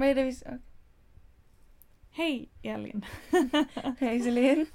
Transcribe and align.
Vad 0.00 0.08
är 0.08 0.14
det 0.14 0.22
vi... 0.24 0.32
ska- 0.32 0.58
Hej 2.10 2.48
Elin. 2.62 3.04
Hej 3.98 4.20
Celine. 4.20 4.66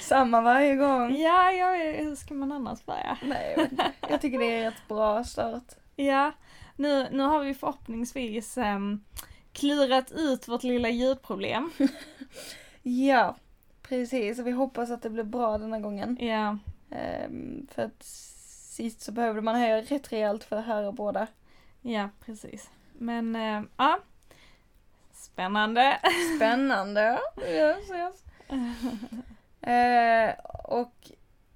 Samma 0.00 0.40
varje 0.40 0.76
gång. 0.76 1.16
Ja, 1.16 1.52
jag, 1.52 1.94
hur 2.04 2.16
ska 2.16 2.34
man 2.34 2.52
annars 2.52 2.84
börja? 2.84 3.18
Nej, 3.22 3.68
jag, 4.08 4.20
tycker 4.20 4.38
det 4.38 4.54
är 4.58 4.68
ett 4.68 4.88
bra 4.88 5.24
start. 5.24 5.62
Ja, 5.96 6.32
nu, 6.76 7.08
nu 7.12 7.22
har 7.22 7.44
vi 7.44 7.54
förhoppningsvis 7.54 8.56
um, 8.56 9.04
klurat 9.52 10.12
ut 10.12 10.48
vårt 10.48 10.62
lilla 10.62 10.88
ljudproblem. 10.88 11.70
Ja, 12.82 13.36
precis. 13.82 14.38
Och 14.38 14.46
vi 14.46 14.50
hoppas 14.50 14.90
att 14.90 15.02
det 15.02 15.10
blir 15.10 15.24
bra 15.24 15.58
denna 15.58 15.80
gången. 15.80 16.16
Ja, 16.20 16.58
Ehm, 16.90 17.66
för 17.74 17.82
att 17.82 18.02
sist 18.02 19.00
så 19.00 19.12
behövde 19.12 19.40
man 19.40 19.54
höra 19.56 19.80
rätt 19.80 20.12
rejält 20.12 20.44
för 20.44 20.56
att 20.56 20.64
höra 20.66 20.92
båda. 20.92 21.26
ja 21.82 22.08
precis. 22.24 22.70
Men 22.98 23.36
eh, 23.36 23.62
ja, 23.76 23.98
spännande. 25.36 26.00
Spännande. 26.36 27.20
Yes, 27.48 27.90
yes. 27.90 28.24
Eh, 29.60 30.34
och 30.64 31.10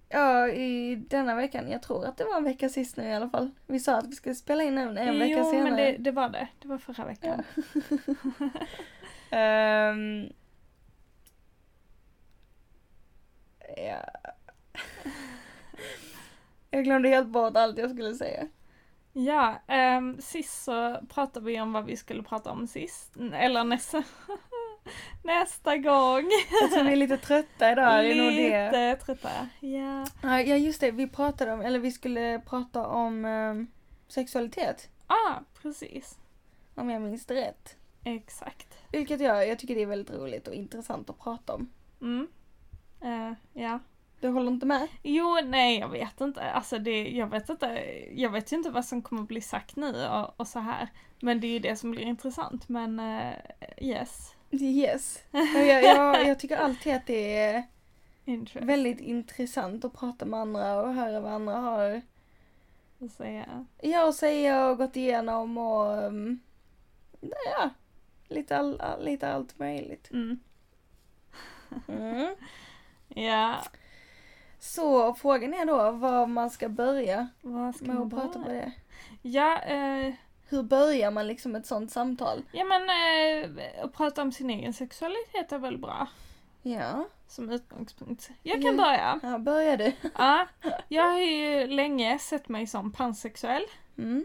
ja, 0.09 0.49
i 0.49 0.97
denna 0.97 1.35
veckan, 1.35 1.71
jag 1.71 1.83
tror 1.83 2.05
att 2.05 2.17
det 2.17 2.25
var 2.25 2.37
en 2.37 2.45
vecka 2.45 2.69
sist 2.69 2.97
nu 2.97 3.05
i 3.05 3.15
alla 3.15 3.31
fall. 3.31 3.51
Vi 3.67 3.81
sa 3.81 3.99
att 3.99 4.07
vi 4.07 4.13
skulle 4.13 4.35
spela 4.35 4.63
in 4.63 4.79
en, 4.79 4.99
en 4.99 5.19
vecka 5.19 5.39
jo, 5.39 5.51
senare. 5.51 5.65
men 5.65 5.77
det, 5.77 5.97
det 5.99 6.11
var 6.11 6.29
det. 6.29 6.49
Det 6.59 6.69
var 6.69 6.79
förra 6.79 7.05
veckan. 7.05 7.43
Ehm, 9.31 10.33
ja. 13.77 14.05
Jag 16.71 16.85
glömde 16.85 17.09
helt 17.09 17.29
bort 17.29 17.57
allt 17.57 17.79
jag 17.79 17.91
skulle 17.91 18.15
säga. 18.15 18.47
Ja, 19.13 19.63
ehm, 19.67 20.21
sist 20.21 20.65
så 20.65 21.01
pratade 21.09 21.47
vi 21.47 21.61
om 21.61 21.73
vad 21.73 21.85
vi 21.85 21.97
skulle 21.97 22.23
prata 22.23 22.51
om 22.51 22.67
sist. 22.67 23.17
Eller 23.33 23.65
nästa, 23.65 24.03
nästa 25.25 25.77
gång. 25.77 26.25
Jag 26.61 26.71
tror 26.73 26.85
vi 26.85 26.93
är 26.93 26.97
lite 26.97 27.17
trötta 27.17 27.73
idag, 27.73 28.05
det 28.05 28.13
är 28.13 28.17
nog 28.17 28.33
det. 28.37 28.67
Lite 28.67 29.05
trötta. 29.05 29.29
Ja. 29.61 30.07
Ja, 30.23 30.41
ja, 30.41 30.57
just 30.57 30.81
det. 30.81 30.91
Vi 30.91 31.09
pratade 31.09 31.53
om, 31.53 31.61
eller 31.61 31.79
vi 31.79 31.93
skulle 31.93 32.43
prata 32.47 32.87
om 32.87 33.25
ehm, 33.25 33.67
sexualitet. 34.09 34.89
Ah, 35.07 35.35
precis. 35.63 36.19
Om 36.75 36.91
jag 36.91 37.03
minns 37.03 37.27
det 37.27 37.35
rätt. 37.35 37.77
Exakt. 38.05 38.79
Vilket 38.93 39.21
jag, 39.21 39.49
jag 39.49 39.59
tycker 39.59 39.75
det 39.75 39.83
är 39.83 39.87
väldigt 39.87 40.17
roligt 40.17 40.49
och 40.49 40.55
intressant 40.55 41.11
att 41.11 41.19
prata 41.19 41.55
om. 41.55 41.71
Mm. 42.01 42.29
Eh, 43.01 43.33
ja. 43.63 43.79
Du 44.21 44.29
håller 44.29 44.51
inte 44.51 44.67
med? 44.67 44.89
Jo, 45.03 45.39
nej 45.45 45.79
jag 45.79 45.89
vet 45.89 46.21
inte. 46.21 46.43
Alltså 46.43 46.79
det, 46.79 47.11
jag 47.11 47.27
vet 47.27 47.49
inte. 47.49 47.67
Jag 48.15 48.31
vet 48.31 48.53
ju 48.53 48.57
inte 48.57 48.71
vad 48.71 48.85
som 48.85 49.03
kommer 49.03 49.23
bli 49.23 49.41
sagt 49.41 49.77
nu 49.77 50.07
och, 50.07 50.41
och 50.41 50.49
så 50.49 50.59
här. 50.59 50.89
Men 51.21 51.41
det 51.41 51.47
är 51.47 51.53
ju 51.53 51.59
det 51.59 51.77
som 51.77 51.91
blir 51.91 52.03
intressant. 52.03 52.69
Men 52.69 53.01
eh, 53.01 53.35
yes. 53.79 54.35
Yes. 54.51 55.23
Jag, 55.31 55.85
jag, 55.85 56.27
jag 56.27 56.39
tycker 56.41 56.57
alltid 56.57 56.95
att 56.95 57.07
det 57.07 57.37
är 57.37 57.65
väldigt 58.55 59.01
intressant 59.01 59.85
att 59.85 59.93
prata 59.93 60.25
med 60.25 60.41
andra 60.41 60.81
och 60.81 60.95
höra 60.95 61.21
vad 61.21 61.33
andra 61.33 61.57
har 61.57 62.03
att 63.01 63.13
säga. 63.13 63.67
ja, 63.83 64.09
att 64.09 64.17
säga 64.17 64.69
och 64.69 64.79
gått 64.79 64.97
igenom 64.97 65.59
och 65.59 66.05
um, 66.05 66.41
ja, 67.21 67.71
lite, 68.29 68.57
all, 68.57 68.83
lite 69.01 69.33
allt 69.33 69.59
möjligt. 69.59 70.11
Mm. 70.11 70.41
Mm. 71.89 72.37
Ja, 73.15 73.63
Så 74.61 75.15
frågan 75.15 75.55
är 75.55 75.67
då 75.67 75.91
var 75.91 76.27
man 76.27 76.51
ska 76.51 76.69
börja 76.69 77.29
vad 77.43 77.75
ska 77.75 77.85
med 77.87 77.95
man 77.97 78.07
att 78.07 78.13
prata 78.13 78.39
börja? 78.39 78.61
det. 78.61 78.73
Ja, 79.23 79.59
eh, 79.63 80.15
Hur 80.49 80.63
börjar 80.63 81.11
man 81.11 81.27
liksom 81.27 81.57
ett 81.57 81.67
sånt 81.67 81.91
samtal? 81.93 82.43
ja 82.53 82.65
men 82.65 82.83
eh, 82.83 83.85
att 83.85 83.93
prata 83.93 84.23
om 84.23 84.33
sin 84.33 84.51
egen 84.51 84.73
sexualitet 84.73 85.53
är 85.53 85.59
väl 85.59 85.79
bra 85.79 86.07
Ja, 86.63 87.09
som 87.27 87.51
utgångspunkt. 87.51 88.31
Jag 88.43 88.55
kan 88.63 88.65
Mm. 88.65 88.77
börja. 88.77 89.21
ja 89.23 89.39
börjar 89.39 89.77
du. 89.77 89.93
Ja, 90.19 90.47
jag 90.89 91.05
har 91.11 91.19
ju 91.19 91.67
länge 91.67 92.19
sett 92.19 92.49
mig 92.49 92.67
som 92.67 92.93
pansexuell. 92.93 93.63
Mm. 93.99 94.25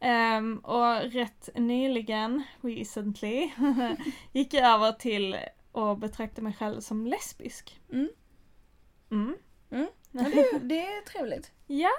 Ehm, 0.00 0.58
och 0.58 0.96
rätt 1.12 1.48
nyligen, 1.54 2.42
recently, 2.60 3.50
gick 4.32 4.54
jag 4.54 4.74
över 4.74 4.92
till 4.92 5.36
att 5.72 5.98
betrakta 5.98 6.42
mig 6.42 6.52
själv 6.52 6.80
som 6.80 7.06
lesbisk. 7.06 7.80
Mm. 7.92 8.08
Mm. 9.10 9.36
Ja, 9.70 9.86
det, 10.10 10.20
är- 10.40 10.58
det 10.60 10.80
är 10.86 11.00
trevligt. 11.04 11.52
Ja, 11.66 11.90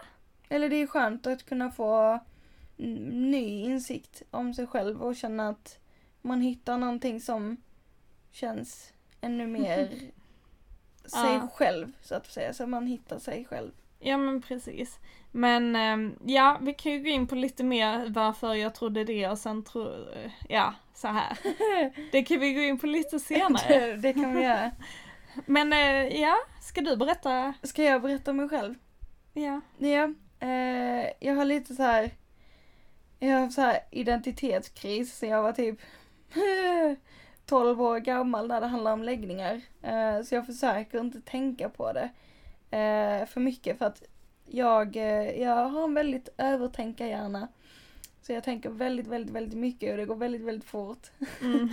Eller 0.50 0.70
det 0.70 0.76
är 0.76 0.88
skönt 0.88 1.28
att 1.28 1.46
kunna 1.46 1.72
få 1.72 2.20
ny 3.12 3.62
insikt 3.64 4.22
om 4.32 4.54
sig 4.54 4.68
själv 4.68 5.02
och 5.02 5.16
känna 5.16 5.50
att 5.50 5.80
man 6.22 6.42
hittar 6.42 6.78
någonting 6.78 7.22
som 7.22 7.58
känns 8.32 8.94
ännu 9.22 9.48
mer 9.60 9.88
sig 11.06 11.34
Ja. 11.34 11.48
själv 11.54 11.92
så 12.02 12.16
att 12.16 12.28
säga. 12.32 12.54
Så 12.54 12.68
man 12.68 12.88
hittar 12.88 13.20
sig 13.20 13.46
själv. 13.46 13.72
ja 14.00 14.18
men 14.18 14.42
precis. 14.42 14.98
Men 15.32 15.76
ehm, 15.76 16.16
ja, 16.26 16.58
vi 16.62 16.74
kan 16.74 16.92
ju 16.92 17.00
gå 17.00 17.10
in 17.10 17.28
på 17.28 17.36
lite 17.36 17.64
mer 17.64 18.10
varför 18.10 18.54
jag 18.54 18.76
trodde 18.76 19.04
det 19.04 19.28
och 19.30 19.38
sen 19.38 19.64
tro, 19.64 20.06
ja, 20.50 20.74
så 20.94 21.08
här. 21.08 21.38
Det 22.12 22.24
kan 22.24 22.40
vi 22.40 22.54
gå 22.54 22.62
in 22.62 22.78
på 22.78 22.88
lite 22.88 23.20
senare. 23.30 23.80
det, 23.80 23.96
det 23.96 24.14
kan 24.14 24.36
vi 24.36 24.42
göra. 24.44 24.72
Men 25.46 25.74
eh, 25.74 26.22
ja, 26.22 26.36
ska 26.70 26.82
du 26.82 26.96
berätta? 26.96 27.54
Ska 27.64 27.84
jag 27.84 28.02
berätta 28.02 28.32
om 28.32 28.38
mig 28.38 28.50
själv? 28.50 28.76
Ja. 29.34 29.62
Ja, 29.78 30.14
eh, 30.40 31.12
jag 31.20 31.36
har 31.36 31.46
lite 31.46 31.76
så 31.76 31.84
här. 31.84 32.12
Jag 33.20 33.34
har 33.34 33.40
haft 33.40 33.56
så 33.56 33.62
här 33.62 33.80
identitetskris 33.92 35.18
sen 35.18 35.30
jag 35.30 35.44
var 35.44 35.52
typ 35.52 35.80
12 37.46 37.82
år 37.82 38.00
gammal 38.00 38.48
när 38.48 38.62
det 38.62 38.68
handlar 38.68 38.94
om 38.94 39.04
läggningar. 39.04 39.62
Eh, 39.82 40.22
så 40.22 40.36
jag 40.36 40.46
försöker 40.46 41.00
inte 41.00 41.22
tänka 41.22 41.70
på 41.70 41.94
det 41.94 42.10
eh, 42.78 43.26
för 43.26 43.40
mycket 43.40 43.78
för 43.78 43.86
att 43.86 44.04
jag, 44.46 44.96
eh, 44.96 45.42
jag 45.42 45.70
har 45.70 45.84
en 45.84 45.94
väldigt 45.94 46.30
övertänkarhjärna. 46.38 47.48
Så 48.22 48.34
jag 48.34 48.44
tänker 48.44 48.70
väldigt, 48.70 49.08
väldigt, 49.08 49.36
väldigt 49.36 49.58
mycket 49.58 49.92
och 49.92 49.98
det 49.98 50.06
går 50.06 50.16
väldigt, 50.16 50.42
väldigt 50.42 50.70
fort. 50.70 51.08
Mm. 51.42 51.70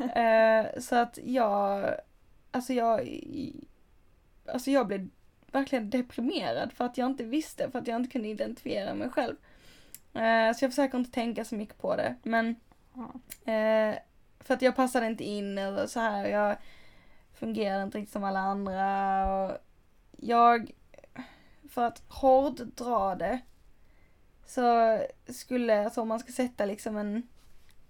Eh, 0.14 0.80
så 0.80 0.96
att 0.96 1.18
jag, 1.24 1.94
alltså 2.50 2.72
jag, 2.72 3.20
alltså 4.52 4.70
jag 4.70 4.86
blev 4.86 5.08
verkligen 5.52 5.90
deprimerad 5.90 6.72
för 6.72 6.84
att 6.84 6.98
jag 6.98 7.06
inte 7.06 7.24
visste, 7.24 7.70
för 7.70 7.78
att 7.78 7.86
jag 7.86 7.96
inte 7.96 8.10
kunde 8.10 8.28
identifiera 8.28 8.94
mig 8.94 9.10
själv. 9.10 9.36
Eh, 10.14 10.52
så 10.56 10.64
jag 10.64 10.70
försöker 10.70 10.98
inte 10.98 11.10
tänka 11.10 11.44
så 11.44 11.54
mycket 11.54 11.78
på 11.78 11.96
det, 11.96 12.16
men 12.22 12.48
eh, 13.44 13.98
för 14.40 14.54
att 14.54 14.62
jag 14.62 14.76
passade 14.76 15.06
inte 15.06 15.24
in 15.24 15.58
eller 15.58 15.86
så 15.86 16.00
här, 16.00 16.26
jag 16.26 16.56
fungerade 17.34 17.82
inte 17.82 17.98
riktigt 17.98 18.12
som 18.12 18.24
alla 18.24 18.40
andra 18.40 19.34
och 19.34 19.58
jag, 20.16 20.70
för 21.68 21.84
att 21.84 22.02
hårddra 22.08 23.14
det, 23.14 23.40
så 24.46 24.98
skulle, 25.28 25.84
alltså 25.84 26.00
om 26.00 26.08
man 26.08 26.20
ska 26.20 26.32
sätta 26.32 26.64
liksom 26.64 26.96
en 26.96 27.28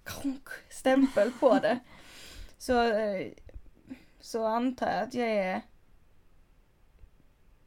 kronk 0.03 0.47
stämpel 0.69 1.31
på 1.39 1.59
det, 1.59 1.79
så, 2.57 2.83
eh, 2.83 3.31
så 4.19 4.45
antar 4.45 4.91
jag 4.91 5.03
att 5.03 5.13
jag 5.13 5.27
är 5.27 5.61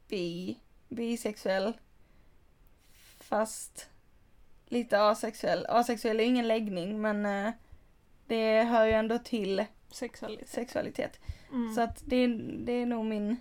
bi, 0.07 0.57
bisexuell, 0.89 1.73
fast 3.19 3.89
lite 4.67 5.01
asexuell. 5.01 5.65
Asexuell 5.69 6.19
är 6.19 6.23
ingen 6.23 6.47
läggning 6.47 7.01
men 7.01 7.25
eh, 7.25 7.53
det 8.27 8.63
hör 8.63 8.85
ju 8.85 8.91
ändå 8.91 9.17
till 9.19 9.65
Sexualitet. 9.91 10.49
sexualitet. 10.49 11.19
Mm. 11.51 11.73
Så 11.75 11.81
att 11.81 12.01
det, 12.05 12.15
är- 12.15 12.55
det 12.65 12.71
är 12.71 12.85
nog 12.85 13.05
min, 13.05 13.37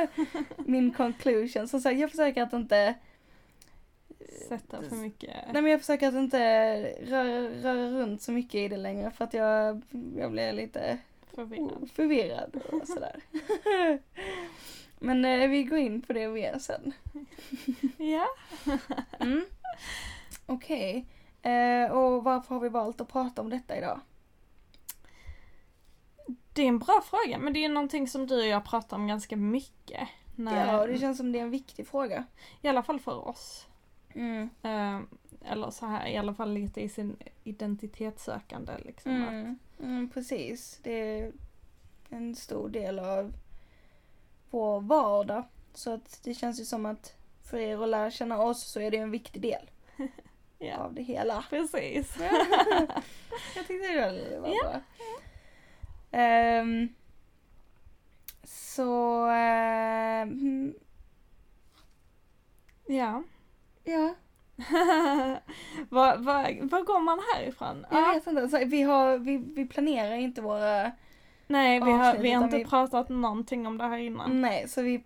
min 0.66 0.92
conclusion. 0.92 1.68
Som 1.68 1.80
sagt, 1.80 1.98
jag 1.98 2.10
försöker 2.10 2.42
att 2.42 2.52
inte 2.52 2.94
Sätta 4.48 4.82
för 4.82 4.96
mycket. 4.96 5.34
Nej 5.52 5.62
men 5.62 5.70
jag 5.72 5.80
försöker 5.80 6.08
att 6.08 6.14
inte 6.14 6.38
röra, 7.06 7.48
röra 7.48 7.90
runt 7.90 8.22
så 8.22 8.32
mycket 8.32 8.54
i 8.54 8.68
det 8.68 8.76
längre 8.76 9.10
för 9.10 9.24
att 9.24 9.34
jag, 9.34 9.82
jag 10.18 10.30
blir 10.32 10.52
lite 10.52 10.98
Förvirrad. 11.34 11.90
förvirrad 11.94 12.60
och 12.72 12.88
sådär. 12.88 13.20
men 15.04 15.24
eh, 15.24 15.48
vi 15.48 15.64
går 15.64 15.78
in 15.78 16.02
på 16.02 16.12
det 16.12 16.28
mer 16.28 16.58
sen. 16.58 16.92
Ja. 17.98 18.26
Mm. 19.20 19.44
Okej. 20.46 21.06
Eh, 21.42 21.90
och 21.92 22.24
varför 22.24 22.54
har 22.54 22.60
vi 22.62 22.68
valt 22.68 23.00
att 23.00 23.08
prata 23.08 23.40
om 23.42 23.50
detta 23.50 23.76
idag? 23.78 24.00
Det 26.52 26.62
är 26.62 26.66
en 26.68 26.78
bra 26.78 27.02
fråga, 27.04 27.38
men 27.38 27.52
det 27.52 27.64
är 27.64 27.68
någonting 27.68 28.08
som 28.08 28.26
du 28.26 28.36
och 28.40 28.46
jag 28.46 28.64
pratar 28.64 28.96
om 28.96 29.06
ganska 29.06 29.36
mycket. 29.36 30.08
När, 30.36 30.72
Ja, 30.72 30.86
det 30.86 30.98
känns 30.98 31.16
som 31.18 31.32
det 31.32 31.38
är 31.38 31.42
en 31.42 31.50
viktig 31.50 31.86
fråga. 31.86 32.24
I 32.62 32.68
alla 32.68 32.82
fall 32.82 33.00
för 33.00 33.28
oss. 33.28 33.66
Mm. 34.14 34.50
Eh, 34.62 35.00
eller 35.52 35.70
så 35.70 35.86
här, 35.86 36.06
i 36.08 36.16
alla 36.16 36.34
fall 36.34 36.52
lite 36.54 36.80
i 36.80 36.88
sin 36.88 37.16
identitetssökande 37.44 38.72
liksom. 38.84 39.22
Att- 39.22 39.28
Mm. 39.30 39.58
Mm, 39.82 40.10
precis. 40.10 40.80
Det 40.82 40.92
är 41.20 41.32
en 42.08 42.34
stor 42.36 42.68
del 42.68 42.98
av 42.98 43.32
vår 44.54 44.80
vardag. 44.80 45.44
Så 45.74 45.94
att 45.94 46.20
det 46.24 46.34
känns 46.34 46.60
ju 46.60 46.64
som 46.64 46.86
att 46.86 47.14
för 47.50 47.56
er 47.58 47.82
att 47.82 47.88
lära 47.88 48.10
känna 48.10 48.42
oss 48.42 48.62
så 48.64 48.80
är 48.80 48.90
det 48.90 48.96
en 48.96 49.10
viktig 49.10 49.42
del. 49.42 49.70
Ja. 50.58 50.76
av 50.76 50.94
det 50.94 51.02
hela. 51.02 51.44
Precis. 51.50 52.16
Jag 53.56 53.66
tyckte 53.66 53.88
det 53.88 54.38
var 54.40 54.48
Ja. 54.48 54.62
bra. 54.62 54.80
Ehm, 56.10 56.88
så, 58.44 59.26
ehm, 59.26 60.74
Ja. 62.86 63.22
ja, 63.84 64.14
Var, 65.88 66.16
var, 66.16 66.68
var 66.70 66.82
går 66.84 67.00
man 67.00 67.20
härifrån? 67.34 67.86
jag 67.90 68.00
Ja. 68.02 68.12
vet 68.14 68.26
inte. 68.26 68.48
Så 68.48 68.64
vi, 68.64 68.82
har, 68.82 69.18
vi, 69.18 69.36
vi 69.36 69.66
planerar 69.68 70.14
inte 70.14 70.40
våra, 70.42 70.92
Nej, 71.46 71.80
vi 71.84 71.90
har, 71.90 72.16
vi 72.16 72.30
har 72.32 72.44
inte 72.44 72.58
vi- 72.58 72.64
pratat 72.64 73.08
någonting 73.08 73.66
om 73.66 73.78
det 73.78 73.84
här 73.84 73.98
innan. 73.98 74.40
nej, 74.40 74.68
så 74.68 74.82
vi, 74.82 75.02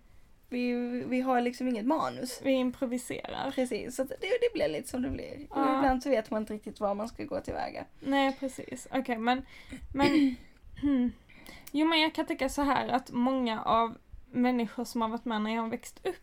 vi, 0.49 0.73
vi 1.07 1.21
har 1.21 1.41
liksom 1.41 1.67
inget 1.67 1.85
manus. 1.85 2.41
Vi 2.43 2.51
improviserar. 2.51 3.51
Precis, 3.51 3.95
så 3.95 4.03
det, 4.03 4.15
det 4.19 4.53
blir 4.53 4.67
lite 4.69 4.87
som 4.89 5.01
det 5.01 5.09
blir. 5.09 5.47
Ja. 5.55 5.77
Ibland 5.77 6.03
så 6.03 6.09
vet 6.09 6.31
man 6.31 6.41
inte 6.41 6.53
riktigt 6.53 6.79
var 6.79 6.93
man 6.95 7.07
ska 7.07 7.23
gå 7.23 7.39
tillväga. 7.39 7.85
Nej, 7.99 8.37
precis. 8.39 8.87
Okej, 8.91 9.17
men, 9.17 9.41
men 9.93 10.07
hmm. 10.81 11.11
Jo, 11.71 11.87
men 11.87 12.01
jag 12.01 12.13
kan 12.15 12.25
tycka 12.25 12.49
så 12.49 12.61
här 12.61 12.87
att 12.87 13.11
många 13.11 13.61
av 13.61 13.97
människor 14.31 14.83
som 14.83 15.01
har 15.01 15.09
varit 15.09 15.25
med 15.25 15.41
när 15.41 15.55
jag 15.55 15.61
har 15.61 15.69
växt 15.69 15.99
upp 16.03 16.15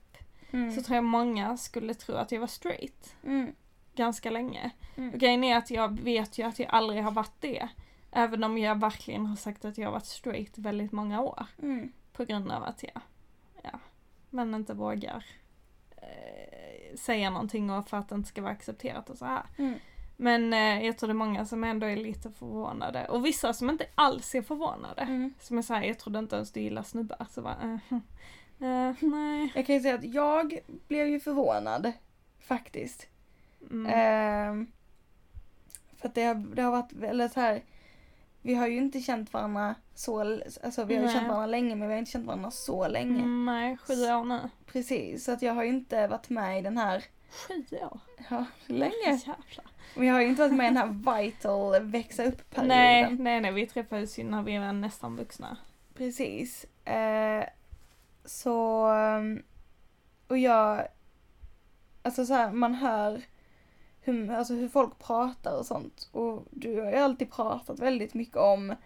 Mm. 0.52 0.72
så 0.74 0.82
tror 0.82 0.94
jag 0.94 1.04
många 1.04 1.56
skulle 1.56 1.94
tro 1.94 2.14
att 2.14 2.32
jag 2.32 2.40
var 2.40 2.46
straight 2.46 3.14
Mm. 3.24 3.52
ganska 3.96 4.30
länge. 4.30 4.70
Mm. 4.96 5.10
Och 5.14 5.18
grejen 5.20 5.44
är 5.44 5.56
att 5.56 5.70
jag 5.70 6.00
vet 6.00 6.38
ju 6.38 6.42
att 6.46 6.58
jag 6.58 6.68
aldrig 6.70 7.02
har 7.02 7.10
varit 7.10 7.40
det. 7.40 7.68
Även 8.16 8.44
om 8.44 8.58
jag 8.58 8.80
verkligen 8.80 9.26
har 9.26 9.36
sagt 9.36 9.64
att 9.64 9.78
jag 9.78 9.86
har 9.86 9.92
varit 9.92 10.06
straight 10.06 10.58
väldigt 10.58 10.92
många 10.92 11.20
år. 11.20 11.46
Mm. 11.62 11.92
På 12.12 12.24
grund 12.24 12.52
av 12.52 12.64
att 12.64 12.82
jag, 12.82 13.02
ja, 13.62 13.78
man 14.30 14.54
inte 14.54 14.74
vågar 14.74 15.24
eh, 15.96 16.96
säga 16.96 17.30
någonting 17.30 17.70
och 17.70 17.88
för 17.88 17.96
att 17.96 18.08
det 18.08 18.14
inte 18.14 18.28
ska 18.28 18.42
vara 18.42 18.52
accepterat 18.52 19.10
och 19.10 19.18
så 19.18 19.24
här. 19.24 19.42
Mm. 19.58 19.74
Men 20.16 20.52
eh, 20.52 20.86
jag 20.86 20.98
tror 20.98 21.08
det 21.08 21.12
är 21.12 21.14
många 21.14 21.46
som 21.46 21.64
ändå 21.64 21.86
är 21.86 21.96
lite 21.96 22.30
förvånade. 22.30 23.08
Och 23.08 23.26
vissa 23.26 23.52
som 23.52 23.70
inte 23.70 23.86
alls 23.94 24.34
är 24.34 24.42
förvånade. 24.42 25.02
Mm. 25.02 25.34
Som 25.40 25.58
är 25.58 25.62
såhär, 25.62 25.82
jag 25.82 25.98
trodde 25.98 26.18
inte 26.18 26.36
ens 26.36 26.52
du 26.52 26.60
gillar 26.60 26.82
snubbar. 26.82 27.26
Så 27.30 27.42
bara, 27.42 27.80
eh, 27.90 27.98
eh, 28.68 28.94
nej. 29.00 29.52
Jag 29.54 29.66
kan 29.66 29.74
ju 29.74 29.80
säga 29.80 29.94
att 29.94 30.04
jag 30.04 30.58
blev 30.88 31.08
ju 31.08 31.20
förvånad. 31.20 31.92
Faktiskt. 32.38 33.06
Mm. 33.70 33.92
Ehm, 33.94 34.66
för 35.96 36.08
att 36.08 36.14
det 36.14 36.24
har, 36.24 36.34
det 36.34 36.62
har 36.62 36.72
varit 36.72 36.92
väldigt 36.92 37.32
så 37.32 37.40
här. 37.40 37.62
Vi 38.46 38.54
har 38.54 38.66
ju 38.66 38.76
inte 38.76 39.00
känt 39.00 39.32
varandra 39.32 39.74
så, 39.94 40.40
alltså 40.64 40.84
vi 40.84 40.94
har 40.94 41.00
ju 41.00 41.06
Nej. 41.06 41.14
känt 41.14 41.28
varandra 41.28 41.46
länge 41.46 41.76
men 41.76 41.88
vi 41.88 41.94
har 41.94 41.98
inte 41.98 42.10
känt 42.10 42.26
varandra 42.26 42.50
så 42.50 42.88
länge. 42.88 43.20
Mm, 43.20 43.44
nej, 43.44 43.76
sju 43.76 43.92
år 43.92 44.24
nu. 44.24 44.40
Precis, 44.66 45.24
så 45.24 45.32
att 45.32 45.42
jag 45.42 45.54
har 45.54 45.62
ju 45.62 45.68
inte 45.68 46.06
varit 46.06 46.28
med 46.28 46.58
i 46.58 46.62
den 46.62 46.76
här, 46.78 47.04
Sju 47.30 47.76
år? 47.76 48.00
ja, 48.30 48.44
länge. 48.66 48.92
Jävlar. 49.04 49.66
Men 49.94 50.06
jag 50.06 50.14
har 50.14 50.20
ju 50.20 50.28
inte 50.28 50.42
varit 50.42 50.54
med 50.54 50.64
i 50.64 50.74
den 50.74 50.76
här 50.76 51.16
vital 51.22 51.82
växa 51.82 52.24
upp-perioden. 52.24 52.68
Nej, 52.68 53.16
nej, 53.18 53.40
nej, 53.40 53.52
vi 53.52 53.66
träffades 53.66 54.18
ju 54.18 54.24
när 54.24 54.42
vi 54.42 54.58
var 54.58 54.72
nästan 54.72 55.16
vuxna. 55.16 55.56
Precis. 55.94 56.64
Eh, 56.84 57.44
så, 58.24 58.88
um, 58.88 59.42
och 60.28 60.38
jag, 60.38 60.86
alltså 62.02 62.26
så 62.26 62.34
här, 62.34 62.50
man 62.50 62.74
hör 62.74 63.22
hur, 64.06 64.30
alltså 64.30 64.54
hur 64.54 64.68
folk 64.68 64.98
pratar 64.98 65.58
och 65.58 65.66
sånt. 65.66 66.08
Och 66.12 66.46
du 66.50 66.80
har 66.80 66.90
ju 66.90 66.96
alltid 66.96 67.32
pratat 67.32 67.78
väldigt 67.78 68.14
mycket 68.14 68.36
om 68.36 68.70
eh, 68.70 68.76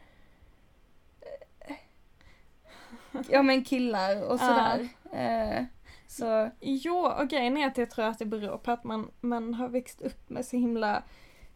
Ja 3.28 3.42
men 3.42 3.64
killar 3.64 4.22
och 4.28 4.34
Ja. 4.34 4.38
sådär. 4.38 4.88
Eh, 5.12 5.64
så, 6.06 6.50
Jo, 6.60 6.96
och 7.06 7.28
grejen 7.28 7.56
är 7.56 7.66
att 7.66 7.78
jag 7.78 7.90
tror 7.90 8.04
att 8.04 8.18
det 8.18 8.26
beror 8.26 8.58
på 8.58 8.70
att 8.70 8.84
man, 8.84 9.10
man 9.20 9.54
har 9.54 9.68
växt 9.68 10.00
upp 10.00 10.30
med 10.30 10.46
så 10.46 10.56
himla 10.56 11.02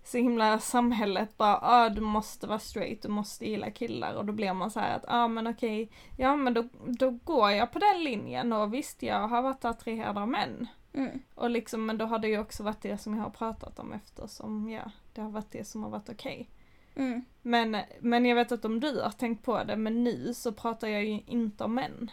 så 0.07 0.19
himla 0.19 0.59
samhället 0.59 1.37
bara, 1.37 1.59
ah 1.63 1.89
du 1.89 2.01
måste 2.01 2.47
vara 2.47 2.59
straight, 2.59 3.03
du 3.03 3.09
måste 3.09 3.47
gilla 3.47 3.71
killar 3.71 4.15
och 4.15 4.25
då 4.25 4.33
blir 4.33 4.53
man 4.53 4.71
så 4.71 4.81
här 4.81 4.97
att, 4.97 5.05
ah 5.09 5.29
men 5.29 5.47
okej, 5.47 5.91
ja 6.17 6.37
men 6.37 6.55
då, 6.55 6.65
då 6.87 7.11
går 7.11 7.51
jag 7.51 7.73
på 7.73 7.79
den 7.79 8.05
linjen 8.05 8.53
och 8.53 8.75
visst 8.75 9.03
jag 9.03 9.29
har 9.29 9.43
varit 9.43 9.65
attraherad 9.65 10.19
av 10.19 10.29
män. 10.29 10.67
Mm, 10.95 11.23
Och 11.35 11.51
liksom, 11.51 11.87
men 11.87 11.99
då 11.99 12.05
har 12.05 12.19
det 12.19 12.29
ju 12.29 12.39
också 12.39 12.63
varit 12.63 12.83
det 12.83 12.99
som 12.99 13.15
jag 13.17 13.23
har 13.23 13.31
pratat 13.31 13.79
om 13.79 13.93
eftersom, 13.93 14.69
ja, 14.71 14.91
det 15.13 15.21
har 15.21 15.31
varit 15.31 15.51
det 15.53 15.65
som 15.65 15.83
har 15.83 15.91
varit 15.91 16.09
okej. 16.09 16.49
mm, 16.97 17.25
Men, 17.43 17.77
men 18.01 18.27
jag 18.27 18.37
vet 18.37 18.53
att 18.53 18.65
om 18.65 18.81
du 18.81 19.01
har 19.01 19.11
tänkt 19.11 19.45
på 19.45 19.65
det, 19.65 19.77
men 19.77 20.05
nu 20.05 20.35
så 20.35 20.53
pratar 20.53 20.89
jag 20.89 21.05
ju 21.05 21.21
inte 21.27 21.65
om 21.65 21.75
män. 21.75 22.11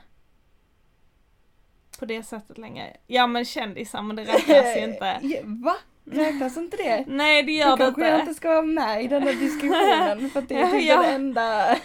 På 1.99 2.05
det 2.05 2.23
sättet 2.23 2.57
längre. 2.57 2.97
Ja 3.07 3.27
men 3.27 3.45
kändisar, 3.45 4.01
men 4.01 4.15
det 4.15 4.23
räknas 4.23 4.77
ju 4.77 4.83
inte. 4.83 5.19
Ja, 5.21 5.39
Va? 5.43 5.75
Räknas 6.05 6.57
inte 6.57 6.77
det? 6.77 7.05
Nej 7.07 7.43
det 7.43 7.51
Då 7.51 7.57
gör 7.57 7.77
det 7.77 7.83
kanske 7.83 8.01
jag 8.01 8.13
inte. 8.15 8.21
inte 8.21 8.33
ska 8.33 8.49
vara 8.49 8.61
med 8.61 9.03
i 9.03 9.07
den 9.07 9.23
här 9.23 9.33
diskussionen 9.33 10.29
för 10.29 10.39
att 10.39 10.49
det 10.49 10.55
är 10.55 10.71
typ 10.71 10.83
Ja. 10.87 11.01
den 11.01 11.13
enda, 11.15 11.77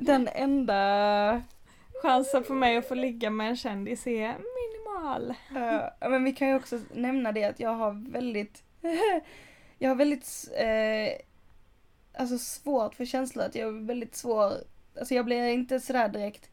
den 0.00 0.28
enda 0.28 1.42
Chansen 2.02 2.44
för 2.44 2.54
mig 2.54 2.76
att 2.76 2.88
få 2.88 2.94
ligga 2.94 3.30
med 3.30 3.48
en 3.48 3.56
kändis 3.56 4.06
är 4.06 4.28
minimal. 5.04 5.34
Ja, 6.00 6.08
men 6.08 6.24
vi 6.24 6.32
kan 6.32 6.48
ju 6.48 6.56
också 6.56 6.80
nämna 6.92 7.32
det 7.32 7.44
att 7.44 7.60
jag 7.60 7.74
har 7.74 8.10
väldigt, 8.12 8.62
jag 9.78 9.90
har 9.90 9.96
väldigt, 9.96 10.48
eh, 10.56 11.20
alltså 12.20 12.38
svårt 12.38 12.94
för 12.94 13.04
känslor, 13.04 13.44
att 13.44 13.54
jag 13.54 13.68
är 13.68 13.86
väldigt 13.86 14.16
svår, 14.16 14.52
alltså 14.98 15.14
jag 15.14 15.24
blir 15.24 15.48
inte 15.48 15.80
sådär 15.80 16.08
direkt 16.08 16.50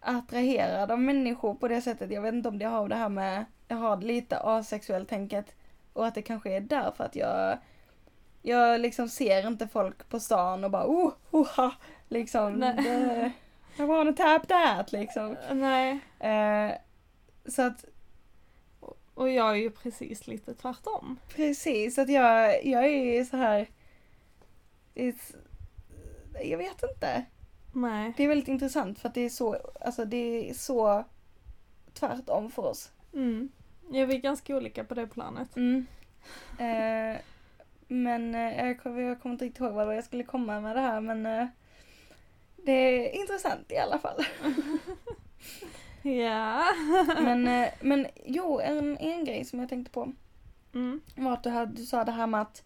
attraherad 0.00 0.90
av 0.90 1.00
människor 1.00 1.54
på 1.54 1.68
det 1.68 1.82
sättet. 1.82 2.10
Jag 2.10 2.22
vet 2.22 2.34
inte 2.34 2.48
om 2.48 2.58
det 2.58 2.64
har 2.64 2.88
det 2.88 2.96
här 2.96 3.08
med, 3.08 3.44
jag 3.68 3.76
har 3.76 3.96
lite 3.96 4.38
asexuellt 4.38 5.08
tänket 5.08 5.54
och 5.92 6.06
att 6.06 6.14
det 6.14 6.22
kanske 6.22 6.50
är 6.50 6.60
därför 6.60 7.04
att 7.04 7.16
jag, 7.16 7.58
jag 8.42 8.80
liksom 8.80 9.08
ser 9.08 9.46
inte 9.46 9.68
folk 9.68 10.08
på 10.08 10.20
stan 10.20 10.64
och 10.64 10.70
bara 10.70 10.86
oh, 10.86 11.12
oh 11.30 11.46
ha, 11.56 11.72
liksom. 12.08 12.52
Nej. 12.52 12.74
Det, 12.76 13.32
I 13.82 13.86
wanna 13.86 14.12
tap 14.12 14.48
that 14.48 14.92
liksom. 14.92 15.36
Nej. 15.52 15.98
Eh, 16.18 16.72
så 17.46 17.62
att 17.62 17.84
Och 19.14 19.30
jag 19.30 19.50
är 19.50 19.54
ju 19.54 19.70
precis 19.70 20.26
lite 20.26 20.54
tvärtom. 20.54 21.18
Precis, 21.28 21.98
att 21.98 22.08
jag, 22.08 22.66
jag 22.66 22.86
är 22.86 23.24
så 23.24 23.36
här. 23.36 23.68
Jag 26.42 26.58
vet 26.58 26.82
inte. 26.82 27.24
Nej. 27.72 28.12
Det 28.16 28.24
är 28.24 28.28
väldigt 28.28 28.48
intressant 28.48 28.98
för 28.98 29.08
att 29.08 29.14
det 29.14 29.20
är 29.20 29.30
så, 29.30 29.56
alltså 29.80 30.04
det 30.04 30.50
är 30.50 30.54
så 30.54 31.04
tvärtom 31.92 32.50
för 32.50 32.62
oss. 32.62 32.90
Mm. 33.12 33.48
Ja, 33.90 34.06
vi 34.06 34.14
är 34.14 34.20
ganska 34.20 34.56
olika 34.56 34.84
på 34.84 34.94
det 34.94 35.06
planet. 35.06 35.56
Mm. 35.56 35.86
Eh, 36.58 37.20
men 37.88 38.34
eh, 38.34 38.66
jag, 38.66 39.00
jag 39.00 39.20
kommer 39.20 39.32
inte 39.32 39.44
riktigt 39.44 39.60
ihåg 39.60 39.72
vad 39.72 39.96
jag 39.96 40.04
skulle 40.04 40.24
komma 40.24 40.60
med 40.60 40.76
det 40.76 40.80
här 40.80 41.00
men 41.00 41.26
eh, 41.26 41.46
det 42.56 42.72
är 42.72 43.20
intressant 43.20 43.72
i 43.72 43.76
alla 43.76 43.98
fall. 43.98 44.24
Ja. 46.02 46.64
men, 47.20 47.48
eh, 47.48 47.68
men 47.80 48.06
jo, 48.24 48.60
en, 48.60 48.98
en 48.98 49.24
grej 49.24 49.44
som 49.44 49.60
jag 49.60 49.68
tänkte 49.68 49.92
på. 49.92 50.12
Mm. 50.74 51.00
var 51.16 51.32
att 51.32 51.42
du, 51.42 51.50
hade, 51.50 51.72
du 51.72 51.84
sa 51.84 52.04
det 52.04 52.12
här 52.12 52.26
med 52.26 52.40
att, 52.40 52.62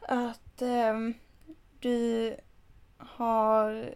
att 0.00 0.62
ehm, 0.62 1.14
du 1.80 2.36
har 2.98 3.94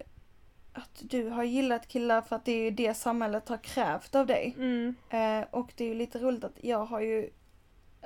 att 0.73 1.03
du 1.11 1.29
har 1.29 1.45
gillat 1.45 1.89
killar 1.89 2.23
för 2.23 2.37
att 2.37 2.45
det 2.45 2.53
är 2.53 2.65
ju 2.65 2.71
det 2.71 2.95
samhället 2.95 3.49
har 3.49 3.57
krävt 3.57 4.15
av 4.15 4.27
dig. 4.27 4.55
Mm. 4.59 4.95
Eh, 5.11 5.45
och 5.51 5.73
det 5.77 5.85
är 5.85 5.89
ju 5.89 5.95
lite 5.95 6.19
roligt 6.19 6.45
att 6.45 6.65
jag 6.65 6.85
har 6.85 7.01
ju, 7.01 7.31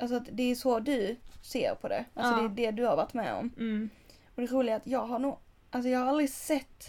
alltså 0.00 0.16
att 0.16 0.28
det 0.32 0.42
är 0.50 0.54
så 0.54 0.80
du 0.80 1.16
ser 1.42 1.74
på 1.74 1.88
det. 1.88 2.04
Alltså 2.14 2.32
Ja. 2.32 2.48
det 2.48 2.66
är 2.66 2.72
det 2.72 2.76
du 2.76 2.86
har 2.86 2.96
varit 2.96 3.14
med 3.14 3.34
om. 3.34 3.52
Mm. 3.56 3.90
Och 4.34 4.42
det 4.42 4.46
roliga 4.46 4.74
är 4.74 4.78
att 4.78 4.86
jag 4.86 5.06
har 5.06 5.18
nog, 5.18 5.38
alltså 5.70 5.88
jag 5.88 6.00
har 6.00 6.06
aldrig 6.06 6.30
sett, 6.30 6.84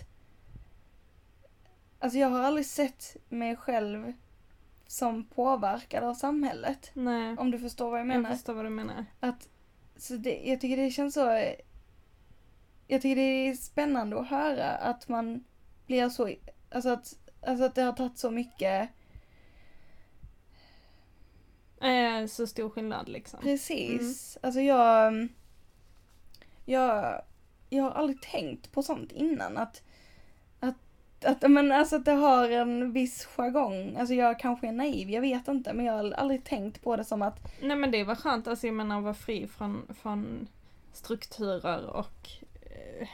alltså 2.01 2.19
jag 2.19 2.29
har 2.29 2.39
aldrig 2.39 2.65
sett 2.65 3.15
mig 3.29 3.55
själv 3.55 4.13
som 4.87 5.23
påverkad 5.25 6.03
av 6.03 6.13
samhället. 6.13 6.91
Nej. 6.93 7.37
Om 7.37 7.51
du 7.51 7.59
förstår 7.59 7.91
vad 7.91 7.99
jag 7.99 8.07
Jag 8.07 8.21
menar. 8.21 8.35
förstår 8.35 8.53
vad 8.53 8.65
du 8.65 8.69
menar. 8.69 9.05
Att, 9.19 9.49
så 9.97 10.13
det, 10.15 10.41
jag 10.45 10.61
tycker 10.61 10.77
det 10.77 10.91
känns 10.91 11.13
så, 11.13 11.53
jag 12.87 13.01
tycker 13.01 13.15
det 13.15 13.21
är 13.49 13.53
spännande 13.53 14.19
att 14.19 14.27
höra 14.27 14.69
att 14.69 15.07
man 15.07 15.43
blir 15.87 16.09
så, 16.09 16.29
alltså 16.71 16.89
att, 16.89 17.17
alltså 17.47 17.65
att 17.65 17.75
det 17.75 17.81
har 17.81 17.93
tagit 17.93 18.17
så 18.17 18.31
mycket, 18.31 18.89
Eh, 21.81 22.25
så 22.27 22.47
stor 22.47 22.69
skillnad 22.69 23.09
liksom. 23.09 23.39
precis. 23.41 24.37
Alltså 24.43 24.61
jag, 24.61 25.27
jag, 26.65 27.21
jag 27.69 27.83
har 27.83 27.91
aldrig 27.91 28.21
tänkt 28.21 28.71
på 28.71 28.83
sånt 28.83 29.11
innan 29.11 29.57
att, 29.57 29.83
att, 31.25 31.51
men 31.51 31.71
alltså 31.71 31.95
att 31.95 32.05
det 32.05 32.11
har 32.11 32.49
en 32.49 32.91
viss 32.91 33.25
jargong. 33.25 33.95
Alltså 33.99 34.13
jag 34.13 34.39
kanske 34.39 34.67
är 34.67 34.71
naiv, 34.71 35.09
jag 35.09 35.21
vet 35.21 35.47
inte, 35.47 35.73
men 35.73 35.85
jag 35.85 35.93
har 35.93 36.11
aldrig 36.11 36.43
tänkt 36.43 36.83
på 36.83 36.95
det 36.95 37.03
som 37.03 37.21
att, 37.21 37.39
Nej 37.61 37.75
men 37.75 37.91
det 37.91 38.03
var 38.03 38.15
skönt, 38.15 38.47
alltså 38.47 38.67
jag 38.67 38.75
menar 38.75 38.97
att 38.97 39.03
vara 39.03 39.13
fri 39.13 39.47
från, 39.47 39.95
från 40.01 40.47
strukturer 40.93 41.89
och 41.89 42.29
eh, 42.61 43.07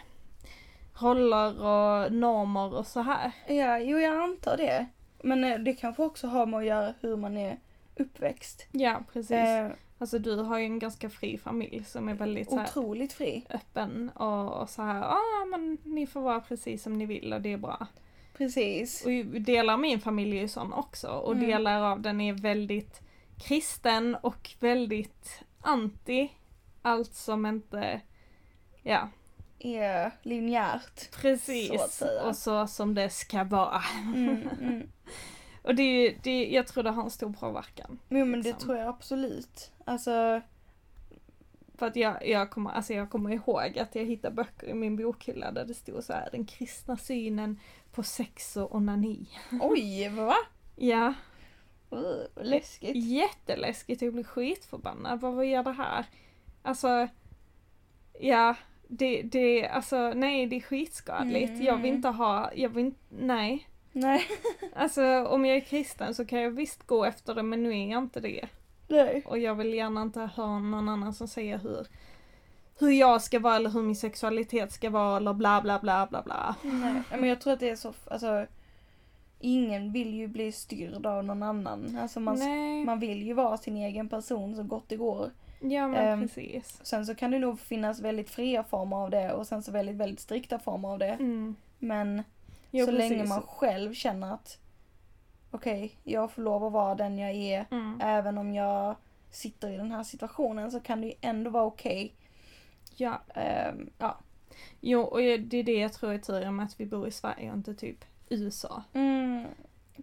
roller 1.01 1.49
och 1.49 2.11
normer 2.11 2.73
och 2.73 2.87
så 2.87 3.01
här. 3.01 3.31
ja, 3.47 3.79
jo 3.79 3.97
jag 3.97 4.23
antar 4.23 4.57
det. 4.57 4.85
Men 5.21 5.43
eh, 5.43 5.59
det 5.59 5.73
kanske 5.73 6.03
också 6.03 6.27
har 6.27 6.45
med 6.45 6.57
att 6.57 6.65
göra 6.65 6.93
hur 7.01 7.15
man 7.15 7.37
är 7.37 7.59
uppväxt. 7.95 8.67
Ja, 8.71 9.03
precis. 9.13 9.31
Eh, 9.31 9.69
Alltså 9.99 10.19
du 10.19 10.35
har 10.35 10.57
ju 10.59 10.65
en 10.65 10.79
ganska 10.79 11.09
fri 11.09 11.37
familj 11.37 11.83
som 11.83 12.09
är 12.09 12.13
väldigt 12.13 12.49
så 12.49 12.57
här, 12.57 12.65
otroligt 12.67 13.13
fri. 13.13 13.45
öppen 13.49 14.09
och, 14.15 14.61
och 14.61 14.69
så 14.69 14.81
här, 14.81 14.99
ja 15.01 15.17
ah, 15.41 15.45
men 15.45 15.77
ni 15.83 16.07
får 16.07 16.21
vara 16.21 16.39
precis 16.39 16.83
som 16.83 16.93
ni 16.97 17.05
vill 17.05 17.33
och 17.33 17.41
det 17.41 17.53
är 17.53 17.57
bra. 17.57 17.87
Precis. 18.37 19.05
Och 19.05 19.11
delar 19.41 19.73
av 19.73 19.79
min 19.79 19.99
familj 19.99 20.37
är 20.37 20.41
ju 20.41 20.47
sån 20.47 20.73
också 20.73 21.07
och 21.07 21.33
Mm. 21.33 21.45
delar 21.47 21.81
av 21.81 22.01
den 22.01 22.21
är 22.21 22.33
väldigt 22.33 23.01
kristen 23.47 24.15
och 24.15 24.49
väldigt 24.59 25.41
anti 25.61 26.29
allt 26.81 27.13
som 27.13 27.45
inte, 27.45 28.01
ja 28.83 29.09
Är 29.59 30.11
linjärt. 30.21 31.11
precis. 31.21 31.71
Så 31.97 32.27
och 32.27 32.35
så 32.35 32.67
som 32.67 32.93
det 32.95 33.09
ska 33.09 33.43
vara. 33.43 33.81
Mm, 34.15 34.49
mm. 34.61 34.89
Och 35.67 35.75
det 35.75 35.83
är 35.83 36.01
ju, 36.09 36.17
det, 36.23 36.45
jag 36.45 36.67
tror 36.67 36.83
det 36.83 36.89
har 36.91 37.03
en 37.03 37.09
stor 37.09 37.33
påverkan. 37.33 37.99
Jo 38.09 38.25
men 38.25 38.31
det 38.41 38.49
Liksom. 38.49 38.59
tror 38.59 38.77
jag 38.77 38.87
absolut. 38.87 39.71
Alltså, 39.85 40.41
För 41.77 41.85
att 41.87 41.95
jag, 41.95 42.27
jag, 42.27 42.49
kommer, 42.51 42.71
alltså 42.71 42.93
jag 42.93 43.09
kommer 43.09 43.29
ihåg 43.31 43.79
att 43.79 43.95
jag 43.95 44.05
hittade 44.05 44.35
böcker 44.35 44.67
i 44.67 44.73
min 44.73 44.95
bokhylla 44.95 45.51
där 45.51 45.65
det 45.65 45.73
stod 45.73 46.03
så 46.03 46.13
här 46.13 46.29
den 46.31 46.45
kristna 46.45 46.97
synen 46.97 47.59
på 47.91 48.03
sex 48.03 48.57
och 48.57 48.75
onani. 48.75 49.29
oj 49.61 50.09
va? 50.09 50.35
Ja, 50.75 51.13
Uh, 51.91 52.43
läskigt. 52.43 52.95
jätteläskigt. 52.95 54.01
Jag 54.01 54.13
blir 54.13 54.23
skitförbannad. 54.23 55.19
Vad 55.21 55.33
vad 55.33 55.45
gör 55.45 55.63
det 55.63 55.71
här? 55.71 56.05
Alltså, 56.61 57.07
ja, 58.19 58.55
det, 58.87 59.21
det, 59.21 59.67
alltså 59.67 60.13
nej 60.15 60.47
det 60.47 60.55
är 60.55 60.59
skitskadligt. 60.61 61.49
Mm. 61.49 61.63
Jag 61.65 61.77
vill 61.77 61.93
inte 61.93 62.07
ha, 62.07 62.51
jag 62.55 62.69
vill 62.69 62.85
inte, 62.85 62.99
nej. 63.09 63.67
Nej. 63.97 64.21
Alltså 64.75 65.25
om 65.25 65.45
jag 65.45 65.57
är 65.57 65.61
kristen 65.61 66.15
så 66.15 66.25
kan 66.25 66.41
jag 66.41 66.51
visst 66.51 66.87
gå 66.87 67.05
efter 67.05 67.35
det 67.35 67.43
men 67.43 67.63
nu 67.63 67.69
är 67.69 67.91
jag 67.91 68.03
inte 68.03 68.19
det. 68.19 68.47
Nej. 68.87 69.23
Och 69.25 69.39
jag 69.39 69.55
vill 69.55 69.73
gärna 69.73 70.01
inte 70.01 70.19
höra 70.19 70.59
någon 70.59 70.89
annan 70.89 71.13
som 71.13 71.27
säger 71.27 71.57
hur, 71.57 71.87
hur 72.79 72.91
jag 72.91 73.21
ska 73.21 73.39
vara 73.39 73.55
eller 73.55 73.69
hur 73.69 73.81
min 73.81 73.95
sexualitet 73.95 74.71
ska 74.71 74.89
vara 74.89 75.17
eller 75.17 75.33
bla 75.33 75.61
bla 75.61 75.79
bla 75.79 76.07
bla 76.09 76.21
bla. 76.21 76.55
Nej. 76.61 77.01
Men 77.09 77.29
jag 77.29 77.41
tror 77.41 77.53
att 77.53 77.59
det 77.59 77.69
är 77.69 77.75
så, 77.75 77.93
alltså. 78.11 78.45
Ingen 79.39 79.91
vill 79.91 80.13
ju 80.13 80.27
bli 80.27 80.51
styrd 80.51 81.05
av 81.05 81.25
någon 81.25 81.43
annan. 81.43 81.97
Alltså 82.01 82.19
man, 82.19 82.39
Nej, 82.39 82.85
man 82.85 82.99
vill 82.99 83.23
ju 83.23 83.33
vara 83.33 83.57
sin 83.57 83.77
egen 83.77 84.09
person 84.09 84.55
så 84.55 84.63
gott 84.63 84.89
det 84.89 84.95
går. 84.95 85.31
ja 85.59 85.87
men 85.87 86.07
ehm, 86.07 86.21
precis. 86.21 86.79
Sen 86.83 87.05
så 87.05 87.15
kan 87.15 87.31
det 87.31 87.39
nog 87.39 87.59
finnas 87.59 87.99
väldigt 87.99 88.29
fria 88.29 88.63
former 88.63 88.97
av 88.97 89.09
det 89.09 89.33
och 89.33 89.47
sen 89.47 89.63
så 89.63 89.71
väldigt, 89.71 89.95
väldigt 89.95 90.19
strikta 90.19 90.59
former 90.59 90.89
av 90.89 90.99
det. 90.99 91.17
Mm. 91.19 91.55
Men 91.79 92.23
Jo, 92.77 92.85
så 92.85 92.91
precis. 92.91 93.09
länge 93.11 93.25
man 93.25 93.41
själv 93.41 93.93
känner 93.93 94.33
att 94.33 94.57
okej, 95.51 95.91
jag 96.03 96.31
får 96.31 96.41
lov 96.41 96.63
att 96.65 96.71
vara 96.73 96.95
den 96.95 97.17
jag 97.17 97.31
är. 97.35 97.65
Mm. 97.71 97.99
Även 98.03 98.37
om 98.37 98.53
jag 98.53 98.95
sitter 99.31 99.69
i 99.71 99.77
den 99.77 99.91
här 99.91 100.03
situationen 100.03 100.71
så 100.71 100.79
kan 100.79 101.01
det 101.01 101.07
ju 101.07 101.13
ändå 101.21 101.49
vara 101.49 101.63
okej. 101.65 102.13
Ja, 102.95 103.21
Ehm, 103.35 103.89
ja. 103.97 104.17
jo 104.81 105.01
och 105.01 105.17
det 105.19 105.57
är 105.57 105.63
det 105.63 105.79
jag 105.79 105.93
tror 105.93 106.13
är 106.13 106.17
turen 106.17 106.55
med 106.55 106.65
att 106.65 106.79
vi 106.79 106.85
bor 106.85 107.07
i 107.07 107.11
Sverige 107.11 107.51
och 107.51 107.57
inte 107.57 107.73
typ 107.75 108.05
USA. 108.29 108.83
Mm, 108.93 109.45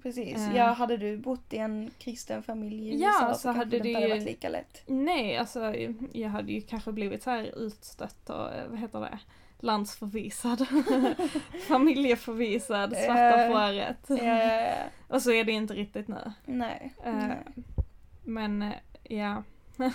precis. 0.02 0.36
Eh. 0.36 0.56
Ja, 0.56 0.64
hade 0.64 0.96
du 0.96 1.16
bott 1.16 1.52
i 1.52 1.58
en 1.58 1.90
kristen 1.98 2.42
familj 2.42 2.88
i 2.88 3.00
Ja, 3.02 3.08
USA 3.08 3.34
så 3.34 3.40
så, 3.40 3.48
hade 3.48 3.70
det 3.70 3.76
inte 3.88 4.00
ju- 4.00 4.08
varit 4.08 4.22
lika 4.24 4.48
lätt. 4.48 4.82
Nej, 4.86 5.36
alltså 5.36 5.74
jag 6.12 6.28
hade 6.28 6.52
ju 6.52 6.60
kanske 6.60 6.92
blivit 6.92 7.22
så 7.22 7.30
här 7.30 7.58
utstött 7.58 8.30
och 8.30 8.52
eh, 8.52 8.68
vad 8.68 8.78
heter 8.78 9.00
det? 9.00 9.18
Landsförvisad. 9.64 10.66
Familjeförvisad, 11.68 12.96
svarta 12.96 13.44
Eh, 13.44 13.52
fåret. 13.52 13.98
Ja, 14.08 14.16
ja. 14.44 14.74
Och 15.08 15.22
så 15.22 15.32
är 15.32 15.44
det 15.44 15.52
inte 15.52 15.74
riktigt 15.74 16.08
nu. 16.08 16.32
Nej. 16.46 16.94
Eh, 17.04 17.14
nej. 17.14 17.38
Men 18.24 18.62
eh, 18.62 18.72
ja. 19.02 19.42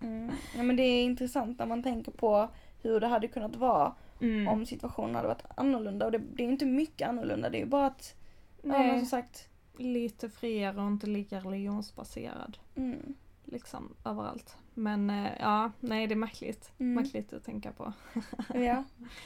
Mm. 0.00 0.30
ja. 0.56 0.62
Men 0.62 0.76
det 0.76 0.82
är 0.82 1.04
intressant 1.04 1.58
när 1.58 1.66
man 1.66 1.82
tänker 1.82 2.12
på 2.12 2.48
hur 2.82 3.00
det 3.00 3.06
hade 3.06 3.28
kunnat 3.28 3.56
vara 3.56 3.94
Mm. 4.20 4.48
om 4.48 4.66
situationen 4.66 5.14
hade 5.14 5.28
varit 5.28 5.42
annorlunda. 5.56 6.06
Och 6.06 6.12
det, 6.12 6.18
det 6.18 6.42
är 6.44 6.48
inte 6.48 6.66
mycket 6.66 7.08
annorlunda, 7.08 7.50
det 7.50 7.58
är 7.58 7.60
ju 7.60 7.66
bara 7.66 7.86
att, 7.86 8.14
ja 8.62 8.68
men 8.68 8.86
Nej, 8.86 8.98
som 8.98 9.06
sagt, 9.06 9.48
lite 9.76 10.28
friare 10.30 10.80
och 10.80 10.86
inte 10.86 11.06
lika 11.06 11.38
religionsbaserad. 11.40 12.58
mm. 12.76 13.14
Liksom 13.50 13.96
överallt. 14.04 14.56
Men 14.74 15.10
eh, 15.10 15.32
ja, 15.40 15.72
nej 15.80 16.06
det 16.06 16.14
är 16.14 16.16
märkligt. 16.16 16.72
Mm. 16.78 16.94
Märkligt 16.94 17.32
att 17.32 17.44
tänka 17.44 17.72
på. 17.72 17.92
Ja, 18.54 18.84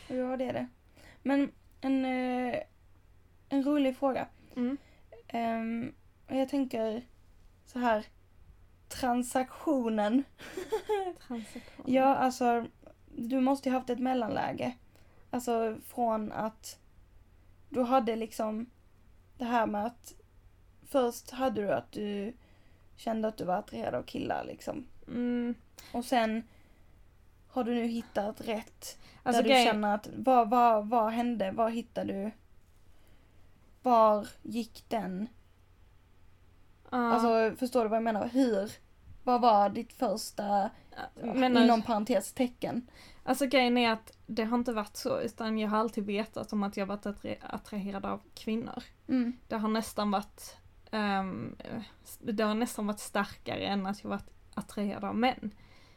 ja 0.09 0.37
det 0.37 0.45
är 0.45 0.53
det. 0.53 0.69
Men 1.23 1.53
en, 1.81 2.05
eh, 2.05 2.59
en 3.49 3.65
rolig 3.65 3.97
fråga. 3.97 4.29
Mm. 4.57 4.77
Och 6.29 6.37
jag 6.37 6.49
tänker 6.49 7.07
så 7.67 7.79
här. 7.79 8.07
Transaktionen. 8.89 10.25
Transaktion. 11.27 11.85
Ja, 11.87 12.15
alltså 12.15 12.67
du 13.17 13.41
måste 13.41 13.69
ju 13.69 13.75
haft 13.75 13.91
ett 13.91 13.99
mellanläge. 13.99 14.77
Alltså 15.31 15.77
från 15.87 16.33
att 16.33 16.79
du 17.69 17.83
hade 17.83 18.17
liksom 18.17 18.71
det 19.39 19.45
här 19.45 19.67
med 19.67 19.87
att 19.87 20.15
först 20.87 21.31
hade 21.31 21.63
du 21.63 21.73
att 21.73 21.93
du 21.93 22.37
kände 22.97 23.29
att 23.29 23.37
du 23.37 23.45
var 23.45 23.55
attraherad 23.57 23.95
av 23.95 24.03
killar 24.03 24.45
liksom. 24.45 24.87
Mm. 25.07 25.55
Och 25.93 26.05
sen 26.05 26.43
har 27.49 27.65
du 27.65 27.75
nu 27.75 27.87
hittat 27.87 28.41
rätt 28.41 28.99
Alltså 29.23 29.43
där 29.43 29.49
du 29.49 29.65
känner 29.65 29.95
att 29.95 30.09
vad, 30.17 30.51
vad, 30.51 30.89
vad 30.89 31.13
hände? 31.13 31.51
Vad 31.53 31.73
hittade 31.73 32.13
du? 32.13 32.31
Var 33.83 34.29
gick 34.43 34.85
den? 34.89 35.29
ja, 36.91 37.13
Alltså 37.13 37.57
förstår 37.59 37.83
du 37.83 37.89
vad 37.89 37.97
jag 37.97 38.03
menar? 38.03 38.29
Hur? 38.29 38.73
Vad 39.25 39.41
var 39.41 39.69
ditt 39.69 39.93
första, 39.93 40.71
menar- 41.23 41.65
inom 41.65 41.83
parentes, 41.83 42.33
tecken? 42.33 42.91
Alltså 43.25 43.47
grejen 43.47 43.79
är 43.79 43.93
att 43.93 44.17
det 44.27 44.45
har 44.45 44.59
inte 44.59 44.73
varit 44.73 44.97
så 44.97 45.21
utan 45.21 45.59
jag 45.59 45.69
har 45.69 45.79
alltid 45.79 46.05
vetat 46.07 46.53
om 46.53 46.63
att 46.63 46.77
jag 46.77 46.87
varit 46.87 47.07
attra- 47.07 47.37
attraherad 47.43 48.07
av 48.07 48.21
kvinnor. 48.35 48.83
Mm. 49.09 49.33
Det 49.49 49.57
har 49.57 49.69
nästan 49.69 50.11
varit 50.11 50.57
ehm, 50.93 51.57
det 52.21 52.43
har 52.43 52.55
nästan 52.55 52.87
varit 52.87 52.99
starkare 53.01 53.61
än 53.67 53.87
att 53.87 54.03
jag 54.03 54.11
varit 54.11 54.31
attraherad 54.55 55.05
av 55.05 55.17
män. 55.17 55.51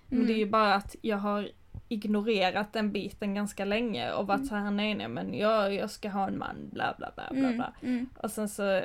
Men 0.08 0.18
Mm. 0.18 0.28
det 0.28 0.34
är 0.34 0.38
ju 0.38 0.50
bara 0.50 0.74
att 0.76 0.96
jag 1.02 1.18
har 1.18 1.50
ignorerat 1.88 2.74
den 2.74 2.92
biten 2.92 3.34
ganska 3.34 3.66
länge 3.66 4.12
och 4.14 4.28
varit 4.28 4.38
Mm. 4.40 4.48
så 4.50 4.56
här 4.56 4.72
nej 4.72 4.96
nej 4.96 5.08
men 5.08 5.34
jag, 5.34 5.74
jag 5.74 5.92
ska 5.92 6.10
ha 6.10 6.28
en 6.28 6.38
man 6.38 6.70
bla 6.72 6.96
bla 6.98 7.12
bla 7.16 7.28
bla 7.32 7.40
Mm, 7.40 7.56
bla. 7.58 7.74
mm, 7.82 8.10
Och 8.24 8.32
sen 8.32 8.50
så, 8.50 8.82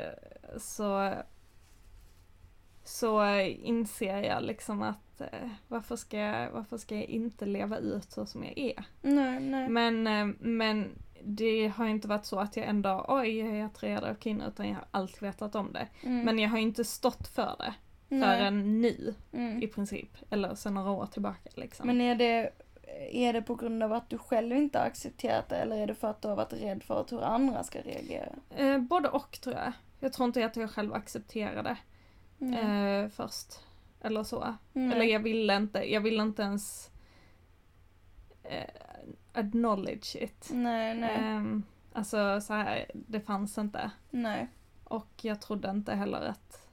så, 0.58 1.14
så 2.84 3.36
inser 3.40 4.22
jag 4.22 4.42
liksom 4.42 4.82
att 4.82 5.20
eh, 5.20 5.48
varför 5.68 5.96
ska, 5.96 6.18
jag, 6.18 6.50
varför 6.50 6.76
ska 6.76 6.94
jag 6.94 7.04
inte 7.04 7.46
leva 7.46 7.78
ut 7.78 8.10
så 8.10 8.26
som 8.26 8.44
jag 8.44 8.58
är? 8.58 8.84
Nej, 9.02 9.40
nej. 9.40 9.68
Men, 9.68 10.06
eh, 10.06 10.26
men 10.40 10.88
det 11.24 11.68
har 11.68 11.86
inte 11.86 12.08
varit 12.08 12.24
så 12.24 12.38
att 12.38 12.56
jag 12.56 12.66
ändå, 12.66 13.04
oj 13.08 13.38
jag 13.38 13.48
är 13.56 13.64
attraherad 13.64 14.04
av 14.04 14.14
kvinnor 14.14 14.46
utan 14.48 14.68
jag 14.68 14.74
har 14.74 14.84
alltid 14.90 15.22
vetat 15.22 15.54
om 15.54 15.72
det. 15.72 15.88
Mm. 16.02 16.24
Men 16.24 16.38
jag 16.38 16.50
har 16.50 16.58
inte 16.58 16.84
stått 16.84 17.28
för 17.28 17.54
det 17.58 17.74
Nej. 18.08 18.38
förrän 18.38 18.80
nu 18.80 19.14
Mm. 19.32 19.62
i 19.62 19.66
princip. 19.66 20.16
Eller 20.30 20.54
sen 20.54 20.74
några 20.74 20.90
år 20.90 21.06
tillbaka 21.06 21.50
liksom. 21.54 21.86
Men 21.86 22.00
är 22.00 22.14
det, 22.14 22.50
är 23.12 23.32
det 23.32 23.42
på 23.42 23.54
grund 23.54 23.82
av 23.82 23.92
att 23.92 24.10
du 24.10 24.18
själv 24.18 24.56
inte 24.56 24.78
har 24.78 24.86
accepterat 24.86 25.48
det 25.48 25.56
eller 25.56 25.76
är 25.76 25.86
det 25.86 25.94
för 25.94 26.10
att 26.10 26.22
du 26.22 26.28
har 26.28 26.36
varit 26.36 26.52
rädd 26.52 26.82
för 26.82 27.00
att 27.00 27.12
hur 27.12 27.22
andra 27.24 27.62
ska 27.64 27.78
reagera? 27.80 28.32
Eh, 28.56 28.78
både 28.78 29.08
och 29.08 29.40
tror 29.40 29.56
jag. 29.56 29.72
Jag 30.00 30.12
tror 30.12 30.26
inte 30.26 30.46
att 30.46 30.56
jag 30.56 30.70
själv 30.70 30.94
accepterade 30.94 31.76
Mm. 32.40 33.04
eh, 33.04 33.10
först. 33.10 33.46
Eller 34.02 34.22
så. 34.24 34.54
Nej. 34.72 34.92
Eller 34.96 35.04
jag 35.04 35.20
ville 35.20 35.56
inte, 35.56 35.78
jag 35.92 36.00
ville 36.00 36.22
inte 36.22 36.42
ens 36.42 36.90
acknowledge 39.32 40.16
it. 40.22 40.48
Nej, 40.52 40.94
nej, 40.94 41.16
Ehm, 41.16 41.62
alltså 41.92 42.40
så 42.40 42.54
här, 42.54 42.90
det 42.94 43.20
fanns 43.20 43.58
inte. 43.58 43.90
nej. 44.10 44.48
Och 44.84 45.08
jag 45.22 45.40
trodde 45.40 45.70
inte 45.70 45.94
heller 45.94 46.20
att, 46.20 46.68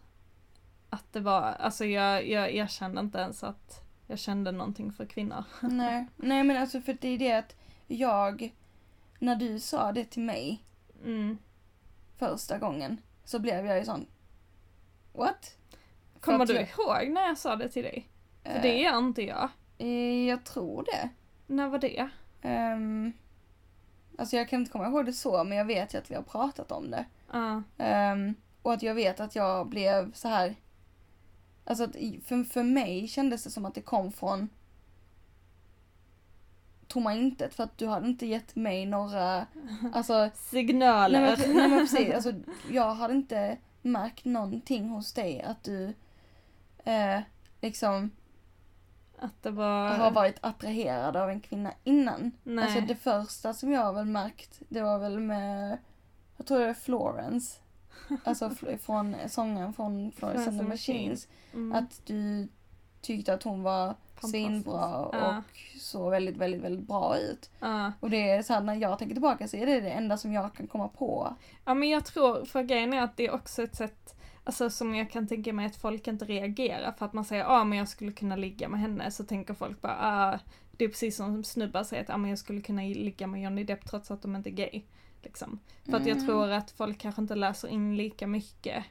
att 0.90 1.14
det 1.14 1.20
var, 1.20 1.42
alltså 1.42 1.86
jag, 1.86 2.28
jag 2.28 2.52
erkände 2.56 3.02
inte 3.02 3.18
ens 3.18 3.44
att 3.44 3.84
jag 4.08 4.20
kände 4.20 4.52
någonting 4.52 4.92
för 4.94 5.06
kvinnor. 5.06 5.44
Nej, 5.62 6.08
nej 6.16 6.44
men 6.44 6.58
alltså 6.58 6.82
för 6.82 6.98
det 7.02 7.08
är 7.08 7.18
det 7.18 7.32
att 7.34 7.56
jag, 7.88 8.56
när 9.20 9.36
du 9.36 9.60
sa 9.60 9.92
det 9.92 10.06
till 10.06 10.22
mig 10.24 10.64
Mm. 11.04 11.38
första 12.18 12.58
gången 12.58 13.02
så 13.24 13.40
blev 13.40 13.66
jag 13.66 13.78
ju 13.80 13.86
sån, 13.86 14.06
what? 15.14 15.58
Kommer 16.20 16.46
du 16.46 16.54
jag, 16.54 16.64
ihåg 16.70 17.10
när 17.14 17.22
jag 17.28 17.38
sa 17.38 17.56
det 17.56 17.70
till 17.70 17.84
dig? 17.84 18.08
För 18.44 18.56
eh, 18.56 18.62
det 18.62 18.78
gör 18.80 18.98
inte 18.98 19.22
jag. 19.22 19.50
eh, 19.78 20.28
Jag 20.28 20.44
tror 20.46 20.84
det. 20.84 21.10
När 21.48 21.68
var 21.70 21.80
det? 21.80 22.10
Um, 22.44 23.14
alltså 24.18 24.36
jag 24.36 24.50
kan 24.50 24.60
inte 24.60 24.72
komma 24.72 24.88
ihåg 24.88 25.06
det 25.06 25.14
så 25.14 25.44
men 25.44 25.58
jag 25.58 25.66
vet 25.66 25.94
ju 25.94 25.98
att 25.98 26.12
vi 26.12 26.16
har 26.16 26.24
pratat 26.24 26.72
om 26.72 26.92
det. 26.92 27.06
Ja. 27.32 27.64
Ehm, 27.78 28.36
och 28.62 28.74
att 28.74 28.84
jag 28.84 28.96
vet 28.96 29.20
att 29.20 29.36
jag 29.36 29.68
blev 29.68 30.14
så 30.14 30.28
här. 30.28 30.56
Alltså 31.66 31.84
att 31.84 31.96
för, 32.26 32.44
för 32.44 32.64
mig 32.64 33.08
kändes 33.08 33.44
det 33.44 33.50
som 33.50 33.66
att 33.66 33.76
det 33.76 33.82
kom 33.82 34.12
från 34.12 34.50
tomma 36.88 37.14
intet 37.16 37.54
för 37.54 37.64
att 37.64 37.78
du 37.78 37.88
hade 37.88 38.08
inte 38.08 38.26
gett 38.26 38.56
mig 38.56 38.86
några, 38.86 39.48
alltså 39.94 40.30
Signaler. 40.36 41.22
nej 41.22 41.38
men, 41.40 41.56
nej 41.56 41.70
men 41.70 41.80
precis, 41.80 42.14
alltså 42.14 42.34
jag 42.72 42.94
hade 42.94 43.14
inte 43.14 43.58
märkt 43.82 44.26
någonting 44.26 44.90
hos 44.90 45.14
dig 45.14 45.42
att 45.42 45.64
du 45.64 45.94
eh, 46.84 47.20
liksom 47.62 48.12
Att 49.20 49.44
det 49.44 49.52
var... 49.52 49.90
har 49.90 50.12
varit 50.12 50.38
attraherad 50.42 51.16
av 51.16 51.30
en 51.30 51.40
kvinna 51.42 51.74
innan. 51.84 52.32
Nej. 52.44 52.66
Alltså 52.66 52.82
det 52.82 52.96
första 52.96 53.54
som 53.54 53.72
jag 53.72 53.82
har 53.82 53.94
väl 53.94 54.06
märkt, 54.06 54.62
det 54.70 54.82
var 54.82 55.00
väl 55.00 55.20
med, 55.20 55.78
jag 56.38 56.46
tror 56.46 56.60
det 56.60 56.66
är 56.66 56.74
Florence. 56.74 57.60
Alltså 58.24 58.50
från 58.82 59.16
sångaren 59.28 59.74
från 59.74 60.12
Florence 60.12 60.50
and 60.50 60.60
the 60.60 60.66
Machines. 60.66 61.28
Mm. 61.54 61.76
Att 61.76 62.02
du 62.06 62.48
tyckte 63.02 63.34
att 63.34 63.44
hon 63.44 63.64
var 63.64 63.96
svinbra 64.22 64.96
och 65.06 65.16
Ja. 65.16 65.44
såg 65.80 66.12
väldigt, 66.12 66.38
väldigt, 66.38 66.62
väldigt 66.62 66.88
bra 66.88 67.18
ut. 67.18 67.50
Ja. 67.60 67.92
Och 68.00 68.10
det 68.10 68.30
är 68.30 68.44
så 68.44 68.54
här, 68.54 68.62
när 68.62 68.76
jag 68.76 69.00
tänker 69.00 69.16
tillbaka 69.16 69.48
så 69.48 69.58
är 69.58 69.66
det 69.66 69.82
det 69.82 69.92
enda 69.92 70.18
som 70.18 70.34
jag 70.34 70.54
kan 70.54 70.68
komma 70.68 70.88
på. 70.88 71.36
Ja 71.66 71.74
men 71.74 71.90
jag 71.90 72.06
tror, 72.06 72.46
för 72.46 72.64
grejen 72.64 72.94
är 72.94 73.02
att 73.02 73.18
det 73.18 73.26
är 73.26 73.34
också 73.34 73.64
ett 73.64 73.76
sätt, 73.76 74.17
alltså 74.48 74.70
som 74.70 74.96
jag 74.96 75.12
kan 75.12 75.28
tänka 75.28 75.54
mig 75.54 75.66
att 75.66 75.76
folk 75.76 76.08
inte 76.08 76.26
reagerar 76.26 76.92
för 76.92 77.06
att 77.06 77.14
man 77.14 77.26
säger 77.26 77.44
ja 77.44 77.50
ah, 77.62 77.64
men 77.64 77.78
jag 77.78 77.88
skulle 77.88 78.12
kunna 78.12 78.36
ligga 78.36 78.70
med 78.70 78.80
henne 78.80 79.12
så 79.12 79.24
tänker 79.24 79.54
folk 79.54 79.82
bara 79.82 79.98
ah, 80.00 80.40
det 80.72 80.86
är 80.86 80.90
precis 80.90 81.16
som 81.16 81.44
snubbar 81.44 81.84
säger 81.84 82.04
att 82.04 82.10
ah, 82.10 82.18
men 82.18 82.30
jag 82.30 82.40
skulle 82.40 82.62
kunna 82.62 82.82
ligga 82.82 83.28
med 83.28 83.42
Johnny 83.42 83.64
Depp 83.64 83.86
trots 83.86 84.12
att 84.12 84.22
de 84.22 84.36
inte 84.36 84.50
är 84.50 84.52
gay. 84.52 84.82
Liksom. 85.24 85.60
För 85.86 85.94
att 85.98 86.06
jag 86.06 86.18
Mm. 86.18 86.28
tror 86.28 86.50
att 86.52 86.72
folk 86.72 86.98
kanske 86.98 87.22
inte 87.22 87.36
läser 87.36 87.68
in 87.68 87.98
lika 87.98 88.28
mycket 88.28 88.84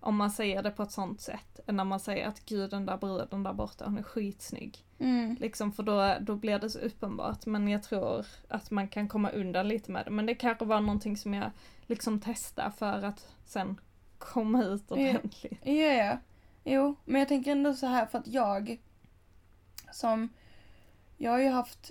om 0.00 0.16
man 0.16 0.30
säger 0.30 0.62
det 0.62 0.70
på 0.70 0.82
ett 0.82 0.90
sånt 0.92 1.20
sätt 1.20 1.60
än 1.66 1.76
när 1.76 1.84
man 1.84 2.00
säger 2.00 2.26
att 2.28 2.44
gud 2.46 2.70
den 2.70 2.86
där 2.86 2.96
bruden 2.96 3.42
där 3.42 3.52
borta 3.52 3.84
hon 3.84 3.98
är 3.98 4.02
skitsnygg. 4.02 4.84
Mm. 4.98 5.36
Liksom 5.40 5.72
för 5.72 5.82
då, 5.82 6.16
då 6.20 6.36
blir 6.36 6.58
det 6.58 6.70
så 6.70 6.78
uppenbart. 6.78 7.46
Men 7.46 7.68
jag 7.68 7.82
tror 7.82 8.26
att 8.48 8.70
man 8.70 8.88
kan 8.88 9.08
komma 9.08 9.30
undan 9.30 9.68
lite 9.68 9.90
med 9.92 10.04
det. 10.06 10.10
Men 10.10 10.26
det 10.26 10.34
kanske 10.34 10.64
var 10.64 10.80
någonting 10.80 11.16
som 11.16 11.34
jag 11.34 11.50
liksom 11.86 12.20
testade 12.20 12.70
för 12.70 13.04
att 13.04 13.28
sen 13.44 13.80
komma 14.20 14.64
ut 14.64 14.84
Ja. 14.88 14.94
ordentligt. 14.96 15.58
Ja, 15.62 15.72
ja. 15.72 16.18
Jo, 16.64 16.94
men 17.04 17.18
jag 17.18 17.28
tänker 17.28 17.52
ändå 17.52 17.74
så 17.74 17.86
här 17.86 18.06
för 18.06 18.18
att 18.18 18.26
jag 18.26 18.78
som, 19.92 20.28
jag 21.16 21.30
har 21.30 21.38
ju 21.38 21.48
haft, 21.48 21.90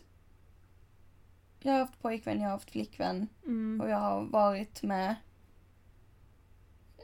jag 1.60 1.72
har 1.72 1.80
haft 1.80 2.02
pojkvän, 2.02 2.38
jag 2.38 2.44
har 2.46 2.52
haft 2.52 2.72
flickvän 2.72 3.28
Mm. 3.46 3.82
och 3.82 3.90
jag 3.90 3.98
har 3.98 4.22
varit 4.26 4.84
med, 4.84 5.16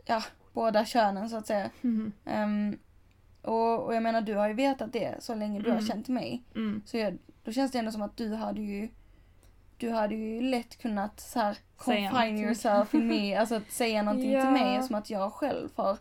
ja, 0.05 0.24
båda 0.53 0.86
könen 0.86 1.29
så 1.29 1.38
att 1.38 1.48
säga. 1.48 1.70
Mm. 1.82 2.12
Ehm, 2.25 2.77
och, 3.41 3.84
och 3.86 3.96
jag 3.96 4.03
menar 4.03 4.22
du 4.22 4.36
har 4.36 4.48
ju 4.48 4.53
vetat 4.53 4.94
det 4.94 5.24
så 5.24 5.36
länge 5.36 5.60
du 5.60 5.70
har 5.70 5.77
Mm. 5.77 5.88
känt 5.88 6.08
mig. 6.08 6.44
Mm. 6.55 6.82
Så 6.86 6.98
jag, 6.98 7.17
då 7.44 7.51
känns 7.51 7.72
det 7.72 7.79
ändå 7.79 7.91
som 7.91 8.01
att 8.01 8.17
du 8.17 8.34
hade 8.36 8.62
ju 8.62 8.89
du 9.77 9.89
hade 9.91 10.15
ju 10.15 10.41
lätt 10.41 10.77
kunnat 10.82 11.20
så 11.20 11.39
här 11.39 11.58
confine 11.77 12.39
yourself 12.41 12.94
in 12.94 13.08
me, 13.08 13.36
alltså 13.36 13.55
att 13.55 13.72
säga 13.72 14.03
någonting 14.03 14.32
Ja. 14.34 14.41
till 14.41 14.51
mig 14.51 14.84
som 14.84 14.96
att 14.96 15.10
jag 15.10 15.34
själv 15.34 15.70
har 15.75 15.98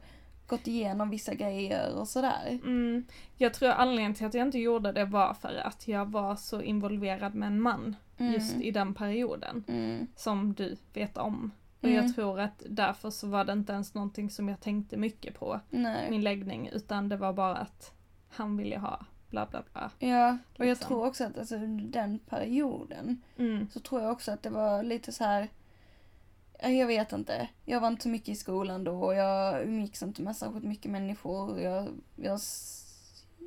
gått 0.47 0.67
igenom 0.67 1.11
vissa 1.11 1.35
grejer 1.35 1.95
och 1.99 2.09
sådär. 2.09 2.59
Mm. 2.65 3.05
Jag 3.37 3.55
tror 3.55 3.71
anledningen 3.71 4.15
till 4.15 4.27
att 4.27 4.35
jag 4.35 4.47
inte 4.47 4.59
gjorde 4.59 4.93
det 4.93 5.05
var 5.05 5.35
för 5.35 5.55
att 5.65 5.89
jag 5.89 6.11
var 6.11 6.37
så 6.37 6.63
involverad 6.63 7.35
med 7.35 7.47
en 7.47 7.61
man 7.61 7.97
just 8.19 8.57
i 8.61 8.71
den 8.71 8.95
perioden. 8.95 9.65
Mm. 9.69 10.07
Som 10.17 10.55
du 10.55 10.77
vet 10.95 11.17
om. 11.19 11.51
Och 11.81 11.89
Mm. 11.89 12.05
jag 12.05 12.15
tror 12.15 12.41
att 12.41 12.63
därför 12.69 13.11
så 13.11 13.27
var 13.27 13.45
det 13.45 13.53
inte 13.53 13.73
ens 13.73 13.95
någonting 13.95 14.31
som 14.31 14.49
jag 14.49 14.61
tänkte 14.61 14.97
mycket 14.97 15.39
på. 15.39 15.61
Nej. 15.71 16.11
Min 16.11 16.23
läggning. 16.23 16.69
Utan 16.73 17.09
det 17.09 17.17
var 17.17 17.33
bara 17.33 17.57
att 17.57 17.93
han 18.29 18.57
ville 18.57 18.79
ha 18.79 19.01
bla 19.31 19.47
bla 19.47 19.63
bla. 19.73 19.91
Ja, 19.99 20.39
och 20.59 20.67
jag 20.67 20.67
liksom. 20.69 20.89
tror 20.89 21.07
också 21.07 21.25
att 21.25 21.39
alltså, 21.39 21.55
under 21.55 21.85
den 21.85 22.19
perioden 22.19 23.21
Mm. 23.37 23.69
så 23.73 23.81
tror 23.81 24.03
jag 24.03 24.13
också 24.13 24.33
att 24.33 24.43
det 24.43 24.51
var 24.51 24.83
lite 24.83 25.13
så 25.13 25.25
här. 25.25 25.49
ja, 26.63 26.69
Jag 26.69 26.87
vet 26.87 27.13
inte. 27.13 27.49
Jag 27.65 27.81
var 27.81 27.89
inte 27.89 28.03
så 28.03 28.09
mycket 28.09 28.29
i 28.29 28.35
skolan 28.35 28.85
då 28.85 29.03
och 29.05 29.15
jag 29.15 29.63
umgicks 29.63 30.03
inte 30.03 30.23
med 30.23 30.37
särskilt 30.37 30.65
mycket 30.65 30.91
människor. 30.91 31.61
Jag, 31.61 31.89
jag, 32.17 32.41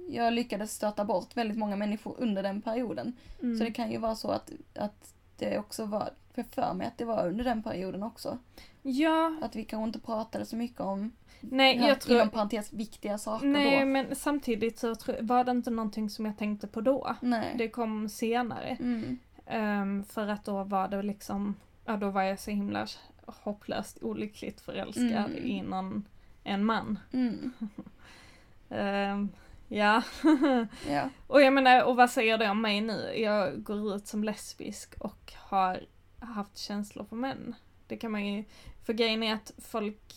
jag 0.09 0.33
lyckades 0.33 0.73
stöta 0.75 1.05
bort 1.05 1.37
väldigt 1.37 1.57
många 1.57 1.75
människor 1.75 2.15
under 2.17 2.43
den 2.43 2.61
perioden. 2.61 3.15
Mm. 3.41 3.57
Så 3.57 3.63
det 3.63 3.71
kan 3.71 3.91
ju 3.91 3.97
vara 3.97 4.15
så 4.15 4.31
att, 4.31 4.51
att 4.75 5.13
det 5.37 5.59
också 5.59 5.85
var, 5.85 6.09
för 6.33 6.41
jag 6.41 6.45
för 6.47 6.73
mig 6.73 6.87
att 6.87 6.97
det 6.97 7.05
var 7.05 7.27
under 7.27 7.43
den 7.43 7.63
perioden 7.63 8.03
också. 8.03 8.37
Ja, 8.81 9.35
Att 9.41 9.55
vi 9.55 9.65
kanske 9.65 9.83
inte 9.87 9.99
pratade 9.99 10.45
så 10.45 10.55
mycket 10.55 10.79
om, 10.79 11.11
nej 11.41 11.77
ja, 11.77 11.87
jag 11.87 12.01
tror... 12.01 12.15
inom 12.17 12.29
parentes, 12.29 12.73
viktiga 12.73 13.17
saker 13.17 13.47
Nej 13.47 13.79
då. 13.79 13.85
men 13.85 14.15
samtidigt 14.15 14.79
så 14.79 14.95
var 15.21 15.43
det 15.43 15.51
inte 15.51 15.69
någonting 15.71 16.09
som 16.09 16.25
jag 16.25 16.37
tänkte 16.37 16.67
på 16.67 16.81
då. 16.81 17.15
Nej. 17.21 17.55
Det 17.57 17.69
kom 17.69 18.09
senare. 18.09 18.77
Mm. 18.79 19.19
Ehm, 19.45 20.03
för 20.03 20.27
att 20.27 20.45
då 20.45 20.63
var 20.63 20.87
det 20.87 21.01
liksom, 21.03 21.55
ja 21.85 21.97
då 21.97 22.09
var 22.09 22.21
jag 22.21 22.39
så 22.39 22.51
himla 22.51 22.87
hopplöst 23.25 23.97
olyckligt 24.03 24.61
förälskad 24.61 25.31
Mm. 25.31 25.45
i 25.45 25.61
någon, 25.61 26.07
en 26.43 26.65
man. 26.65 26.99
Mm. 27.13 27.51
Ehm, 28.69 29.29
ja. 29.67 30.03
Ja. 30.89 31.09
och 31.27 31.41
jag 31.41 31.53
menar, 31.53 31.83
och 31.83 31.95
vad 31.95 32.09
säger 32.09 32.37
det 32.37 32.49
om 32.49 32.61
mig 32.61 32.81
nu? 32.81 33.13
Jag 33.15 33.63
går 33.63 33.95
ut 33.95 34.07
som 34.07 34.23
lesbisk 34.23 34.93
och 34.99 35.33
har 35.37 35.79
haft 36.19 36.57
känslor 36.57 37.05
för 37.05 37.15
män. 37.15 37.55
Det 37.87 37.97
kan 37.97 38.11
man 38.11 38.25
ju, 38.27 38.43
för 38.85 38.93
grejen 38.93 39.23
är 39.23 39.33
att 39.33 39.51
folk, 39.57 40.13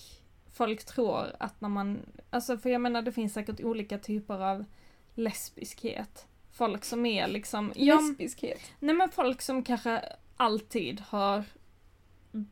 folk 0.65 0.85
tror 0.85 1.27
att 1.39 1.61
när 1.61 1.69
man, 1.69 1.99
alltså 2.31 2.59
för 2.59 2.71
jag 2.71 2.81
menar 2.81 3.03
det 3.03 3.13
finns 3.13 3.33
säkert 3.33 3.61
olika 3.61 3.99
typer 3.99 4.39
av 4.41 4.65
lesbiskhet. 5.15 6.27
Folk 6.53 6.85
som 6.85 7.07
är 7.07 7.29
liksom, 7.29 7.73
ja, 7.77 8.01
Lesbiskhet. 8.01 8.61
nej 8.79 8.95
men 8.95 9.11
folk 9.11 9.43
som 9.43 9.63
kanske 9.63 10.03
alltid 10.37 11.01
har, 11.01 11.45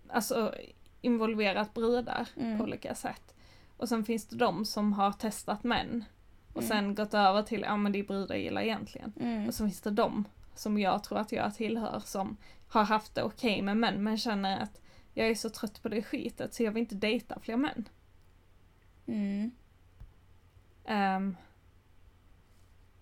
alltså 0.08 0.54
involverat 1.00 1.74
brudar 1.74 2.28
Mm. 2.36 2.58
på 2.58 2.64
olika 2.64 2.94
sätt. 2.94 3.34
Och 3.76 3.88
sen 3.88 4.04
finns 4.04 4.26
det 4.26 4.36
de 4.36 4.64
som 4.64 4.92
har 4.92 5.12
testat 5.12 5.64
män. 5.64 6.04
Och 6.52 6.62
Mm. 6.62 6.68
sen 6.68 6.94
gått 6.94 7.14
över 7.14 7.42
till, 7.42 7.60
ja 7.60 7.76
men 7.76 7.92
det 7.92 7.98
är 7.98 8.02
brudar 8.04 8.34
jag 8.34 8.44
gillar 8.44 8.62
egentligen. 8.62 9.12
Mm. 9.20 9.48
Och 9.48 9.54
så 9.54 9.64
finns 9.64 9.80
det 9.80 9.90
de 9.90 10.24
som 10.54 10.78
jag 10.78 11.04
tror 11.04 11.18
att 11.18 11.32
jag 11.32 11.54
tillhör 11.54 12.02
som 12.04 12.36
har 12.68 12.84
haft 12.84 13.14
det 13.14 13.22
okej 13.22 13.62
med 13.62 13.76
män 13.76 14.02
men 14.02 14.18
känner 14.18 14.60
att 14.62 14.80
jag 15.14 15.28
är 15.28 15.34
så 15.34 15.50
trött 15.50 15.82
på 15.82 15.88
det 15.88 16.02
skitet 16.02 16.54
så 16.54 16.62
jag 16.62 16.72
vill 16.72 16.80
inte 16.80 16.94
dejta 16.94 17.40
fler 17.40 17.56
män. 17.56 17.88
Mm. 19.08 19.50
Ehm, 20.84 21.36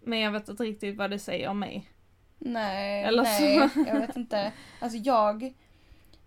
men 0.00 0.20
jag 0.20 0.32
vet 0.32 0.48
inte 0.48 0.62
riktigt 0.62 0.96
vad 0.96 1.10
det 1.10 1.18
säger 1.18 1.48
om 1.48 1.58
mig. 1.58 1.90
Nej, 2.38 3.04
Eller 3.04 3.22
nej, 3.22 3.68
så. 3.68 3.84
jag 3.86 4.00
vet 4.00 4.16
inte. 4.16 4.52
Alltså 4.80 4.98
jag, 4.98 5.52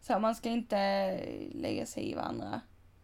så 0.01 0.13
här, 0.13 0.19
man 0.19 0.35
ska 0.35 0.49
inte 0.49 0.77
lägga 1.53 1.85
sig 1.85 2.11
i 2.11 2.13
vad 2.13 2.23
andra 2.25 2.61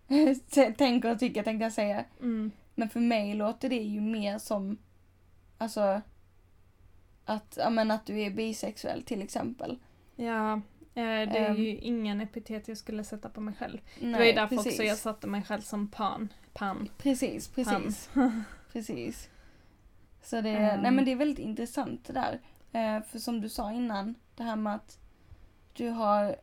tänker 0.78 1.12
och 1.12 1.20
tycker 1.20 1.44
tänkte 1.44 1.64
jag 1.64 1.74
säga. 1.74 2.06
Mm. 2.20 2.52
Men 2.76 2.90
för 2.90 3.00
mig 3.00 3.34
låter 3.34 3.70
det 3.70 3.76
ju 3.76 4.02
mer 4.02 4.38
som, 4.38 4.78
alltså, 5.58 6.02
att, 7.26 7.58
men 7.72 7.92
att 7.92 8.06
du 8.06 8.22
är 8.22 8.30
bisexuell 8.30 9.04
till 9.04 9.22
exempel. 9.22 9.80
Ja, 10.16 10.54
eh, 10.54 10.62
det 10.94 11.38
är 11.38 11.50
Ehm. 11.50 11.56
ju 11.56 11.78
ingen 11.78 12.22
epitet 12.22 12.68
jag 12.68 12.78
skulle 12.78 13.04
sätta 13.04 13.30
på 13.30 13.42
mig 13.42 13.54
själv. 13.60 13.78
Nej, 14.00 14.12
det 14.12 14.18
var 14.20 14.26
ju 14.26 14.34
därför 14.34 14.56
precis. 14.56 14.74
också 14.74 14.84
jag 14.84 14.98
satte 14.98 15.28
mig 15.28 15.44
själv 15.44 15.62
som 15.62 15.88
pan. 15.88 16.30
Pan. 16.56 16.89
Precis, 16.98 17.48
precis. 17.48 18.10
precis. 18.72 19.30
Så 20.24 20.41
det, 20.41 20.50
Ehm. 20.50 20.82
nej 20.82 20.91
men 20.91 21.06
det 21.06 21.12
är 21.12 21.15
väldigt 21.15 21.39
intressant 21.39 22.06
det 22.06 22.13
där. 22.13 22.39
Eh, 22.72 23.04
för 23.04 23.20
som 23.20 23.41
du 23.41 23.50
sa 23.50 23.72
innan, 23.72 24.15
det 24.36 24.44
här 24.44 24.56
med 24.56 24.76
att 24.76 25.00
du 25.74 25.89
har 25.89 26.36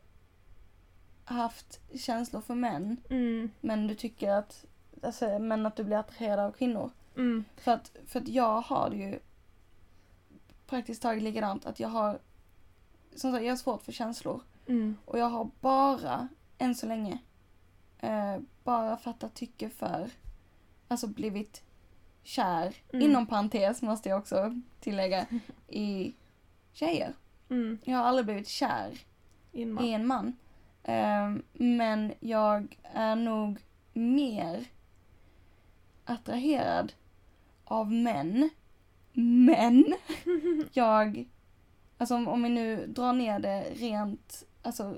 haft 1.25 1.79
känslor 1.95 2.41
för 2.41 2.55
män, 2.55 2.97
Mm. 3.09 3.49
men 3.61 3.87
du 3.87 3.95
tycker 3.95 4.29
att, 4.31 4.65
alltså, 5.03 5.39
men 5.39 5.65
att 5.65 5.75
du 5.75 5.83
blir 5.83 5.97
attraherad 5.97 6.39
av 6.39 6.51
kvinnor. 6.51 6.91
Mm. 7.15 7.45
För 7.57 7.71
att, 7.71 7.91
för 8.07 8.19
att 8.19 8.27
jag 8.27 8.61
har 8.61 8.89
det 8.89 8.95
ju 8.95 9.19
praktiskt 10.65 11.01
taget 11.01 11.23
likadant, 11.23 11.65
att 11.65 11.79
jag 11.79 11.89
har, 11.89 12.19
som 13.15 13.31
sagt, 13.31 13.43
jag 13.43 13.51
har 13.51 13.57
svårt 13.57 13.81
för 13.81 13.91
känslor. 13.91 14.41
Mm. 14.67 14.97
Och 15.05 15.19
jag 15.19 15.29
har 15.29 15.49
bara, 15.61 16.27
än 16.57 16.75
så 16.75 16.85
länge, 16.87 17.17
eh, 18.03 18.37
bara 18.63 18.97
fattat 18.97 19.33
tycke 19.35 19.69
för, 19.69 20.09
alltså 20.87 21.07
blivit 21.07 21.63
kär, 22.23 22.75
Mm. 22.93 23.05
inom 23.05 23.27
parentes 23.27 23.81
måste 23.81 24.09
jag 24.09 24.19
också 24.19 24.59
tillägga, 24.79 25.25
i 25.67 26.13
tjejer. 26.73 27.13
Mm. 27.49 27.77
Jag 27.83 27.97
har 27.97 28.05
aldrig 28.05 28.25
blivit 28.25 28.47
kär 28.47 28.99
i 29.51 29.61
en 29.93 30.07
man. 30.07 30.35
Eh, 30.83 31.35
men 31.53 32.13
jag 32.19 32.77
är 32.83 33.15
nog 33.15 33.59
mer 33.93 34.65
attraherad 36.05 36.93
av 37.65 37.91
män. 37.91 38.49
Men 39.13 39.85
jag, 40.73 41.25
alltså 41.97 42.15
om 42.15 42.43
vi 42.43 42.49
nu 42.49 42.87
drar 42.87 43.13
ner 43.13 43.39
det 43.39 43.61
rent, 43.61 44.43
alltså, 44.61 44.97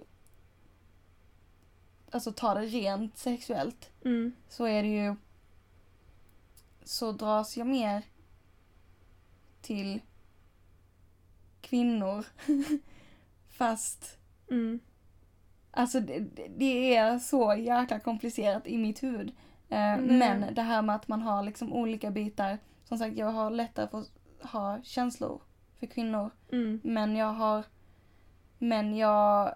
alltså 2.16 2.32
tar 2.32 2.56
det 2.56 2.62
rent 2.66 3.18
sexuellt, 3.18 3.92
Mm. 4.06 4.34
så 4.50 4.66
är 4.66 4.84
det 4.84 4.90
ju, 4.90 5.16
så 6.84 7.12
dras 7.12 7.58
jag 7.58 7.68
mer 7.68 8.04
till 9.62 10.02
kvinnor. 11.62 12.26
Fast, 13.58 14.18
Mm. 14.52 14.80
alltså 15.72 16.00
det, 16.00 16.20
det 16.58 16.96
är 16.96 17.20
så 17.20 17.56
jäkla 17.56 18.00
komplicerat 18.00 18.68
i 18.68 18.78
mitt 18.78 19.04
huvud. 19.04 19.30
Eh, 19.70 19.78
Nej. 19.80 19.98
men 20.02 20.54
det 20.54 20.62
här 20.62 20.82
med 20.82 20.96
att 20.96 21.08
man 21.08 21.22
har 21.22 21.44
liksom 21.44 21.74
olika 21.74 22.12
bitar. 22.12 22.58
Som 22.84 22.98
sagt, 22.98 23.18
jag 23.18 23.32
har 23.32 23.50
lättare 23.52 23.88
för 23.88 24.00
att 24.00 24.12
ha 24.52 24.80
känslor 24.84 25.42
för 25.80 25.88
kvinnor. 25.88 26.30
Mm. 26.52 26.82
Men 26.84 27.16
jag 27.16 27.34
har, 27.34 27.64
men 28.58 28.98
jag, 28.98 29.56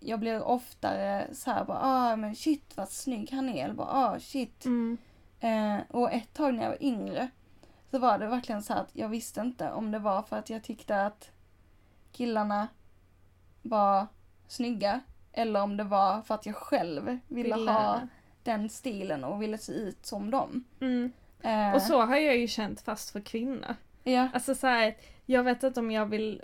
jag 0.00 0.20
blir 0.20 0.42
oftare 0.42 1.26
så 1.32 1.50
här 1.50 1.64
bara, 1.64 1.78
ah 1.82 2.16
men 2.16 2.36
shit 2.36 2.76
vad 2.76 2.88
snygg 2.88 3.32
han 3.32 3.48
är. 3.48 3.64
Eller 3.64 3.74
bara, 3.74 3.88
ah 3.90 4.20
shit. 4.20 4.64
Mm. 4.64 4.98
Eh, 5.40 5.78
och 5.88 6.12
ett 6.12 6.34
tag 6.34 6.54
när 6.54 6.62
jag 6.62 6.70
var 6.70 6.82
yngre 6.82 7.28
så 7.90 7.98
var 7.98 8.18
det 8.18 8.26
verkligen 8.26 8.62
så 8.62 8.72
att 8.74 8.88
jag 8.92 9.08
visste 9.08 9.40
inte 9.40 9.70
om 9.72 9.90
det 9.90 9.98
var 9.98 10.22
för 10.22 10.36
att 10.36 10.50
jag 10.50 10.62
tyckte 10.64 11.06
att 11.06 11.30
killarna 12.12 12.68
var 13.62 14.06
snygga 14.48 15.00
eller 15.32 15.62
om 15.62 15.76
det 15.76 15.84
var 15.84 16.22
för 16.22 16.34
att 16.34 16.46
jag 16.46 16.56
själv 16.56 17.18
ville 17.28 17.54
Ville- 17.56 17.72
ha 17.72 18.00
den 18.42 18.68
stilen 18.68 19.24
och 19.24 19.42
ville 19.42 19.58
se 19.58 19.72
ut 19.72 20.06
som 20.06 20.30
dem. 20.30 20.64
Mm. 20.80 21.12
Eh, 21.42 21.74
Och 21.74 21.82
så 21.82 22.00
har 22.02 22.16
jag 22.16 22.36
ju 22.36 22.48
känt 22.48 22.80
fast 22.80 23.10
för 23.10 23.20
kvinnor. 23.20 23.74
Ja, 24.04 24.28
Alltså 24.34 24.54
så 24.54 24.66
här, 24.66 24.96
jag 25.26 25.42
vet 25.42 25.62
inte 25.62 25.80
om 25.80 25.90
jag 25.90 26.06
vill 26.06 26.42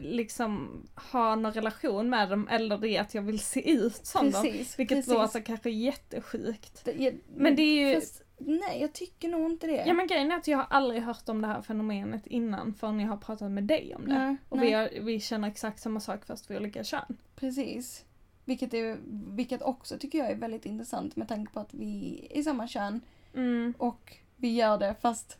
liksom 0.00 0.82
ha 1.12 1.34
någon 1.34 1.52
relation 1.52 2.10
med 2.10 2.28
dem 2.30 2.48
eller 2.48 2.78
det 2.78 2.98
att 2.98 3.14
jag 3.14 3.22
vill 3.22 3.38
se 3.40 3.70
ut 3.70 4.06
som 4.06 4.30
dem. 4.30 4.42
precis. 4.42 4.78
Vilket 4.78 4.98
precis. 4.98 5.12
låter 5.14 5.40
kanske 5.40 5.70
jättesjukt. 5.70 6.84
Det- 6.84 6.92
jag- 6.92 7.18
Men 7.36 7.56
det 7.56 7.62
är 7.62 7.88
ju- 7.88 8.00
Fast, 8.00 8.22
nej, 8.38 8.80
jag 8.80 8.92
tycker 8.92 9.28
nog 9.28 9.50
inte 9.50 9.66
det. 9.66 9.84
Ja 9.86 9.92
men 9.94 10.06
grejen 10.06 10.32
är 10.32 10.36
att 10.36 10.48
jag 10.48 10.58
har 10.58 10.66
aldrig 10.70 11.02
hört 11.02 11.28
om 11.28 11.40
det 11.42 11.48
här 11.48 11.62
fenomenet 11.62 12.26
innan 12.26 12.74
förrän 12.74 13.00
jag 13.00 13.08
har 13.08 13.16
pratat 13.16 13.50
med 13.50 13.64
dig 13.64 13.94
om 13.94 14.06
det. 14.08 14.14
nej, 14.18 14.36
Och 14.48 14.56
nej. 14.58 14.66
vi, 14.66 14.72
har, 14.74 14.90
vi 15.00 15.20
känner 15.20 15.48
exakt 15.48 15.80
samma 15.80 16.00
sak 16.00 16.24
fast 16.24 16.46
för 16.46 16.56
olika 16.56 16.84
kön. 16.84 17.16
Precis. 17.36 18.04
Vilket, 18.44 18.74
är, 18.74 18.96
vilket 19.36 19.62
också 19.62 19.98
tycker 19.98 20.18
jag 20.18 20.30
är 20.30 20.36
väldigt 20.36 20.66
intressant 20.66 21.16
med 21.16 21.28
tanke 21.28 21.52
på 21.52 21.60
att 21.60 21.74
vi 21.74 22.26
är 22.30 22.42
samma 22.42 22.68
kön 22.68 23.00
Mm. 23.34 23.74
och 23.78 24.16
vi 24.36 24.54
gör 24.54 24.78
det 24.78 24.94
fast 25.00 25.38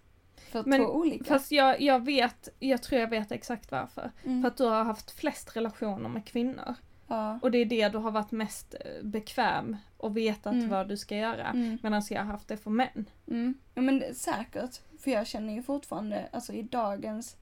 för 0.48 0.64
Men- 0.64 0.80
två 0.80 0.87
olika. 0.92 1.24
Fast 1.24 1.52
jag, 1.52 1.80
jag 1.80 2.04
vet, 2.04 2.48
jag 2.58 2.82
tror 2.82 3.00
jag 3.00 3.08
vet 3.08 3.32
exakt 3.32 3.70
varför. 3.70 4.11
mm. 4.24 4.42
För 4.42 4.48
att 4.48 4.56
du 4.56 4.64
har 4.64 4.84
haft 4.84 5.11
flest 5.11 5.56
relationer 5.56 6.08
med 6.08 6.24
kvinnor. 6.24 6.74
ja. 7.06 7.38
Och 7.42 7.50
det 7.50 7.58
är 7.58 7.64
det 7.64 7.88
du 7.88 7.98
har 7.98 8.11
varit 8.11 8.30
mest 8.30 8.74
eh, 8.74 9.02
bekväm 9.04 9.76
och 9.96 10.16
vetat 10.16 10.52
Mm. 10.52 10.68
vad 10.68 10.88
du 10.88 10.96
ska 10.96 11.16
göra. 11.16 11.46
Mm. 11.46 11.78
Medan 11.82 12.02
jag 12.11 12.18
har 12.20 12.24
haft 12.32 12.48
det 12.48 12.56
för 12.56 12.70
män. 12.70 13.04
Mm. 13.26 13.54
Ja 13.74 13.82
men 13.82 13.98
det- 13.98 14.14
säkert. 14.14 14.80
För 15.00 15.11
jag 15.11 15.26
känner 15.26 15.54
ju 15.54 15.62
fortfarande, 15.62 16.28
alltså 16.32 16.52
i 16.52 16.62
dagens... 16.62 17.37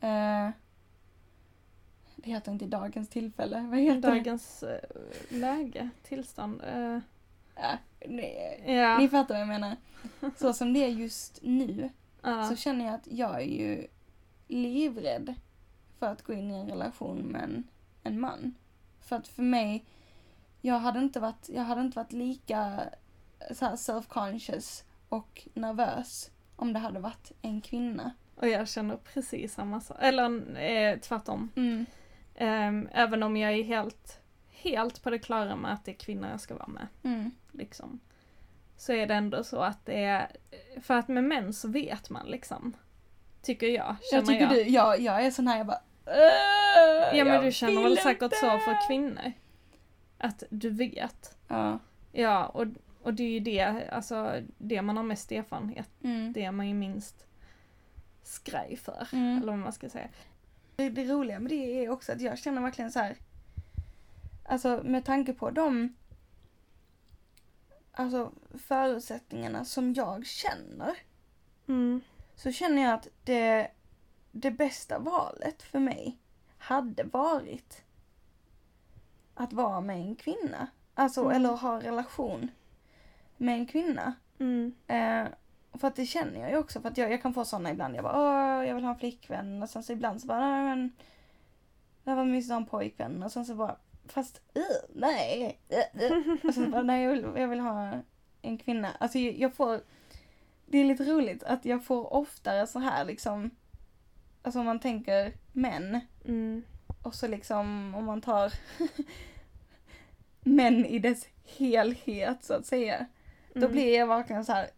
Eh, 0.00 0.48
det 2.16 2.30
heter 2.30 2.52
inte 2.52 2.66
dagens 2.66 3.08
tillfälle, 3.08 3.60
vad 3.70 3.78
heter 3.78 4.00
det? 4.00 4.08
Dagens 4.08 4.62
eh, 4.62 4.78
läge, 5.28 5.88
tillstånd. 6.02 6.62
eh, 6.74 6.98
Ja, 7.56 7.78
ni, 8.08 8.34
ja. 8.66 8.98
ni 8.98 9.08
fattar 9.08 9.34
vad 9.34 9.40
jag 9.40 9.48
menar. 9.48 9.76
Så 10.36 10.52
som 10.52 10.72
det 10.72 10.84
är 10.84 10.88
just 10.88 11.38
nu 11.42 11.90
ja. 12.22 12.48
så 12.48 12.56
känner 12.56 12.84
jag 12.84 12.94
att 12.94 13.06
jag 13.10 13.34
är 13.34 13.46
ju 13.46 13.86
livrädd 14.48 15.34
för 15.98 16.06
att 16.06 16.22
gå 16.22 16.32
in 16.32 16.50
i 16.50 16.54
en 16.54 16.68
relation 16.68 17.18
med 17.18 17.42
en, 17.42 17.68
en 18.02 18.20
man. 18.20 18.54
För 19.00 19.16
att 19.16 19.28
för 19.28 19.42
mig, 19.42 19.84
jag 20.60 20.78
hade 20.78 20.98
inte 20.98 21.20
varit, 21.20 21.48
jag 21.48 21.62
hade 21.62 21.80
inte 21.80 21.98
varit 21.98 22.12
lika 22.12 22.80
så 23.50 23.64
här 23.64 23.76
self-conscious 23.76 24.84
och 25.08 25.48
nervös 25.54 26.30
om 26.56 26.72
det 26.72 26.78
hade 26.78 27.00
varit 27.00 27.32
en 27.42 27.60
kvinna. 27.60 28.12
Och 28.34 28.48
jag 28.48 28.68
känner 28.68 28.96
precis 28.96 29.54
samma 29.54 29.80
sak. 29.80 29.96
Eller 30.00 30.58
eh, 30.58 30.98
tvärtom. 30.98 31.50
Mm. 31.56 31.86
Ehm, 32.34 32.88
även 32.92 33.22
om 33.22 33.36
jag 33.36 33.52
är 33.52 33.62
helt, 33.62 34.20
helt 34.50 35.02
på 35.02 35.10
det 35.10 35.18
klara 35.18 35.56
med 35.56 35.72
att 35.72 35.84
det 35.84 35.90
är 35.90 35.96
kvinnor 35.96 36.28
jag 36.28 36.40
ska 36.40 36.54
vara 36.54 36.68
med. 36.68 36.86
Mm. 37.02 37.30
Liksom. 37.52 38.00
Så 38.82 38.92
är 38.92 39.06
det 39.06 39.14
ändå 39.14 39.44
så 39.44 39.60
att 39.60 39.86
det 39.86 40.04
är, 40.04 40.30
för 40.80 40.94
att 40.94 41.08
med 41.08 41.24
män 41.24 41.52
så 41.52 41.68
vet 41.68 42.10
man 42.10 42.26
liksom. 42.26 42.72
Tycker 43.42 43.66
jag, 43.66 43.96
känner 44.10 44.22
Jag 44.22 44.26
tycker 44.26 44.40
jag. 44.56 44.66
du, 44.66 44.70
jag, 44.70 45.00
jag 45.00 45.26
är 45.26 45.30
sån 45.30 45.46
här, 45.46 45.58
jag 45.58 45.66
bara 45.66 45.80
"Åh, 46.06 47.16
ja 47.18 47.24
men 47.24 47.34
jag 47.34 47.44
du 47.44 47.52
känner 47.52 47.82
väl 47.82 47.96
säkert 47.98 48.22
inte." 48.22 48.36
så 48.36 48.46
för 48.58 48.86
kvinnor? 48.88 49.32
Att 50.18 50.42
du 50.50 50.70
vet. 50.70 51.36
Ja. 51.48 51.78
Ja, 52.12 52.46
och, 52.46 52.66
och 53.02 53.14
det 53.14 53.22
är 53.22 53.28
ju 53.30 53.40
det, 53.40 53.88
alltså 53.92 54.34
det 54.58 54.82
man 54.82 54.96
har 54.96 55.04
mest 55.04 55.32
erfarenhet, 55.32 55.88
Mm. 56.04 56.32
det 56.32 56.50
man 56.52 56.68
ju 56.68 56.74
minst 56.74 57.26
skraj 58.22 58.76
för. 58.76 59.08
Mm. 59.12 59.36
Eller 59.42 59.52
vad 59.52 59.58
man 59.60 59.72
ska 59.72 59.88
säga. 59.88 60.08
Det, 60.76 60.88
det 60.90 61.04
roliga 61.04 61.38
med 61.40 61.50
det 61.52 61.84
är 61.84 61.88
också 61.90 62.12
att 62.12 62.20
jag 62.20 62.38
känner 62.38 62.62
verkligen 62.62 62.92
så 62.92 62.98
här. 62.98 63.16
Alltså 64.44 64.80
med 64.84 65.04
tanke 65.04 65.32
på 65.32 65.50
de 65.50 65.96
alltså, 67.92 68.32
förutsättningarna 68.58 69.64
som 69.64 69.92
jag 69.94 70.26
känner. 70.26 70.96
Mm. 71.68 72.00
Så 72.34 72.52
känner 72.52 72.82
jag 72.82 72.92
att 72.92 73.08
det, 73.24 73.70
det 74.32 74.50
bästa 74.50 74.98
valet 74.98 75.62
för 75.62 75.78
mig 75.78 76.18
hade 76.58 77.04
varit 77.04 77.84
att 79.34 79.52
vara 79.52 79.80
med 79.80 79.96
en 79.96 80.16
kvinna. 80.16 80.66
Alltså 80.94 81.20
Mm. 81.20 81.32
eller 81.36 81.48
ha 81.56 81.80
relation 81.80 82.50
med 83.36 83.54
en 83.54 83.66
kvinna. 83.66 84.14
Mm. 84.38 84.74
Eh, 84.86 85.26
för 85.78 85.88
att 85.88 85.96
det 85.96 86.06
känner 86.06 86.40
jag 86.40 86.50
ju 86.50 86.56
också 86.56 86.80
för 86.80 86.88
att 86.88 86.98
jag, 86.98 87.12
jag 87.12 87.22
kan 87.22 87.34
få 87.34 87.44
sådana 87.44 87.70
ibland. 87.70 87.96
Jag 87.96 88.04
bara 88.04 88.18
åh 88.20 88.66
jag 88.68 88.74
vill 88.74 88.84
ha 88.84 88.90
en 88.92 88.98
flickvän 88.98 89.62
och 89.62 89.70
sen 89.70 89.82
så 89.82 89.92
ibland 89.92 90.20
så 90.20 90.26
bara 90.26 90.40
nej 90.40 90.62
men 90.64 90.92
det 92.04 92.14
var 92.14 92.24
mysigt 92.24 92.50
att 92.50 92.54
ha 92.54 92.60
en 92.60 92.66
pojkvän 92.66 93.22
och 93.22 93.32
sen 93.32 93.44
så 93.44 93.54
bara 93.54 93.76
fast 94.06 94.40
uh, 94.56 94.62
nej. 94.94 95.60
Uh, 95.72 96.02
uh. 96.12 96.32
Och 96.44 96.54
sen 96.54 96.64
så 96.64 96.70
bara 96.70 96.82
nej 96.82 97.02
jag 97.04 97.10
vill, 97.10 97.26
jag 97.36 97.48
vill 97.48 97.60
ha 97.60 97.92
en 98.42 98.58
kvinna. 98.58 98.88
Alltså 99.00 99.18
jag, 99.18 99.54
får 99.54 99.80
det 100.66 100.78
är 100.78 100.84
lite 100.84 101.04
roligt 101.04 101.42
att 101.42 101.64
jag 101.64 101.84
får 101.84 102.12
oftare 102.14 102.66
så 102.66 102.78
här 102.78 103.04
liksom 103.04 103.50
alltså 104.42 104.60
om 104.60 104.66
man 104.66 104.80
tänker 104.80 105.32
män 105.52 106.00
Mm. 106.24 106.62
och 107.02 107.14
så 107.14 107.28
liksom 107.28 107.94
om 107.94 108.04
man 108.04 108.20
tar 108.20 108.52
män 110.40 110.86
i 110.86 110.98
dess 110.98 111.26
helhet 111.58 112.44
så 112.44 112.54
att 112.54 112.66
säga. 112.66 113.06
Då 113.54 113.58
Mm. 113.60 113.72
blir 113.72 113.98
jag 113.98 114.06
verkligen 114.06 114.44
så 114.44 114.52
här. 114.52 114.70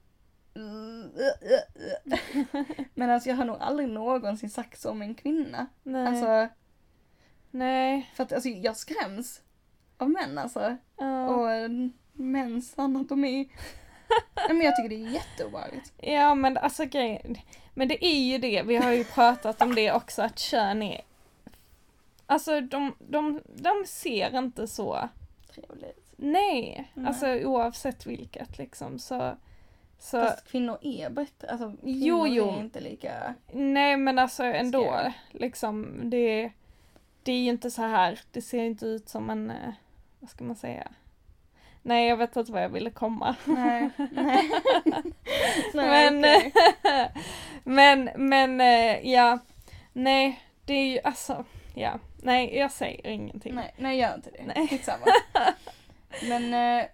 Men 2.94 3.10
alltså 3.10 3.28
jag 3.28 3.36
har 3.36 3.44
nog 3.44 3.56
aldrig 3.60 3.88
någonsin 3.88 4.50
sagt 4.50 4.80
så 4.80 4.90
om 4.90 5.02
en 5.02 5.14
kvinna. 5.14 5.66
Nej. 5.82 6.06
Alltså, 6.06 6.48
Nej. 7.54 8.10
för 8.14 8.22
att 8.22 8.32
alltså, 8.32 8.48
jag 8.48 8.76
skräms 8.76 9.42
av 9.98 10.10
män 10.10 10.38
alltså. 10.38 10.76
Ja. 10.98 11.28
Och 11.28 11.50
eh, 11.50 11.70
mäns 12.12 12.74
anatomi. 12.78 13.48
Nej, 14.36 14.48
men 14.48 14.60
jag 14.60 14.76
tycker 14.76 14.88
det 14.88 14.94
är 15.04 15.10
jätteobehagligt. 15.10 15.92
Ja 15.96 16.34
men 16.34 16.56
alltså 16.56 16.84
grejen, 16.84 17.36
men 17.74 17.88
det 17.88 18.04
är 18.04 18.18
ju 18.24 18.38
det, 18.38 18.62
vi 18.62 18.76
har 18.76 18.90
ju 18.92 19.04
pratat 19.04 19.62
om 19.62 19.74
det 19.74 19.92
också, 19.92 20.22
att 20.22 20.38
kön 20.38 20.82
är 20.82 21.00
Alltså 22.26 22.60
de, 22.60 22.94
de, 22.98 23.40
de 23.56 23.84
ser 23.86 24.38
inte 24.38 24.66
så, 24.68 25.08
Trevligt. 25.54 26.12
nej, 26.16 26.90
Nej. 26.94 27.06
alltså 27.06 27.26
oavsett 27.26 28.06
vilket 28.06 28.58
liksom 28.58 28.98
så, 28.98 29.36
så 29.98 30.20
Fast 30.20 30.48
kvinnor 30.48 30.78
är 30.82 31.10
bättre. 31.10 31.48
Alltså 31.50 31.72
kvinnor 31.82 32.06
Jo, 32.06 32.26
jo. 32.26 32.48
är 32.48 32.60
inte 32.60 32.80
lika... 32.80 33.34
nej 33.52 33.96
men 33.96 34.18
alltså 34.18 34.44
ändå, 34.44 35.12
liksom 35.30 36.00
det, 36.10 36.52
det 37.24 37.32
är 37.32 37.38
ju 37.38 37.50
inte 37.50 37.70
så 37.70 37.82
här, 37.82 38.20
det 38.30 38.42
ser 38.42 38.64
inte 38.64 38.86
ut 38.86 39.08
som 39.08 39.30
en, 39.30 39.50
eh, 39.50 39.72
vad 40.20 40.30
ska 40.30 40.44
man 40.44 40.56
säga? 40.56 40.88
Nej 41.82 42.08
jag 42.08 42.16
vet 42.16 42.36
inte 42.36 42.52
vad 42.52 42.62
jag 42.62 42.68
ville 42.68 42.90
komma. 42.90 43.36
Nej. 43.44 43.90
Nej. 44.12 44.50
men, 45.74 46.18
okej. 46.18 46.52
men, 47.64 48.10
men, 48.16 48.60
eh, 48.60 49.10
ja, 49.10 49.38
nej, 49.92 50.42
det 50.64 50.74
är 50.74 50.86
ju 50.86 51.00
alltså, 51.04 51.44
ja, 51.74 51.98
nej, 52.22 52.56
jag 52.56 52.72
säger 52.72 53.06
ingenting. 53.06 53.54
Nej, 53.54 53.74
nej 53.78 53.98
gör 53.98 54.14
inte 54.14 54.30
det. 54.30 54.42
Nej. 54.46 54.68
Skitsamma. 54.70 55.06
Men 56.28 56.54
eh, 56.54 56.86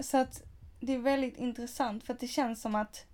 så 0.00 0.16
att 0.16 0.42
det 0.80 0.94
är 0.94 0.98
väldigt 0.98 1.36
intressant 1.36 2.04
för 2.04 2.12
att 2.12 2.20
det 2.20 2.28
känns 2.28 2.62
som 2.62 2.74
att 2.74 3.06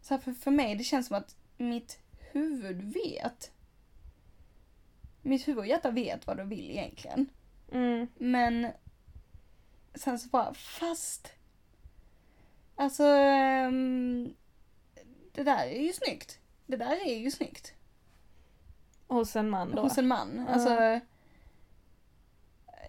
så 0.00 0.14
här, 0.14 0.20
för, 0.20 0.32
för 0.32 0.50
mig 0.50 0.74
det 0.74 0.84
känns 0.84 1.06
som 1.06 1.16
att 1.16 1.36
mitt 1.56 1.98
huvud 2.32 2.94
vet. 2.94 3.50
Mitt 5.24 5.48
huvud 5.48 5.58
och 5.58 5.66
hjärta 5.66 5.90
vet 5.90 6.26
vad 6.26 6.36
de 6.36 6.48
vill 6.48 6.70
egentligen. 6.70 7.26
Mm, 7.72 8.06
Men 8.18 8.66
sen 9.94 10.18
så 10.18 10.28
bara 10.28 10.54
fast. 10.54 11.32
Alltså 12.76 13.04
ehm, 13.04 14.34
det 15.32 15.42
där 15.42 15.66
är 15.66 15.82
ju 15.82 15.92
snyggt. 15.92 16.38
Det 16.66 16.76
där 16.76 17.06
är 17.06 17.14
ju 17.18 17.30
snyggt. 17.30 17.74
hos 19.06 19.36
en 19.36 19.50
man 19.50 19.74
då. 19.74 19.82
Hos 19.82 19.98
en 19.98 20.08
man. 20.08 20.44
Ja. 20.48 20.54
Alltså, 20.54 21.00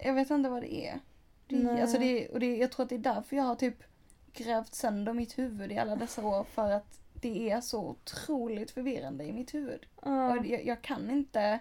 jag 0.04 0.14
vet 0.14 0.30
inte 0.30 0.48
vad 0.48 0.62
det 0.62 0.74
är. 0.86 1.00
Det, 1.46 1.56
Nej. 1.56 1.82
alltså 1.82 1.98
det, 1.98 2.28
och 2.28 2.40
det, 2.40 2.56
jag 2.56 2.72
tror 2.72 2.82
att 2.84 2.88
det 2.88 2.94
är 2.94 3.14
därför 3.14 3.36
jag 3.36 3.44
har 3.44 3.54
typ 3.54 3.82
grävt 4.32 4.74
sönder 4.74 5.12
mitt 5.12 5.38
huvud 5.38 5.72
i 5.72 5.78
alla 5.78 5.96
dessa 5.96 6.26
år. 6.26 6.44
För 6.44 6.70
att 6.70 7.00
det 7.20 7.50
är 7.50 7.60
så 7.60 7.88
otroligt 7.88 8.70
förvirrande 8.70 9.24
i 9.24 9.32
mitt 9.32 9.54
huvud. 9.54 9.86
Ja. 10.02 10.30
Och 10.38 10.46
jag, 10.46 10.66
jag 10.66 10.82
kan 10.82 11.10
inte 11.10 11.58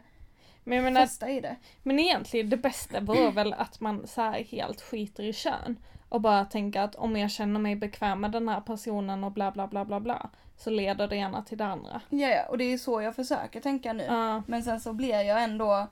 Men 0.67 0.75
jag 0.75 0.83
menar, 0.83 1.01
fästa 1.01 1.29
i 1.29 1.41
det. 1.41 1.55
men 1.83 1.99
egentligen 1.99 2.49
det 2.49 2.57
bästa 2.57 2.99
vore 2.99 3.31
väl 3.35 3.53
att 3.53 3.79
man 3.79 4.07
så 4.07 4.31
helt 4.31 4.81
skiter 4.81 5.23
i 5.23 5.33
kön 5.33 5.77
och 6.09 6.21
bara 6.21 6.45
tänka 6.45 6.83
att 6.83 6.95
om 6.95 7.15
jag 7.17 7.31
känner 7.31 7.59
mig 7.59 7.75
bekväm 7.75 8.21
med 8.21 8.31
den 8.31 8.49
här 8.49 8.61
personen 8.61 9.23
och 9.23 9.31
bla 9.31 9.51
bla 9.51 9.67
bla 9.67 9.85
bla 9.85 9.99
bla 9.99 10.29
så 10.57 10.69
leder 10.69 11.07
det 11.07 11.15
ena 11.15 11.41
till 11.41 11.57
det 11.57 11.65
andra. 11.65 12.01
Ja, 12.09 12.27
ja, 12.27 12.45
och 12.45 12.57
det 12.57 12.63
är 12.63 12.77
så 12.77 13.01
jag 13.01 13.15
försöker 13.15 13.61
tänka 13.61 13.93
nu. 13.93 14.03
Ja, 14.03 14.43
Men 14.47 14.63
sen 14.63 14.79
så 14.79 14.93
blir 14.93 15.21
jag 15.21 15.43
ändå, 15.43 15.87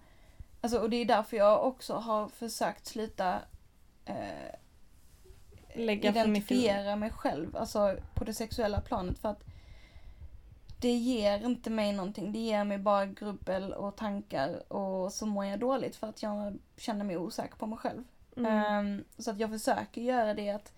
alltså 0.61 0.77
och 0.79 0.89
det 0.89 0.97
är 0.97 1.05
därför 1.05 1.37
jag 1.37 1.67
också 1.67 1.93
har 1.93 2.27
försökt 2.27 2.85
sluta 2.85 3.39
eh, 4.05 4.15
lägga 5.75 6.09
identifiera 6.09 6.95
mig 6.95 7.09
själv, 7.09 7.57
alltså 7.57 7.95
på 8.13 8.23
det 8.23 8.33
sexuella 8.33 8.81
planet 8.81 9.19
för 9.19 9.29
att 9.29 9.43
det 10.83 10.91
ger 10.91 11.45
inte 11.45 11.69
mig 11.69 11.93
någonting. 11.93 12.31
Det 12.31 12.39
ger 12.39 12.63
mig 12.63 12.77
bara 12.77 13.05
grubbel 13.05 13.73
och 13.73 13.95
tankar 13.95 14.73
och 14.73 15.13
så 15.13 15.25
mår 15.25 15.45
jag 15.45 15.59
dåligt 15.59 15.95
för 15.95 16.07
att 16.07 16.23
jag 16.23 16.59
känner 16.77 17.05
mig 17.05 17.17
osäker 17.17 17.55
på 17.55 17.65
mig 17.65 17.77
själv. 17.77 18.03
Mm. 18.37 18.51
Ehm, 18.51 19.03
så 19.17 19.31
att 19.31 19.39
jag 19.39 19.49
försöker 19.49 20.01
göra 20.01 20.33
det 20.33 20.49
att, 20.49 20.73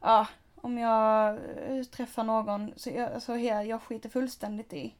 ja, 0.00 0.28
om 0.54 0.78
jag 0.78 1.38
eh, 1.68 1.82
träffar 1.84 2.24
någon 2.24 2.72
så 2.76 2.90
jag, 2.90 3.12
alltså, 3.12 3.34
här, 3.34 3.62
jag 3.62 3.82
skiter 3.82 4.08
fullständigt 4.08 4.72
i 4.72 4.94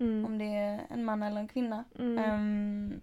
Mm. 0.00 0.24
om 0.24 0.38
det 0.38 0.44
är 0.44 0.86
en 0.90 1.04
man 1.04 1.22
eller 1.22 1.40
en 1.40 1.48
kvinna. 1.48 1.84
Mm. 1.98 2.18
Ehm, 2.18 3.00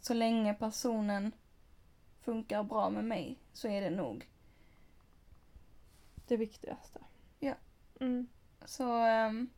så 0.00 0.14
länge 0.14 0.54
personen 0.54 1.32
funkar 2.20 2.62
bra 2.62 2.90
med 2.90 3.04
mig 3.04 3.38
så 3.52 3.68
är 3.68 3.80
det 3.80 3.90
nog. 3.90 4.28
Det 6.26 6.36
viktigaste. 6.36 7.00
Ja. 7.38 7.54
Mm. 8.00 8.26
Så, 8.64 8.92
ehm, 8.92 9.48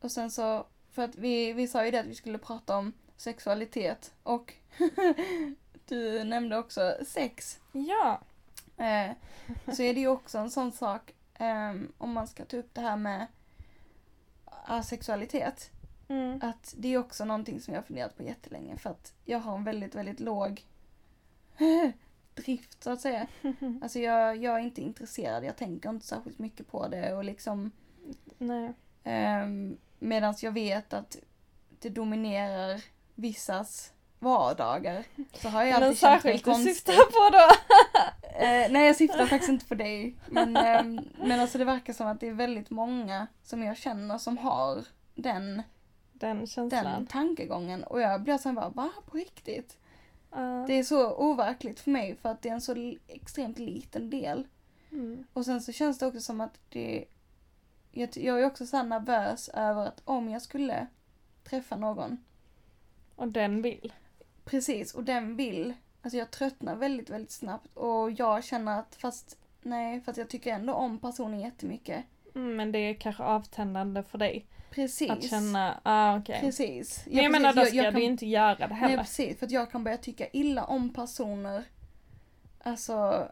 och 0.00 0.12
sen 0.12 0.30
så, 0.30 0.66
för 0.90 1.02
att 1.02 1.16
vi, 1.16 1.52
vi 1.52 1.68
sa 1.68 1.84
ju 1.84 1.90
det 1.90 2.00
att 2.00 2.06
vi 2.06 2.14
skulle 2.14 2.38
prata 2.38 2.76
om 2.76 2.92
sexualitet 3.16 4.12
och 4.22 4.54
du 5.86 6.24
nämnde 6.24 6.58
också 6.58 6.96
sex. 7.06 7.60
Ja. 7.72 8.20
Eh, 8.76 9.10
så 9.74 9.82
är 9.82 9.94
det 9.94 10.00
ju 10.00 10.08
också 10.08 10.38
en 10.38 10.50
sån 10.50 10.72
sak 10.72 11.14
ehm, 11.34 11.92
om 11.98 12.12
man 12.12 12.28
ska 12.28 12.44
ta 12.44 12.56
upp 12.56 12.74
det 12.74 12.80
här 12.80 12.96
med 12.96 13.26
asexualitet. 14.64 15.70
Mm. 16.08 16.40
Att 16.42 16.74
det 16.76 16.88
är 16.88 16.98
också 16.98 17.24
någonting 17.24 17.60
som 17.60 17.74
jag 17.74 17.80
har 17.80 17.86
funderat 17.86 18.16
på 18.16 18.22
jättelänge 18.22 18.76
för 18.76 18.90
att 18.90 19.12
jag 19.24 19.38
har 19.38 19.56
en 19.56 19.64
väldigt, 19.64 19.94
väldigt 19.94 20.20
låg 20.20 20.62
drift 22.34 22.82
så 22.82 22.90
att 22.90 23.00
säga. 23.00 23.26
Alltså 23.82 23.98
jag, 23.98 24.36
jag 24.36 24.54
är 24.54 24.58
inte 24.62 24.80
intresserad, 24.80 25.44
jag 25.44 25.56
tänker 25.56 25.90
inte 25.90 26.06
särskilt 26.06 26.38
mycket 26.38 26.68
på 26.70 26.88
det 26.88 27.14
och 27.14 27.24
liksom 27.24 27.70
Nej. 28.38 28.72
um, 29.42 29.78
Medan 29.98 30.34
jag 30.42 30.52
vet 30.52 30.92
att 30.92 31.16
det 31.80 31.88
dominerar 31.88 32.80
vissas 33.14 33.92
vardagar 34.18 35.04
så 35.34 35.48
har 35.48 35.62
jag 35.64 35.80
Men 35.80 35.82
alltid 35.88 35.98
känt 36.00 36.24
mig 36.24 36.32
särskilt 36.32 36.44
du 36.44 36.50
konstig. 36.50 36.74
syftar 36.76 36.94
på 36.94 37.36
då. 37.36 37.48
Eh, 38.38 38.70
nej 38.70 38.86
jag 38.86 38.96
syftar 38.96 39.26
faktiskt 39.26 39.48
inte 39.50 39.66
på 39.66 39.74
dig. 39.74 40.16
Men, 40.30 40.56
ehm, 40.56 41.00
men 41.18 41.40
alltså 41.40 41.58
det 41.58 41.64
verkar 41.64 41.92
som 41.92 42.06
att 42.06 42.20
det 42.20 42.28
är 42.28 42.32
väldigt 42.32 42.70
många 42.70 43.26
som 43.42 43.62
jag 43.62 43.76
känner 43.76 44.18
som 44.18 44.38
har 44.38 44.84
den, 45.14 45.62
Den 46.12 46.46
känslan. 46.46 46.84
den 46.84 47.06
tankegången. 47.06 47.84
Och 47.84 48.00
jag 48.00 48.22
blir 48.22 48.38
såhär 48.38 48.54
bara, 48.56 48.68
va? 48.68 48.90
På 49.06 49.16
riktigt? 49.16 49.76
Ja. 50.34 50.64
Det 50.66 50.78
är 50.78 50.82
så 50.82 51.14
overkligt 51.16 51.80
för 51.80 51.90
mig 51.90 52.16
för 52.16 52.28
att 52.28 52.42
det 52.42 52.48
är 52.48 52.52
en 52.52 52.60
så 52.60 52.94
extremt 53.08 53.58
liten 53.58 54.10
del. 54.10 54.46
Mm. 54.92 55.24
Och 55.32 55.44
sen 55.44 55.60
så 55.60 55.72
känns 55.72 55.98
det 55.98 56.06
också 56.06 56.20
som 56.20 56.40
att 56.40 56.58
det... 56.68 57.04
Jag, 57.92 58.08
jag 58.16 58.40
är 58.40 58.46
också 58.46 58.66
så 58.66 58.82
nervös 58.82 59.48
över 59.48 59.86
att 59.86 60.02
om 60.04 60.28
jag 60.28 60.42
skulle 60.42 60.86
träffa 61.44 61.76
någon, 61.76 62.24
Och 63.16 63.28
den 63.28 63.62
vill. 63.62 63.92
precis, 64.44 64.94
och 64.94 65.04
den 65.04 65.36
vill, 65.36 65.74
alltså 66.02 66.16
jag 66.18 66.30
tröttnar 66.30 66.76
väldigt, 66.76 67.10
väldigt 67.10 67.30
snabbt 67.30 67.76
och 67.76 68.10
jag 68.10 68.44
känner 68.44 68.78
att 68.78 68.94
fast, 68.94 69.38
nej, 69.62 70.00
fast 70.00 70.18
jag 70.18 70.28
tycker 70.28 70.52
ändå 70.54 70.72
om 70.72 70.98
personen 70.98 71.40
jättemycket. 71.40 72.04
Mm, 72.34 72.56
men 72.56 72.72
det 72.72 72.78
är 72.78 72.94
kanske 72.94 73.22
avtändande 73.22 74.02
för 74.02 74.18
dig. 74.18 74.46
Precis. 74.74 75.10
Att 75.10 75.22
känna, 75.30 75.80
ah 75.82 76.18
okej. 76.18 76.40
Precis. 76.40 77.02
Men 77.06 77.14
jag 77.16 77.24
precis, 77.24 77.32
menar 77.42 77.54
då 77.54 77.64
ska 77.64 77.76
jag 77.76 77.86
du 77.86 77.92
kan- 77.92 78.02
inte 78.02 78.26
göra 78.26 78.54
det 78.54 78.66
Nej 78.66 78.76
heller. 78.76 78.96
precis, 78.96 79.38
för 79.38 79.52
jag 79.52 79.70
kan 79.70 79.84
börja 79.84 79.96
tycka 79.98 80.26
illa 80.32 80.64
om 80.64 80.92
personer. 80.94 81.64
Alltså 82.62 83.28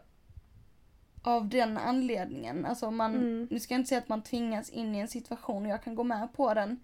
av 1.23 1.47
den 1.49 1.77
anledningen. 1.77 2.65
Alltså 2.65 2.91
man, 2.91 3.15
Mm. 3.15 3.47
nu 3.51 3.59
ska 3.59 3.73
jag 3.73 3.79
inte 3.81 3.89
säga 3.89 3.99
att 4.01 4.09
man 4.09 4.21
tvingas 4.21 4.69
in 4.69 4.95
i 4.95 4.99
en 4.99 5.07
situation 5.07 5.63
och 5.65 5.71
jag 5.71 5.83
kan 5.83 5.95
gå 5.95 6.03
med 6.03 6.27
på 6.33 6.53
den. 6.53 6.79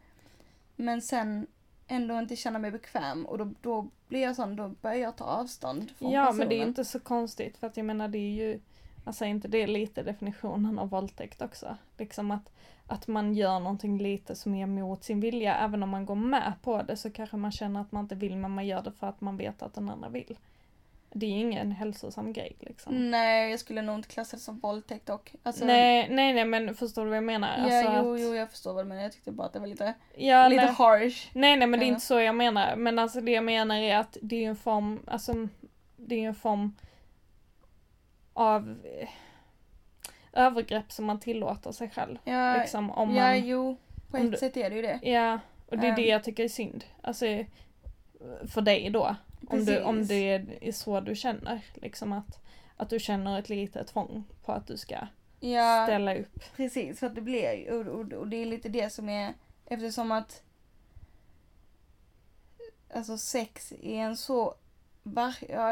Men 0.75 1.01
sen 1.01 1.47
ändå 1.87 2.19
inte 2.19 2.35
känna 2.35 2.59
mig 2.59 2.71
bekväm 2.71 3.25
och 3.25 3.37
då, 3.37 3.53
då 3.61 3.87
blir 4.07 4.19
jag 4.21 4.35
sån, 4.35 4.55
då 4.55 4.67
börjar 4.67 4.95
jag 4.97 5.15
ta 5.15 5.23
avstånd 5.25 5.89
från 5.97 6.11
Ja 6.11 6.25
personen. 6.25 6.37
men 6.37 6.49
det 6.49 6.55
är 6.63 6.67
inte 6.67 6.85
så 6.85 6.99
konstigt 6.99 7.57
för 7.57 7.67
att 7.67 7.77
jag 7.77 7.85
menar 7.85 8.07
det 8.07 8.17
är 8.17 8.33
ju 8.45 8.59
Alltså 9.03 9.25
är 9.25 9.29
inte 9.29 9.47
det 9.47 9.67
lite 9.67 10.03
definitionen 10.03 10.79
av 10.79 10.89
våldtäkt 10.89 11.41
också? 11.41 11.77
Liksom 11.97 12.31
att, 12.31 12.51
att 12.87 13.07
man 13.07 13.33
gör 13.33 13.59
någonting 13.59 13.97
lite 13.97 14.35
som 14.35 14.55
är 14.55 14.65
mot 14.65 15.03
sin 15.03 15.19
vilja, 15.19 15.55
även 15.55 15.83
om 15.83 15.89
man 15.89 16.05
går 16.05 16.15
med 16.15 16.53
på 16.61 16.81
det 16.81 16.97
så 16.97 17.11
kanske 17.11 17.37
man 17.37 17.51
känner 17.51 17.81
att 17.81 17.91
man 17.91 18.03
inte 18.03 18.15
vill 18.15 18.35
men 18.35 18.51
man 18.51 18.67
gör 18.67 18.81
det 18.81 18.91
för 18.91 19.07
att 19.07 19.21
man 19.21 19.37
vet 19.37 19.61
att 19.61 19.73
den 19.73 19.89
andra 19.89 20.09
vill. 20.09 20.37
Det 21.11 21.25
är 21.25 21.29
ingen 21.29 21.71
hälsosam 21.71 22.33
grej 22.33 22.55
liksom. 22.59 23.11
Nej, 23.11 23.51
jag 23.51 23.59
skulle 23.59 23.81
nog 23.81 23.95
inte 23.95 24.09
klassa 24.09 24.37
det 24.37 24.43
som 24.43 24.59
våldtäkt 24.59 25.05
dock. 25.05 25.33
Alltså, 25.43 25.65
nej, 25.65 26.07
nej, 26.09 26.33
nej 26.33 26.45
men 26.45 26.75
förstår 26.75 27.03
du 27.03 27.09
vad 27.09 27.17
jag 27.17 27.23
menar? 27.23 27.57
Ja, 27.57 27.63
Alltså 27.63 28.03
jo, 28.03 28.13
att, 28.13 28.21
jo, 28.21 28.35
jag 28.35 28.51
förstår 28.51 28.73
vad 28.73 28.85
du 28.85 28.89
menar. 28.89 29.01
Jag 29.01 29.11
tyckte 29.11 29.31
bara 29.31 29.47
att 29.47 29.53
det 29.53 29.59
var 29.59 29.67
lite, 29.67 29.93
ja, 30.15 30.47
lite 30.47 30.65
nej. 30.65 30.73
harsh. 30.73 31.29
Nej 31.33 31.57
nej 31.57 31.67
men 31.67 31.79
det 31.79 31.85
är 31.85 31.87
inte 31.87 32.01
så 32.01 32.19
jag 32.19 32.35
menar. 32.35 32.75
Men 32.75 32.99
alltså 32.99 33.21
det 33.21 33.31
jag 33.31 33.43
menar 33.43 33.75
är 33.75 33.97
att 33.97 34.17
det 34.21 34.45
är 34.45 34.49
en 34.49 34.55
form, 34.55 34.99
alltså 35.07 35.47
det 35.95 36.15
är 36.23 36.27
en 36.27 36.35
form 36.35 36.75
av 38.39 38.77
eh, 38.99 39.09
övergrepp 40.33 40.91
som 40.91 41.05
man 41.05 41.19
tillåter 41.19 41.71
sig 41.71 41.89
själv. 41.89 42.17
Ja, 42.23 42.57
Liksom 42.57 42.91
om 42.91 43.15
ja 43.15 43.23
man, 43.23 43.47
jo, 43.47 43.77
på 44.11 44.17
om 44.17 44.25
ett 44.25 44.31
du- 44.31 44.37
sätt 44.37 44.57
är 44.57 44.69
det 44.69 44.75
ju 44.75 44.81
det. 44.81 44.99
ja, 45.03 45.39
och 45.67 45.77
det 45.77 45.87
är 45.87 45.95
det 45.95 46.01
Ehm. 46.03 46.09
jag 46.09 46.23
tycker 46.23 46.43
är 46.43 46.47
synd. 46.47 46.83
Alltså 47.01 47.25
för 48.47 48.61
dig 48.61 48.89
då. 48.89 49.15
Om, 49.49 49.65
du, 49.65 49.81
om 49.83 50.05
det 50.07 50.15
är 50.61 50.71
så 50.71 50.99
du 50.99 51.15
känner. 51.15 51.61
Liksom 51.73 52.13
att, 52.13 52.39
att 52.77 52.89
du 52.89 52.99
känner 52.99 53.39
ett 53.39 53.49
litet 53.49 53.87
tvång 53.87 54.23
på 54.45 54.51
att 54.51 54.67
du 54.67 54.77
ska 54.77 54.95
Ja, 55.39 55.83
ställa 55.87 56.15
upp. 56.15 56.39
precis. 56.55 56.99
För 56.99 57.07
att 57.07 57.15
det 57.15 57.21
blir 57.21 57.71
och, 57.73 57.87
och, 57.99 58.13
och 58.13 58.27
det 58.27 58.37
är 58.37 58.45
lite 58.45 58.69
det 58.69 58.89
som 58.89 59.09
är, 59.09 59.33
eftersom 59.65 60.11
att 60.11 60.43
alltså 62.93 63.17
sex 63.17 63.71
är 63.71 63.95
en 63.99 64.17
så, 64.17 64.55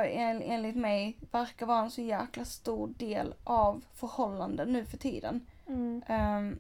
en, 0.06 0.41
enligt 0.41 0.76
mig, 0.76 1.17
verkar 1.32 1.65
vara 1.65 1.84
en 1.84 1.91
så 1.91 2.02
jäkla 2.02 2.45
stor 2.45 2.88
del 2.88 3.34
av 3.43 3.84
förhållanden 3.93 4.73
nu 4.73 4.86
för 4.86 4.97
tiden. 4.97 5.45
Mm. 5.67 6.04
Ehm, 6.08 6.60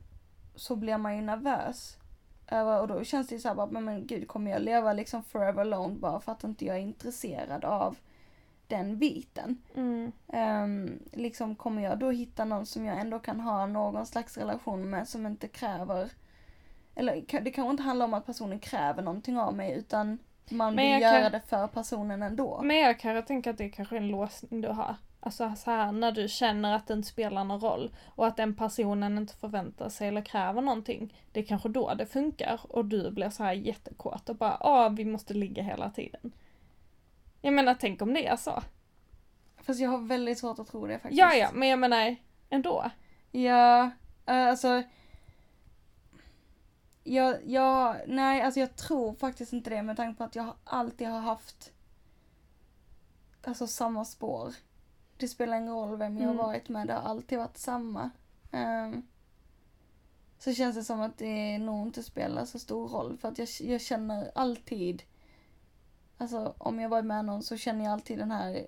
så 0.55 0.75
blir 0.75 0.97
man 0.97 1.15
ju 1.15 1.21
nervös. 1.21 1.97
Över, 2.47 2.81
och 2.81 2.87
då 2.87 3.03
känns 3.03 3.27
det 3.27 3.35
ju 3.35 3.41
såhär 3.41 3.67
men, 3.67 3.85
men 3.85 4.07
gud 4.07 4.27
kommer 4.27 4.51
jag 4.51 4.61
leva 4.61 4.93
liksom 4.93 5.23
forever 5.23 5.61
alone 5.61 5.95
bara 5.95 6.19
för 6.19 6.31
att 6.31 6.43
inte 6.43 6.65
jag 6.65 6.75
är 6.75 6.81
intresserad 6.81 7.65
av 7.65 7.95
den 8.67 8.97
biten. 8.97 9.57
Mm. 9.75 10.11
Ehm, 10.27 10.99
liksom 11.11 11.55
kommer 11.55 11.81
jag 11.83 11.99
då 11.99 12.11
hitta 12.11 12.45
någon 12.45 12.65
som 12.65 12.85
jag 12.85 12.99
ändå 12.99 13.19
kan 13.19 13.39
ha 13.39 13.65
någon 13.65 14.05
slags 14.05 14.37
relation 14.37 14.89
med 14.89 15.07
som 15.07 15.25
inte 15.25 15.47
kräver 15.47 16.09
eller 16.97 17.15
det 17.15 17.51
kanske 17.51 17.71
inte 17.71 17.83
handlar 17.83 18.05
om 18.05 18.13
att 18.13 18.25
personen 18.25 18.59
kräver 18.59 19.03
någonting 19.03 19.37
av 19.37 19.55
mig 19.55 19.73
utan 19.73 20.19
man 20.51 20.75
Men 20.75 20.93
vill 20.93 21.01
göra 21.01 21.21
kan- 21.21 21.31
det 21.31 21.41
för 21.41 21.67
personen 21.67 22.23
ändå. 22.23 22.61
Men 22.63 22.77
jag 22.77 22.99
kan 22.99 23.23
tänka 23.23 23.49
att 23.49 23.57
det 23.57 23.69
kanske 23.69 23.95
är 23.95 24.01
en 24.01 24.07
låsning 24.07 24.61
du 24.61 24.67
har. 24.67 24.95
Alltså 25.19 25.53
så 25.55 25.71
här, 25.71 25.91
när 25.91 26.11
du 26.11 26.27
känner 26.27 26.75
att 26.75 26.87
det 26.87 26.93
inte 26.93 27.07
spelar 27.07 27.43
någon 27.43 27.59
roll 27.59 27.91
och 28.15 28.27
att 28.27 28.37
den 28.37 28.55
personen 28.55 29.17
inte 29.17 29.33
förväntar 29.35 29.89
sig 29.89 30.07
eller 30.07 30.21
kräver 30.21 30.61
någonting. 30.61 31.13
Det 31.31 31.39
är 31.39 31.43
kanske 31.45 31.69
då 31.69 31.93
det 31.93 32.05
funkar 32.05 32.59
och 32.63 32.85
du 32.85 33.11
blir 33.11 33.29
så 33.29 33.43
här 33.43 33.53
jättekåt 33.53 34.29
och 34.29 34.35
bara 34.35 34.57
ah 34.59 34.89
vi 34.89 35.05
måste 35.05 35.33
ligga 35.33 35.63
hela 35.63 35.89
tiden. 35.89 36.31
Jag 37.41 37.53
menar 37.53 37.75
tänk 37.79 38.01
om 38.01 38.13
det 38.13 38.27
är 38.27 38.35
så. 38.35 38.63
Fast 39.57 39.79
jag 39.79 39.89
har 39.89 39.97
väldigt 39.97 40.37
svårt 40.39 40.59
att 40.59 40.67
tro 40.67 40.87
det 40.87 40.99
faktiskt. 40.99 41.19
Ja 41.19 41.33
ja, 41.33 41.49
men 41.53 41.67
jag 41.69 41.79
menar 41.79 42.15
ändå. 42.49 42.91
Ja, 43.31 43.91
eh, 44.25 44.47
alltså. 44.47 44.83
Jag, 47.07 47.37
jag, 47.45 47.95
nej 48.07 48.41
alltså 48.41 48.59
jag 48.59 48.75
tror 48.75 49.13
faktiskt 49.13 49.53
inte 49.53 49.69
det 49.69 49.83
med 49.83 49.97
tanke 49.97 50.17
på 50.17 50.23
att 50.23 50.35
jag 50.35 50.53
alltid 50.63 51.07
har 51.07 51.19
haft 51.19 51.71
alltså 53.43 53.67
samma 53.67 54.05
spår. 54.05 54.53
Det 55.17 55.27
spelar 55.27 55.57
ingen 55.57 55.73
roll 55.73 55.97
vem 55.97 56.17
jag 56.17 56.23
Mm. 56.23 56.37
har 56.37 56.47
varit 56.47 56.69
med, 56.69 56.87
det 56.87 56.93
har 56.93 57.01
alltid 57.01 57.37
varit 57.37 57.57
samma. 57.57 58.09
Ehm, 58.51 59.07
så 60.39 60.53
känns 60.53 60.75
det 60.75 60.83
som 60.83 61.01
att 61.01 61.17
det 61.17 61.57
nog 61.57 61.87
inte 61.87 62.03
spelar 62.03 62.45
så 62.45 62.59
stor 62.59 62.87
roll 62.87 63.17
för 63.17 63.27
att 63.27 63.37
jag, 63.37 63.47
jag 63.59 63.81
känner 63.81 64.31
alltid, 64.35 65.03
alltså 66.17 66.53
om 66.57 66.79
jag 66.79 66.89
varit 66.89 67.05
med 67.05 67.25
någon 67.25 67.43
så 67.43 67.57
känner 67.57 67.83
jag 67.83 67.93
alltid 67.93 68.17
den 68.17 68.31
här, 68.31 68.67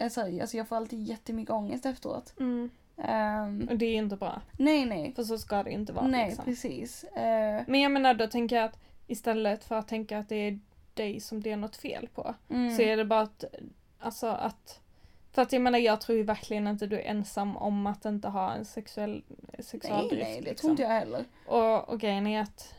alltså, 0.00 0.20
alltså 0.20 0.56
jag 0.56 0.68
får 0.68 0.76
alltid 0.76 1.02
jättemycket 1.02 1.54
ångest 1.54 1.86
efteråt. 1.86 2.34
Mm. 2.40 2.70
Ehm, 3.04 3.68
Och 3.70 3.76
det 3.78 3.86
är 3.86 3.90
ju 3.90 3.96
inte 3.98 4.16
bra. 4.16 4.40
nej 4.56 4.84
nej. 4.84 5.12
För 5.16 5.22
så 5.24 5.38
ska 5.38 5.62
det 5.62 5.70
inte 5.70 5.92
vara 5.92 6.06
Nej, 6.06 6.26
liksom. 6.26 6.44
precis. 6.44 7.04
Eh, 7.04 7.62
Men 7.66 7.80
jag 7.80 7.92
menar 7.92 8.14
då 8.14 8.26
tänker 8.26 8.56
jag 8.56 8.64
att 8.64 8.78
istället 9.06 9.64
för 9.64 9.74
att 9.78 9.88
tänka 9.88 10.18
att 10.18 10.28
det 10.28 10.36
är 10.36 10.58
dig 10.94 11.20
som 11.20 11.42
det 11.42 11.52
är 11.52 11.56
något 11.56 11.76
fel 11.76 12.08
på. 12.14 12.34
mm, 12.50 12.76
Så 12.76 12.82
är 12.82 12.96
det 12.96 13.04
bara 13.04 13.20
att, 13.20 13.44
alltså 13.98 14.26
att 14.26 14.80
För 15.32 15.42
att 15.42 15.52
jag 15.52 15.62
menar 15.62 15.78
jag 15.78 16.00
tror 16.00 16.18
ju 16.18 16.24
verkligen 16.24 16.66
inte 16.66 16.86
du 16.86 16.96
är 17.00 17.04
ensam 17.10 17.56
om 17.56 17.86
att 17.86 18.04
inte 18.04 18.28
ha 18.28 18.52
en 18.52 18.64
sexuell 18.64 19.22
Nej, 19.28 19.64
sexualdrift. 19.64 20.22
nej, 20.22 20.40
det 20.40 20.50
liksom. 20.50 20.56
tror 20.60 20.70
inte 20.70 20.82
jag 20.82 20.90
heller. 20.90 21.24
Och, 21.46 21.88
och 21.88 22.00
grejen 22.00 22.26
är 22.26 22.40
att 22.42 22.74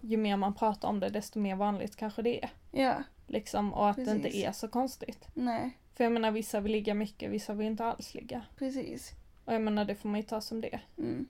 ju 0.00 0.16
mer 0.16 0.36
man 0.36 0.54
pratar 0.54 0.88
om 0.88 1.00
det 1.00 1.08
desto 1.08 1.38
mer 1.38 1.56
vanligt 1.56 1.96
kanske 1.96 2.22
det 2.22 2.44
är. 2.44 2.50
Ja, 2.72 2.94
Liksom, 3.26 3.74
och 3.74 3.88
att 3.90 3.96
det 3.96 4.02
inte 4.02 4.22
Precis. 4.22 4.44
är 4.44 4.52
så 4.52 4.68
konstigt. 4.68 5.28
nej, 5.34 5.70
För 5.94 6.04
jag 6.04 6.12
menar 6.12 6.30
vissa 6.30 6.60
vill 6.60 6.72
ligga 6.72 6.94
mycket, 6.94 7.30
vissa 7.30 7.54
vill 7.54 7.66
inte 7.66 7.84
alls 7.84 8.14
ligga. 8.14 8.42
precis. 8.58 9.12
Och 9.48 9.54
jag 9.54 9.62
menar 9.62 9.84
det 9.84 9.94
får 9.94 10.08
man 10.08 10.20
ju 10.20 10.26
ta 10.26 10.40
som 10.40 10.60
det. 10.60 10.80
Mm. 10.98 11.26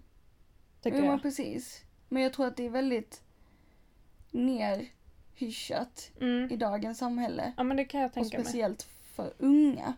Tycker 0.83 0.97
Jo, 0.99 1.03
men 1.03 1.11
jag. 1.13 1.23
precis. 1.23 1.85
Men 2.09 2.23
jag 2.23 2.33
tror 2.33 2.47
att 2.47 2.57
det 2.57 2.67
är 2.67 2.71
väldigt 2.71 3.23
nerhyschat 4.31 6.11
Mm. 6.21 6.51
i 6.53 6.57
dagens 6.57 6.99
samhälle. 6.99 7.53
Ja 7.57 7.63
men 7.63 7.77
det 7.77 7.85
kan 7.85 8.01
jag 8.01 8.13
tänka 8.13 8.37
mig. 8.39 8.45
speciellt 8.47 8.83
för 9.15 9.33
unga. 9.39 9.95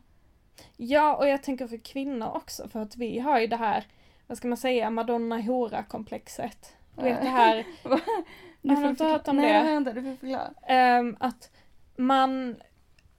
Ja, 0.76 1.16
och 1.16 1.28
jag 1.28 1.42
tänker 1.42 1.66
för 1.66 1.76
kvinnor 1.76 2.26
också 2.28 2.68
för 2.68 2.80
att 2.82 2.96
vi 2.96 3.18
har 3.18 3.40
ju 3.40 3.46
det 3.46 3.56
här, 3.56 3.84
vad 4.26 4.38
ska 4.38 4.48
man 4.48 4.56
säga, 4.58 4.90
madonna-hora-komplexet. 4.90 6.74
Du 6.96 7.02
vet 7.02 7.22
det 7.22 7.28
här, 7.28 7.66
Du 8.62 8.74
Har 8.74 8.88
inte 8.90 9.04
hört 9.04 9.28
om 9.28 9.36
Nej, 9.36 9.52
det? 9.52 9.58
har 9.58 9.64
jag 9.68 9.76
inte. 9.76 9.92
Du 9.92 10.02
får 10.02 10.16
förklara. 10.16 10.50
ehm, 10.66 11.16
att 11.20 11.50
man, 11.96 12.56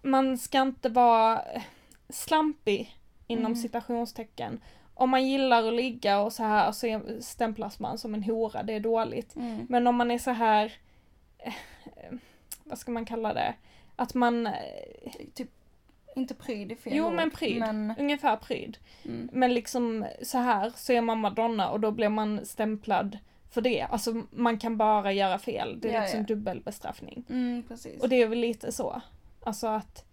man 0.02 0.38
ska 0.38 0.62
inte 0.62 0.90
vara 0.90 1.42
slampig 2.10 2.96
inom 3.28 3.46
Mm. 3.46 3.56
citationstecken. 3.56 4.62
Om 5.02 5.10
man 5.10 5.28
gillar 5.28 5.68
att 5.68 5.74
ligga 5.74 6.20
och 6.20 6.34
så 6.34 6.44
här 6.44 6.72
så 6.72 7.02
stämplas 7.20 7.80
man 7.80 7.98
som 7.98 8.14
en 8.14 8.24
hora, 8.24 8.64
det 8.64 8.74
är 8.74 8.80
dåligt. 8.80 9.36
Mm. 9.36 9.66
Men 9.70 9.88
om 9.88 9.96
man 9.96 10.12
är 10.12 10.18
så 10.18 10.32
här, 10.32 10.74
eh, 11.38 11.54
vad 12.64 12.78
ska 12.78 12.92
man 12.92 13.06
kalla 13.06 13.34
det? 13.34 13.54
Att 13.96 14.14
man, 14.14 14.48
eh, 14.48 14.54
Typ, 15.34 15.50
inte 16.16 16.34
pryd 16.34 16.72
i 16.72 16.76
fel 16.76 16.94
jo 16.96 17.06
ord, 17.06 17.14
men 17.14 17.32
pryd, 17.32 17.60
Men, 17.60 17.94
ungefär 18.00 18.36
pryd. 18.38 18.78
mm, 19.06 19.30
Men 19.34 19.54
liksom 19.54 20.06
så 20.22 20.38
här 20.38 20.72
så 20.76 20.94
är 20.94 21.02
man 21.02 21.20
madonna 21.20 21.70
och 21.70 21.80
då 21.80 21.92
blir 21.92 22.10
man 22.10 22.46
stämplad 22.46 23.18
för 23.50 23.62
det. 23.62 23.82
Alltså 23.82 24.24
man 24.32 24.60
kan 24.60 24.78
bara 24.78 25.12
göra 25.14 25.40
fel. 25.40 25.80
Det 25.82 25.90
är 25.90 25.94
Ja, 25.94 26.02
liksom 26.02 26.20
ja. 26.20 26.26
dubbelbestraffning. 26.26 27.26
mm. 27.30 27.64
Och 28.02 28.10
det 28.10 28.22
är 28.22 28.28
väl 28.28 28.40
lite 28.40 28.72
så. 28.72 29.02
Alltså 29.44 29.68
att 29.68 30.06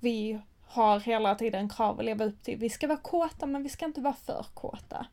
vi 0.00 0.38
har 0.66 1.00
hela 1.00 1.34
tiden 1.34 1.68
krav 1.68 1.98
att 1.98 2.04
leva 2.04 2.24
upp 2.24 2.42
till. 2.42 2.58
Vi 2.58 2.70
ska 2.70 2.86
vara 2.86 2.98
kåta 2.98 3.46
men 3.46 3.62
vi 3.62 3.68
ska 3.68 3.84
inte 3.84 4.00
vara 4.00 4.14
för 4.14 4.46
kåta. 4.54 5.06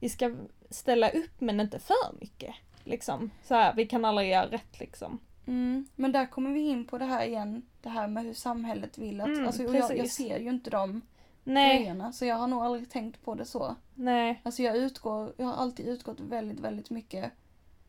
Vi 0.00 0.08
ska 0.08 0.34
ställa 0.70 1.10
upp 1.10 1.40
men 1.40 1.60
inte 1.60 1.78
för 1.78 2.20
mycket. 2.20 2.54
Liksom. 2.84 3.30
Så 3.44 3.54
här, 3.54 3.74
vi 3.74 3.86
kan 3.86 4.04
aldrig 4.04 4.30
göra 4.30 4.46
rätt 4.46 4.80
liksom. 4.80 5.18
Mm, 5.46 5.88
men 5.96 6.12
där 6.12 6.26
kommer 6.26 6.50
vi 6.52 6.60
in 6.60 6.86
på 6.86 6.98
det 6.98 7.04
här 7.04 7.26
igen. 7.26 7.62
Det 7.82 7.88
här 7.88 8.08
med 8.08 8.24
hur 8.24 8.34
samhället 8.34 8.98
vill 8.98 9.20
att... 9.20 9.26
Mm, 9.26 9.46
alltså, 9.46 9.62
jag, 9.62 9.96
jag 9.98 10.10
ser 10.10 10.38
ju 10.38 10.50
inte 10.50 10.70
de 10.70 11.02
Nej, 11.44 11.78
grejerna. 11.78 12.12
Så 12.12 12.24
jag 12.24 12.36
har 12.36 12.46
nog 12.46 12.62
aldrig 12.62 12.90
tänkt 12.90 13.24
på 13.24 13.34
det 13.34 13.44
så. 13.44 13.76
nej. 13.94 14.40
Alltså 14.42 14.62
jag 14.62 14.76
utgår, 14.76 15.32
jag 15.36 15.46
har 15.46 15.54
alltid 15.54 15.86
utgått 15.86 16.20
väldigt, 16.20 16.60
väldigt 16.60 16.90
mycket 16.90 17.32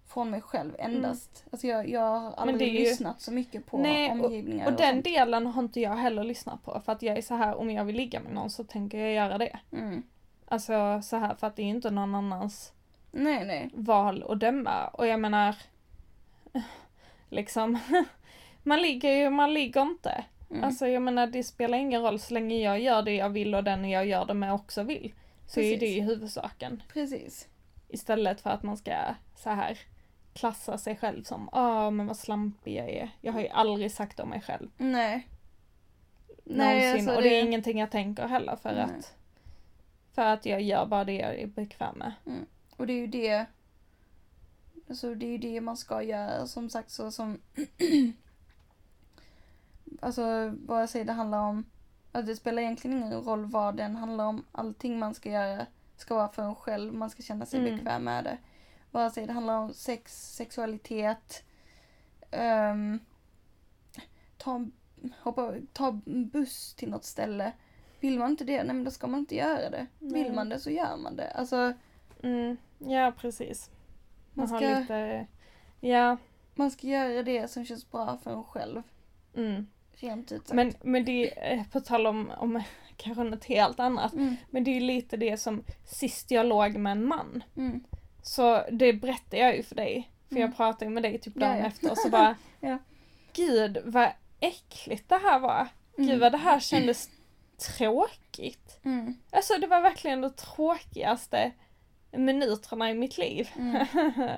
från 0.09 0.29
mig 0.29 0.41
själv 0.41 0.75
endast. 0.79 1.45
Alltså 1.51 1.67
jag, 1.67 1.89
jag 1.89 2.01
har 2.19 2.31
aldrig 2.31 2.55
Mm. 2.55 2.57
det 2.57 2.65
är 2.65 2.83
ju- 2.83 2.89
lyssnat 2.89 3.21
så 3.21 3.31
mycket 3.31 3.65
på 3.65 3.77
Nej, 3.77 4.11
omgivningar 4.11 4.65
Och 4.65 4.73
den 4.73 4.93
sånt. 4.93 5.03
delen 5.05 5.47
har 5.47 5.63
inte 5.63 5.79
jag 5.81 5.95
heller 5.95 6.23
lyssnat 6.23 6.63
på. 6.63 6.81
För 6.85 6.91
att 6.91 7.01
jag 7.01 7.17
är 7.17 7.21
så 7.21 7.35
här, 7.35 7.55
om 7.55 7.71
jag 7.71 7.85
vill 7.85 7.95
ligga 7.95 8.19
med 8.19 8.33
någon 8.33 8.49
så 8.49 8.63
tänker 8.63 8.97
jag 8.97 9.13
göra 9.13 9.37
det. 9.37 9.59
Mm. 9.71 10.03
Alltså 10.47 11.01
så 11.03 11.17
här 11.17 11.35
för 11.35 11.47
att 11.47 11.55
det 11.55 11.61
är 11.61 11.63
ju 11.63 11.69
inte 11.69 11.89
någon 11.91 12.15
annans 12.15 12.73
Nej, 13.11 13.45
nej. 13.45 13.69
val 13.73 14.25
att 14.29 14.39
döma. 14.39 14.87
Och 14.87 15.07
jag 15.07 15.19
menar, 15.19 15.55
liksom, 17.29 17.79
man 18.63 18.81
ligger 18.81 19.11
ju, 19.11 19.29
man 19.29 19.53
ligger 19.53 19.81
inte. 19.81 20.23
Mm. 20.51 20.63
Alltså 20.63 20.87
jag 20.87 21.01
menar 21.01 21.27
det 21.27 21.43
spelar 21.43 21.77
ingen 21.77 22.01
roll 22.01 22.19
så 22.19 22.33
länge 22.33 22.55
jag 22.57 22.79
gör 22.79 23.01
det 23.01 23.15
jag 23.15 23.29
vill 23.29 23.55
och 23.55 23.63
den 23.63 23.89
jag 23.89 24.05
gör 24.05 24.25
det 24.25 24.33
med 24.33 24.53
också 24.53 24.83
vill. 24.83 25.13
Så 25.47 25.59
är 25.59 25.63
Precis. 25.63 25.79
det 25.79 25.85
ju 25.85 26.01
huvudsaken. 26.01 26.83
Precis. 26.93 27.47
Istället 27.87 28.41
för 28.41 28.49
att 28.49 28.63
man 28.63 28.77
ska 28.77 28.93
så 29.35 29.49
här 29.49 29.77
klassa 30.39 30.77
sig 30.77 30.95
själv 30.97 31.23
som, 31.23 31.49
åh 31.51 31.91
men 31.91 32.07
vad 32.07 32.17
slampig 32.17 32.75
jag 32.77 32.89
är. 32.89 33.09
Jag 33.21 33.33
har 33.33 33.41
ju 33.41 33.47
aldrig 33.47 33.91
sagt 33.91 34.19
om 34.19 34.29
mig 34.29 34.41
själv. 34.41 34.69
Nej. 34.77 35.27
Någonsin. 36.43 36.93
alltså 36.93 37.15
och 37.15 37.21
det 37.21 37.29
är 37.39 37.43
ingenting 37.43 37.79
jag 37.79 37.91
tänker 37.91 38.27
heller 38.27 38.55
för 38.55 38.73
Nej. 38.73 38.83
att 38.83 39.13
för 40.13 40.21
att 40.25 40.45
jag 40.45 40.61
gör 40.61 40.85
bara 40.85 41.03
det 41.05 41.13
jag 41.13 41.35
är 41.35 41.47
bekväm 41.47 41.95
med. 41.97 42.13
Och 42.77 42.87
det 42.87 42.93
är 42.93 42.97
ju 42.97 43.07
det 43.07 43.45
Alltså 44.89 45.15
det 45.15 45.25
är 45.25 45.29
ju 45.29 45.37
det 45.37 45.61
man 45.61 45.77
ska 45.77 46.03
göra 46.03 46.47
som 46.47 46.69
sagt 46.69 46.91
så 46.91 47.11
som 47.11 47.39
Alltså 50.01 50.53
vad 50.65 50.81
jag 50.81 50.89
säger 50.89 51.05
det 51.05 51.13
handlar 51.13 51.39
om 51.39 51.65
att 52.11 52.25
det 52.25 52.35
spelar 52.35 52.61
egentligen 52.61 52.97
ingen 52.97 53.13
roll 53.13 53.45
vad 53.45 53.75
den 53.75 53.95
handlar 53.95 54.25
om. 54.25 54.45
Allting 54.51 54.99
man 54.99 55.15
ska 55.15 55.31
göra 55.31 55.65
ska 55.97 56.15
vara 56.15 56.27
för 56.29 56.43
en 56.43 56.55
själv. 56.55 56.93
Man 56.93 57.09
ska 57.09 57.23
känna 57.23 57.45
sig 57.45 57.59
Mm. 57.59 57.75
bekväm 57.75 58.03
med 58.03 58.23
det. 58.23 58.37
Vare 58.91 59.11
sig 59.11 59.27
det 59.27 59.33
handlar 59.33 59.57
om 59.57 59.73
sex, 59.73 60.33
sexualitet, 60.35 61.43
ehm, 62.31 62.99
ta, 64.37 64.55
en- 64.55 64.71
hoppa, 65.21 65.53
ta 65.73 65.87
en 65.87 66.29
buss 66.29 66.73
till 66.73 66.89
något 66.89 67.05
ställe. 67.05 67.51
Vill 67.99 68.19
man 68.19 68.29
inte 68.31 68.43
det, 68.43 68.63
nej 68.63 68.75
men 68.75 68.83
då 68.83 68.91
ska 68.91 69.07
man 69.07 69.19
inte 69.19 69.35
göra 69.35 69.69
det. 69.69 69.87
Nej. 69.99 70.23
Vill 70.23 70.33
man 70.33 70.49
det 70.49 70.59
så 70.59 70.69
gör 70.69 70.97
man 70.97 71.15
det. 71.15 71.31
Alltså 71.31 71.73
Mm, 72.23 72.57
ja 72.77 73.13
precis. 73.17 73.69
Man, 74.33 74.49
man 74.49 74.63
har 74.63 74.69
ska, 74.71 74.79
lite, 74.79 75.27
ja. 75.79 76.17
man 76.55 76.71
ska 76.71 76.87
göra 76.87 77.23
det 77.23 77.47
som 77.47 77.65
känns 77.65 77.91
bra 77.91 78.17
för 78.17 78.31
en 78.31 78.43
själv. 78.43 78.83
Mm. 79.35 79.67
Rent 79.91 80.31
ut 80.31 80.41
sagt. 80.47 80.53
Men, 80.55 80.73
men 80.81 81.05
det 81.05 81.51
eh, 81.53 81.63
på 81.71 81.79
tal 81.81 82.07
om, 82.07 82.31
om 82.37 82.61
kanske 82.97 83.23
något 83.23 83.45
helt 83.45 83.79
annat, 83.79 84.13
Mm, 84.13 84.35
men 84.49 84.63
det 84.63 84.71
är 84.77 84.81
lite 84.81 85.17
det 85.17 85.37
som 85.37 85.63
sist 85.85 86.31
jag 86.31 86.45
låg 86.45 86.77
med 86.77 86.91
en 86.91 87.05
man. 87.05 87.43
mm, 87.55 87.83
Så 88.21 88.63
det 88.71 88.93
berättade 88.93 89.37
jag 89.37 89.55
ju 89.55 89.63
för 89.63 89.75
dig, 89.75 90.09
för 90.29 90.35
Mm. 90.35 90.41
jag 90.49 90.57
pratade 90.57 90.91
med 90.91 91.03
dig 91.03 91.19
typ 91.19 91.33
Ja, 91.35 91.39
dagen 91.47 91.57
ja. 91.59 91.65
efter 91.65 91.91
och 91.91 91.97
så 91.97 92.09
bara 92.09 92.35
Ja. 92.59 92.77
Gud 93.33 93.77
vad 93.85 94.09
äckligt 94.39 95.09
det 95.09 95.17
här 95.23 95.39
var. 95.39 95.67
Gud 95.97 96.07
mm, 96.07 96.19
vad 96.19 96.31
det 96.31 96.37
här 96.37 96.59
kändes 96.59 97.09
tråkigt. 97.77 98.79
mm, 98.85 99.15
Alltså 99.31 99.53
det 99.57 99.67
var 99.67 99.81
verkligen 99.81 100.21
de 100.21 100.29
tråkigaste 100.33 101.51
minuterna 102.11 102.91
i 102.91 102.93
mitt 102.93 103.17
liv. 103.17 103.49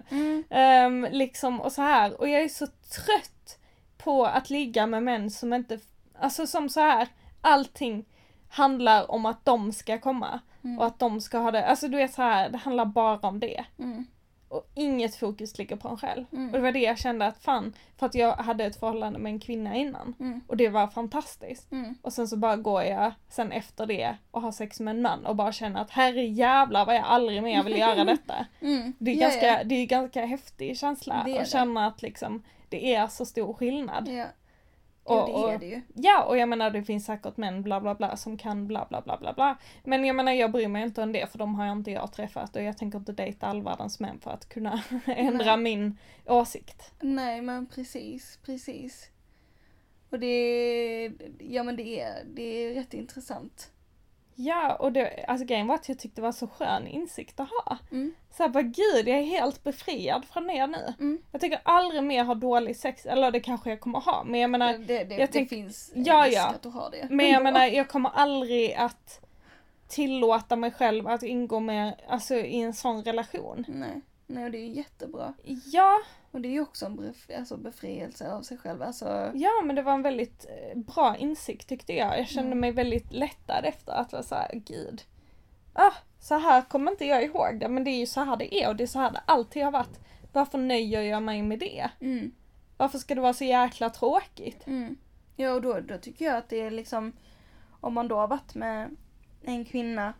Mm. 0.10 0.44
Ehm, 0.50 1.08
liksom 1.12 1.62
och 1.62 1.72
så 1.72 1.82
här. 1.82 2.20
Och 2.20 2.30
jag 2.30 2.42
är 2.42 2.50
så 2.50 2.68
trött 2.68 3.60
på 3.98 4.26
att 4.26 4.50
ligga 4.50 4.88
med 4.88 5.04
män 5.04 5.32
som 5.32 5.54
inte, 5.54 5.80
alltså 6.20 6.48
som 6.48 6.70
så 6.70 6.80
här, 6.80 7.08
allting 7.42 8.06
handlar 8.50 9.12
om 9.12 9.26
att 9.26 9.46
de 9.46 9.72
ska 9.74 9.98
komma 10.00 10.40
mm, 10.64 10.80
och 10.80 10.86
att 10.86 11.00
de 11.00 11.22
ska 11.22 11.38
ha 11.38 11.52
det, 11.52 11.66
alltså 11.66 11.88
du 11.88 11.98
vet 11.98 12.14
så 12.14 12.22
här, 12.22 12.50
det 12.50 12.58
handlar 12.58 12.86
bara 12.86 13.18
om 13.28 13.40
det. 13.40 13.66
mm, 13.80 14.06
Och 14.50 14.70
inget 14.76 15.16
fokus 15.16 15.58
ligger 15.58 15.76
på 15.76 15.88
en 15.88 15.98
själv. 15.98 16.26
mm, 16.32 16.46
Och 16.50 16.54
det 16.54 16.60
var 16.60 16.72
det 16.72 16.80
jag 16.80 16.98
kände 16.98 17.26
att 17.26 17.38
fan, 17.44 17.74
för 17.98 18.06
att 18.06 18.16
jag 18.16 18.34
hade 18.36 18.64
ett 18.66 18.80
förhållande 18.80 19.20
med 19.20 19.30
en 19.32 19.40
kvinna 19.40 19.76
innan. 19.76 20.16
mm, 20.20 20.42
Och 20.48 20.58
det 20.58 20.70
var 20.70 20.88
fantastiskt. 20.88 21.72
mm, 21.72 21.96
Och 22.02 22.14
sen 22.14 22.28
så 22.28 22.38
bara 22.38 22.56
går 22.56 22.84
jag 22.84 23.12
sen 23.30 23.52
efter 23.52 23.86
det 23.86 24.16
och 24.32 24.42
har 24.42 24.52
sex 24.52 24.80
med 24.80 24.96
en 24.96 25.02
man 25.02 25.26
och 25.26 25.36
bara 25.36 25.52
känner 25.52 25.82
att 25.82 25.92
herre 25.92 26.24
jävlar 26.26 26.86
vad 26.86 26.96
jag 26.96 27.04
aldrig 27.04 27.44
mer 27.44 27.64
vill 27.64 27.78
göra 27.78 28.04
detta. 28.14 28.46
mm. 28.60 28.94
Det 29.00 29.12
är, 29.12 29.16
Ja, 29.16 29.22
ganska, 29.22 29.46
ja. 29.48 29.64
det 29.64 29.76
är 29.76 29.86
ganska 29.86 30.26
häftig 30.26 30.78
känsla 30.78 31.14
att 31.14 31.50
känna 31.50 31.88
att 31.88 32.02
liksom 32.02 32.44
det 32.70 32.96
är 32.96 33.08
så 33.08 33.26
stor 33.26 33.54
skillnad. 33.54 34.08
Ja, 34.08 34.26
Och, 35.04 35.30
jo, 35.30 35.48
det 35.48 35.54
är 35.54 35.60
det 35.60 35.66
ju. 35.66 35.82
ja, 35.94 36.24
och 36.24 36.38
jag 36.38 36.50
menar 36.50 36.70
det 36.72 36.84
finns 36.84 37.06
säkert 37.06 37.38
män 37.38 37.64
bla 37.64 37.82
bla 37.82 37.96
bla 37.96 38.18
som 38.18 38.38
kan 38.38 38.68
bla 38.68 38.86
bla 38.90 39.02
bla 39.02 39.18
bla 39.18 39.34
bla. 39.34 39.58
Men 39.84 40.06
jag 40.06 40.16
menar 40.16 40.32
jag 40.32 40.52
bryr 40.52 40.68
mig 40.68 40.84
inte 40.84 41.02
om 41.04 41.12
det 41.12 41.32
för 41.32 41.38
de 41.38 41.56
har 41.56 41.66
jag 41.66 41.78
inte 41.78 41.92
jag 41.92 42.14
träffat 42.14 42.56
och 42.56 42.64
jag 42.64 42.78
tänker 42.78 42.98
inte 43.00 43.12
dejta 43.12 43.48
all 43.48 43.64
världens 43.64 44.00
män 44.00 44.20
för 44.20 44.32
att 44.32 44.50
kunna 44.50 44.84
ändra 45.06 45.58
min 45.58 45.98
åsikt. 46.26 46.92
Nej 47.00 47.42
men 47.42 47.66
precis, 47.68 48.40
precis. 48.46 49.10
Och 50.10 50.20
det 50.20 51.12
ja 51.40 51.64
men 51.64 51.76
det 51.76 52.02
är, 52.02 52.24
det 52.26 52.44
är 52.44 52.74
rätt 52.74 52.94
intressant. 52.94 53.72
Ja, 54.36 54.76
och 54.76 54.92
det, 54.92 55.26
alltså 55.28 55.46
grejen 55.46 55.68
var 55.68 55.76
att 55.76 55.90
jag 55.90 56.00
tyckte 56.00 56.22
det 56.22 56.26
var 56.26 56.32
så 56.32 56.48
skön 56.48 56.88
insikt 56.88 57.40
att 57.40 57.50
ha. 57.50 57.78
Mm, 57.92 58.14
Så 58.32 58.44
jag 58.44 58.52
bara 58.52 58.64
gud, 58.64 59.08
jag 59.08 59.18
är 59.20 59.24
helt 59.24 59.64
befriad 59.64 60.26
från 60.26 60.48
det 60.48 60.68
nu. 60.68 60.94
mm. 61.00 61.22
Jag 61.32 61.42
tänker 61.42 61.60
aldrig 61.64 62.04
mer 62.04 62.24
ha 62.24 62.36
dålig 62.36 62.76
sex, 62.76 63.06
eller 63.06 63.32
det 63.32 63.40
kanske 63.40 63.70
jag 63.70 63.80
kommer 63.80 64.00
ha, 64.00 64.24
men 64.24 64.40
jag 64.40 64.50
menar, 64.50 64.74
det 64.74 64.86
det, 65.04 65.16
jag 65.16 65.20
det 65.20 65.28
tänk- 65.28 65.50
finns 65.50 65.92
Ja, 65.96 66.24
risk 66.28 66.38
ja. 66.38 66.48
att 66.48 66.62
du 66.62 66.70
har 66.70 66.90
det. 66.92 67.08
men 67.10 67.26
jag 67.26 67.36
Ändå. 67.36 67.44
menar 67.44 67.66
jag 67.68 67.88
kommer 67.90 68.10
aldrig 68.10 68.74
att 68.74 69.20
tillåta 69.88 70.56
mig 70.56 70.72
själv 70.72 71.08
att 71.08 71.24
ingå 71.24 71.60
med, 71.60 71.94
alltså 72.08 72.36
i 72.36 72.62
en 72.62 72.74
sån 72.74 73.04
relation. 73.04 73.66
Nej, 73.68 74.02
nej 74.32 74.46
och 74.46 74.52
det 74.52 74.58
är 74.58 74.68
jättebra. 74.68 75.34
Ja, 75.66 76.00
Och 76.32 76.42
det 76.42 76.48
är 76.48 76.52
ju 76.52 76.62
också 76.62 76.86
en 76.86 77.00
bef- 77.00 77.38
alltså 77.38 77.58
befrielse 77.58 78.32
av 78.32 78.42
sig 78.42 78.58
själv. 78.58 78.82
Alltså, 78.82 79.32
ja 79.34 79.50
men 79.66 79.76
det 79.76 79.82
var 79.82 79.94
en 79.94 80.02
väldigt 80.02 80.46
eh, 80.46 80.78
bra 80.78 81.16
insikt 81.18 81.70
tyckte 81.70 81.94
jag. 81.94 82.20
Jag 82.20 82.28
kände 82.28 82.48
Mm. 82.48 82.60
mig 82.60 82.72
väldigt 82.72 83.12
lättad 83.12 83.66
efter 83.66 83.92
att 83.94 84.12
vara 84.12 84.24
såhär, 84.24 84.52
gud. 84.54 85.02
Ah, 85.74 85.92
så 86.20 86.38
här 86.38 86.62
kommer 86.62 86.92
inte 86.92 87.06
jag 87.06 87.24
ihåg 87.24 87.60
det, 87.60 87.68
men 87.68 87.84
det 87.84 87.90
är 87.92 88.00
ju 88.00 88.06
så 88.06 88.22
här 88.24 88.38
det 88.38 88.56
är 88.56 88.70
och 88.70 88.76
det 88.76 88.84
är 88.84 88.88
så 88.88 89.00
här 89.00 89.12
det 89.12 89.22
alltid 89.26 89.64
har 89.64 89.72
varit. 89.72 90.00
Varför 90.34 90.58
nöjer 90.58 91.02
jag 91.02 91.24
mig 91.24 91.42
med 91.44 91.60
det? 91.60 91.90
mm, 92.00 92.32
Varför 92.78 92.98
ska 92.98 93.16
det 93.16 93.22
vara 93.22 93.34
så 93.34 93.44
jäkla 93.44 93.90
tråkigt? 93.90 94.68
mm. 94.68 94.98
Ja 95.36 95.52
och 95.54 95.62
då, 95.62 95.80
då 95.80 95.98
tycker 95.98 96.26
jag 96.26 96.38
att 96.38 96.50
det 96.50 96.62
är 96.62 96.72
liksom 96.72 97.14
om 97.82 97.94
man 97.94 98.08
då 98.08 98.16
har 98.16 98.28
varit 98.28 98.56
med 98.56 98.96
en 99.44 99.66
kvinna 99.66 100.14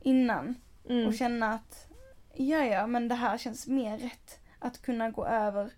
innan 0.00 0.54
Mm. 0.88 1.06
och 1.06 1.14
känna 1.14 1.52
att 1.54 1.86
ja, 2.34 2.64
ja, 2.64 2.86
men 2.86 3.08
det 3.08 3.14
här 3.14 3.38
känns 3.38 3.66
mer 3.66 3.98
rätt 3.98 4.38
att 4.58 4.82
kunna 4.82 5.10
gå 5.10 5.26
över 5.26 5.70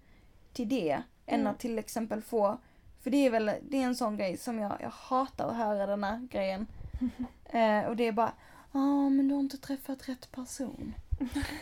till 0.53 0.69
det 0.69 1.03
än 1.27 1.41
Mm. 1.41 1.47
att 1.53 1.59
till 1.59 1.79
exempel 1.79 2.23
få, 2.23 2.59
för 3.03 3.11
det 3.11 3.17
är 3.27 3.31
väl, 3.31 3.51
det 3.63 3.77
är 3.77 3.85
en 3.85 3.97
sån 3.97 4.17
grej 4.17 4.37
som 4.37 4.59
jag, 4.59 4.77
jag 4.81 4.91
hatar 4.91 5.49
att 5.49 5.57
höra 5.57 5.87
den 5.87 6.05
här 6.05 6.29
grejen. 6.31 6.67
Eh, 7.45 7.85
och 7.85 7.97
det 7.97 8.05
är 8.05 8.13
bara, 8.13 8.33
ja 8.73 9.09
men 9.09 9.29
du 9.29 9.35
har 9.35 9.41
inte 9.41 9.59
träffat 9.59 10.09
rätt 10.09 10.33
person. 10.33 10.95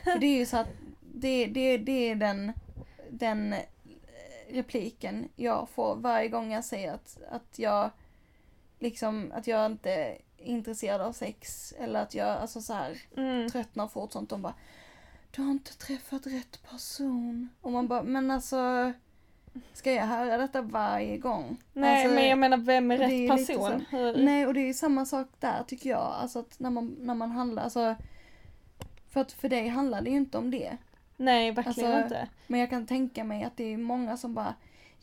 för 0.05 0.19
det 0.19 0.27
är 0.27 0.39
ju 0.39 0.47
så 0.47 0.57
att, 0.57 0.69
det, 1.15 1.47
det, 1.47 1.79
det 1.79 2.11
är 2.11 2.15
den, 2.15 2.53
den 3.11 3.53
eh, 3.53 3.59
repliken 4.51 5.29
jag 5.37 5.69
får 5.69 5.97
varje 5.97 6.29
gång 6.29 6.53
jag 6.53 6.65
säger 6.65 6.93
att, 6.95 7.19
att 7.31 7.59
jag 7.59 7.91
liksom, 8.79 9.33
att 9.35 9.47
jag 9.47 9.67
inte 9.67 9.91
är 9.91 10.19
intresserad 10.37 11.01
av 11.01 11.13
sex 11.13 11.75
eller 11.79 12.03
att 12.03 12.15
jag, 12.15 12.29
alltså 12.29 12.61
så 12.61 12.73
här 12.75 13.03
Mm. 13.17 13.51
tröttnar 13.51 13.89
fort 13.89 14.13
sånt. 14.13 14.31
De 14.31 14.43
bara, 14.43 14.55
du 15.37 15.43
har 15.43 15.51
inte 15.51 15.79
träffat 15.79 16.27
rätt 16.27 16.63
person. 16.71 17.49
Och 17.61 17.73
man 17.73 17.89
bara, 17.89 18.03
men 18.03 18.31
alltså, 18.31 18.93
ska 19.73 19.93
jag 19.93 20.07
höra 20.07 20.37
detta 20.37 20.63
varje 20.63 21.19
gång? 21.19 21.57
Nej 21.73 22.03
alltså, 22.03 22.15
men 22.15 22.29
jag 22.29 22.39
menar 22.39 22.57
vem 22.57 22.91
är 22.91 22.95
är 22.95 22.99
rätt 22.99 23.11
lite 23.11 23.37
person? 23.37 23.85
så-? 23.91 24.13
Nej, 24.13 24.47
och 24.47 24.55
det 24.55 24.61
är 24.61 24.67
ju 24.67 24.75
samma 24.75 25.07
sak 25.07 25.29
där 25.39 25.63
tycker 25.67 25.91
jag. 25.91 26.15
Alltså 26.21 26.39
att 26.39 26.61
när 26.61 26.71
man, 26.71 26.97
när 27.01 27.15
man 27.15 27.31
handlar, 27.31 27.63
alltså. 27.63 27.97
För 29.11 29.21
att 29.21 29.33
för 29.33 29.49
dig 29.49 29.69
handlar 29.69 30.03
det 30.03 30.11
ju 30.11 30.17
inte 30.17 30.39
om 30.39 30.51
det. 30.51 30.77
Nej 31.17 31.51
verkligen 31.51 31.93
Alltså, 31.93 32.05
inte. 32.05 32.29
Men 32.47 32.61
jag 32.61 32.71
kan 32.71 32.87
tänka 32.87 33.25
mig 33.25 33.45
att 33.45 33.57
det 33.57 33.73
är 33.73 33.77
många 33.77 34.17
som 34.17 34.35
bara, 34.35 34.55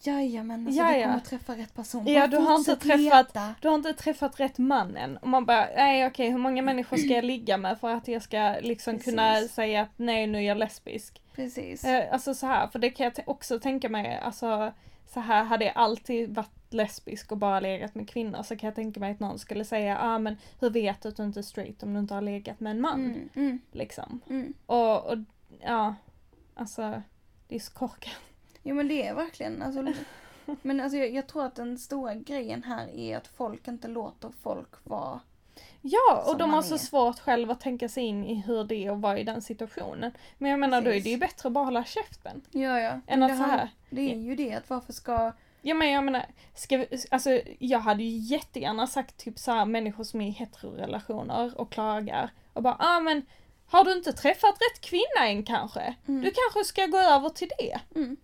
Jajamän, 0.02 0.68
alltså 0.68 0.82
Jaja. 0.84 0.97
du 0.97 1.04
kommer 1.04 1.20
träffa 1.20 1.56
rätt 1.56 1.74
person. 1.74 2.08
Ja, 2.08 2.28
du 2.28 2.38
har 2.38 2.56
inte 2.56 2.76
träffat- 2.76 3.00
leta. 3.00 3.54
Du 3.62 3.68
har 3.68 3.76
inte 3.76 3.93
träffat 3.93 4.39
rätt 4.39 4.58
man 4.58 4.97
än. 4.97 5.18
Och 5.18 5.28
man 5.28 5.45
bara, 5.45 5.66
nej 5.76 6.08
okej 6.08 6.30
hur 6.30 6.38
många 6.38 6.62
människor 6.62 6.97
ska 6.97 7.08
jag 7.08 7.26
ligga 7.26 7.58
med 7.58 7.80
för 7.80 7.89
att 7.89 8.08
jag 8.08 8.22
ska 8.22 8.56
liksom 8.62 8.93
Precis. 8.93 9.06
kunna 9.12 9.36
säga 9.41 9.82
att 9.82 9.89
nej 9.97 10.28
nu 10.28 10.38
är 10.38 10.41
jag 10.41 10.58
lesbisk. 10.58 11.22
Precis. 11.36 11.84
Eh, 11.84 12.14
alltså 12.14 12.34
så 12.34 12.45
här, 12.47 12.68
för 12.68 12.80
det 12.80 12.89
kan 12.89 13.12
jag 13.16 13.30
också 13.30 13.60
tänka 13.60 13.89
mig, 13.89 14.18
alltså 14.20 14.74
så 15.14 15.20
här 15.20 15.43
hade 15.43 15.66
jag 15.66 15.74
alltid 15.78 16.36
varit 16.36 16.74
lesbisk 16.74 17.32
och 17.32 17.38
bara 17.38 17.60
legat 17.60 17.95
med 17.95 18.10
kvinnor 18.10 18.43
så 18.43 18.56
kan 18.56 18.68
jag 18.68 18.76
tänka 18.76 19.00
mig 19.00 19.12
att 19.12 19.20
någon 19.20 19.39
skulle 19.39 19.66
säga, 19.66 19.86
ja 19.93 19.97
ah, 20.02 20.20
men 20.20 20.38
hur 20.60 20.70
vet 20.70 21.02
du 21.02 21.10
att 21.10 21.16
du 21.18 21.24
inte 21.24 21.39
är 21.39 21.43
straight 21.43 21.84
om 21.84 21.93
du 21.93 22.00
inte 22.00 22.14
har 22.14 22.22
legat 22.22 22.60
med 22.60 22.72
en 22.72 22.82
man? 22.82 23.06
Mm, 23.06 23.30
mm, 23.36 23.60
Liksom. 23.72 24.22
mm. 24.30 24.54
Och, 24.66 25.06
och 25.12 25.18
ja, 25.62 25.95
alltså 26.56 27.02
det 27.47 27.56
är 27.56 27.60
så 27.60 27.74
korkat. 27.74 28.14
Jo 28.70 28.76
men 28.76 28.88
det 28.88 29.07
är 29.07 29.13
verkligen, 29.13 29.61
alltså, 29.61 29.86
men 30.61 30.80
alltså 30.80 30.97
jag, 30.97 31.13
jag 31.13 31.28
tror 31.28 31.45
att 31.45 31.55
den 31.55 31.78
stora 31.78 32.15
grejen 32.15 32.63
här 32.63 32.88
är 32.88 33.17
att 33.17 33.28
folk 33.28 33.67
inte 33.67 33.88
låter 33.88 34.32
folk 34.43 34.70
vara. 34.84 35.20
Ja, 35.82 36.24
och 36.28 36.38
de 36.38 36.53
har 36.53 36.61
så 36.61 36.74
är. 36.74 36.78
svårt 36.78 37.20
själva 37.20 37.53
att 37.53 37.59
tänka 37.59 37.89
sig 37.89 38.03
in 38.03 38.26
i 38.26 38.36
hur 38.36 38.63
det 38.63 38.76
är 38.76 38.91
att 38.91 38.99
vara 38.99 39.20
i 39.20 39.24
den 39.24 39.41
situationen. 39.41 40.11
Men 40.38 40.51
jag 40.51 40.59
menar 40.59 40.82
då 40.82 40.88
är 40.88 40.91
Precis. 40.91 41.03
det 41.03 41.09
ju 41.09 41.17
bättre 41.17 41.47
att 41.47 41.53
bara 41.53 41.65
hålla 41.65 41.84
käften. 41.84 42.41
Ja 42.51 42.80
ja. 42.80 42.99
Än 43.07 43.24
att 43.24 43.30
det, 43.30 43.38
så 43.38 43.43
här. 43.43 43.70
det 43.89 44.11
är 44.13 44.17
ju 44.17 44.36
det 44.36 44.53
att 44.53 44.70
varför 44.70 44.93
ska, 44.93 45.34
Ja 45.61 45.74
men 45.74 45.91
jag 45.91 46.03
menar, 46.03 46.26
ska 46.55 46.78
vi, 46.78 46.88
alltså 47.11 47.41
jag 47.59 47.80
hade 47.80 48.03
ju 48.03 48.17
jättegärna 48.17 48.88
sagt 48.88 49.17
typ 49.17 49.39
så 49.39 49.51
här 49.51 49.65
människor 49.65 50.03
som 50.03 50.22
är 50.22 50.28
i 50.28 50.32
heterorelationer 50.32 51.59
och 51.59 51.72
klagar 51.72 52.30
och 52.53 52.63
bara 52.63 52.76
ah 52.80 52.99
men 52.99 53.26
har 53.67 53.84
du 53.84 53.93
inte 53.93 54.13
träffat 54.13 54.57
rätt 54.61 54.82
kvinna 54.82 55.28
än 55.28 55.43
kanske? 55.43 55.95
Mm. 56.07 56.22
Du 56.22 56.32
kanske 56.32 56.70
ska 56.70 56.86
gå 56.86 56.97
över 56.97 57.30
till 57.30 57.49
det. 57.57 57.80
mm, 57.95 58.17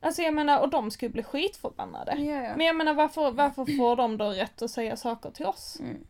Alltså 0.00 0.22
jag 0.22 0.34
menar, 0.34 0.60
och 0.60 0.70
de 0.70 0.90
skulle 0.90 1.08
bli 1.10 1.22
skitförbannade. 1.22 2.12
ja 2.18 2.42
ja. 2.42 2.56
Men 2.56 2.66
jag 2.66 2.76
menar 2.76 2.94
varför, 2.94 3.30
varför 3.30 3.76
får 3.76 3.96
de 3.96 4.16
då 4.16 4.28
rätt 4.30 4.62
att 4.62 4.70
säga 4.70 4.96
saker 4.96 5.30
till 5.30 5.46
oss? 5.46 5.76
Mm. 5.80 6.04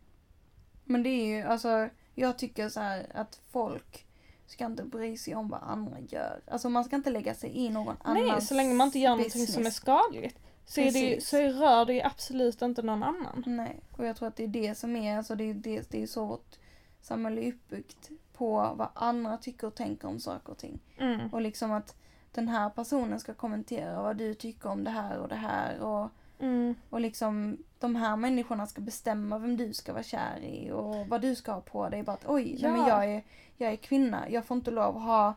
Men 0.84 1.02
det 1.02 1.08
är 1.08 1.26
ju, 1.26 1.42
alltså, 1.42 1.88
jag 2.14 2.38
tycker 2.38 2.68
så 2.68 2.80
här 2.80 3.06
att 3.14 3.40
folk 3.50 4.06
ska 4.46 4.64
inte 4.64 4.82
bry 4.84 5.16
sig 5.16 5.34
om 5.34 5.48
vad 5.48 5.60
andra 5.62 5.96
gör. 6.08 6.40
Alltså 6.50 6.68
man 6.68 6.84
ska 6.84 6.96
inte 6.96 7.10
lägga 7.10 7.34
sig 7.34 7.50
i 7.58 7.68
någon 7.68 7.96
annans 8.02 8.26
Nej, 8.28 8.40
så 8.42 8.54
länge 8.54 8.74
man 8.74 8.86
inte 8.86 8.98
gör 8.98 9.10
någonting 9.10 9.30
som 9.30 9.40
är 9.40 9.46
business. 9.46 9.74
skadligt. 9.74 10.38
Så, 10.66 10.80
är 10.80 10.92
det, 10.92 10.98
ju- 10.98 11.20
så 11.20 11.36
rör 11.36 11.84
det 11.84 11.94
ju 11.94 12.00
absolut 12.02 12.62
inte 12.62 12.82
någon 12.82 13.02
annan. 13.02 13.44
Nej, 13.46 13.80
och 13.96 14.06
jag 14.06 14.16
tror 14.16 14.28
att 14.28 14.36
det 14.36 14.44
är 14.44 14.48
det 14.48 14.74
som 14.78 14.96
är, 14.96 15.16
alltså 15.18 15.34
det 15.34 15.44
är, 15.44 15.54
det, 15.54 15.90
det 15.90 16.02
är 16.02 16.06
så 16.06 16.24
vårt 16.24 16.58
samhälle 17.00 17.40
är 17.40 17.48
uppbyggt 17.52 18.10
på 18.32 18.74
vad 18.76 18.88
andra 18.94 19.36
tycker 19.36 19.66
och 19.66 19.74
tänker 19.74 20.08
om 20.08 20.20
saker 20.20 20.52
och 20.52 20.58
ting. 20.58 20.78
Mm. 20.98 21.28
Och 21.32 21.40
liksom 21.40 21.72
att 21.72 21.94
den 22.32 22.48
här 22.48 22.70
personen 22.70 23.20
ska 23.20 23.34
kommentera 23.34 24.02
vad 24.02 24.16
du 24.16 24.34
tycker 24.34 24.68
om 24.68 24.84
det 24.84 24.90
här 24.90 25.18
och 25.18 25.28
det 25.28 25.34
här 25.34 25.80
och, 25.80 26.08
Mm. 26.38 26.74
och 26.90 27.00
liksom 27.00 27.58
de 27.78 27.96
här 27.96 28.16
människorna 28.16 28.66
ska 28.66 28.80
bestämma 28.80 29.38
vem 29.38 29.56
du 29.56 29.72
ska 29.74 29.92
vara 29.92 30.02
kär 30.02 30.40
i 30.40 30.70
och 30.70 31.06
vad 31.08 31.20
du 31.20 31.34
ska 31.34 31.52
ha 31.52 31.60
på 31.60 31.88
dig. 31.88 32.02
Bara 32.02 32.12
att 32.12 32.26
oj, 32.28 32.58
nej, 32.62 32.70
men 32.72 32.80
Ja. 32.80 32.88
jag 32.88 33.12
är, 33.14 33.24
jag 33.56 33.72
är 33.72 33.76
kvinna, 33.76 34.28
jag 34.30 34.44
får 34.44 34.56
inte 34.56 34.70
lov 34.70 34.96
att 34.96 35.02
ha 35.02 35.34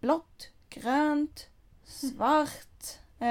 blått, 0.00 0.48
grönt, 0.68 1.48
svart. 1.84 2.84
Eh, 3.18 3.28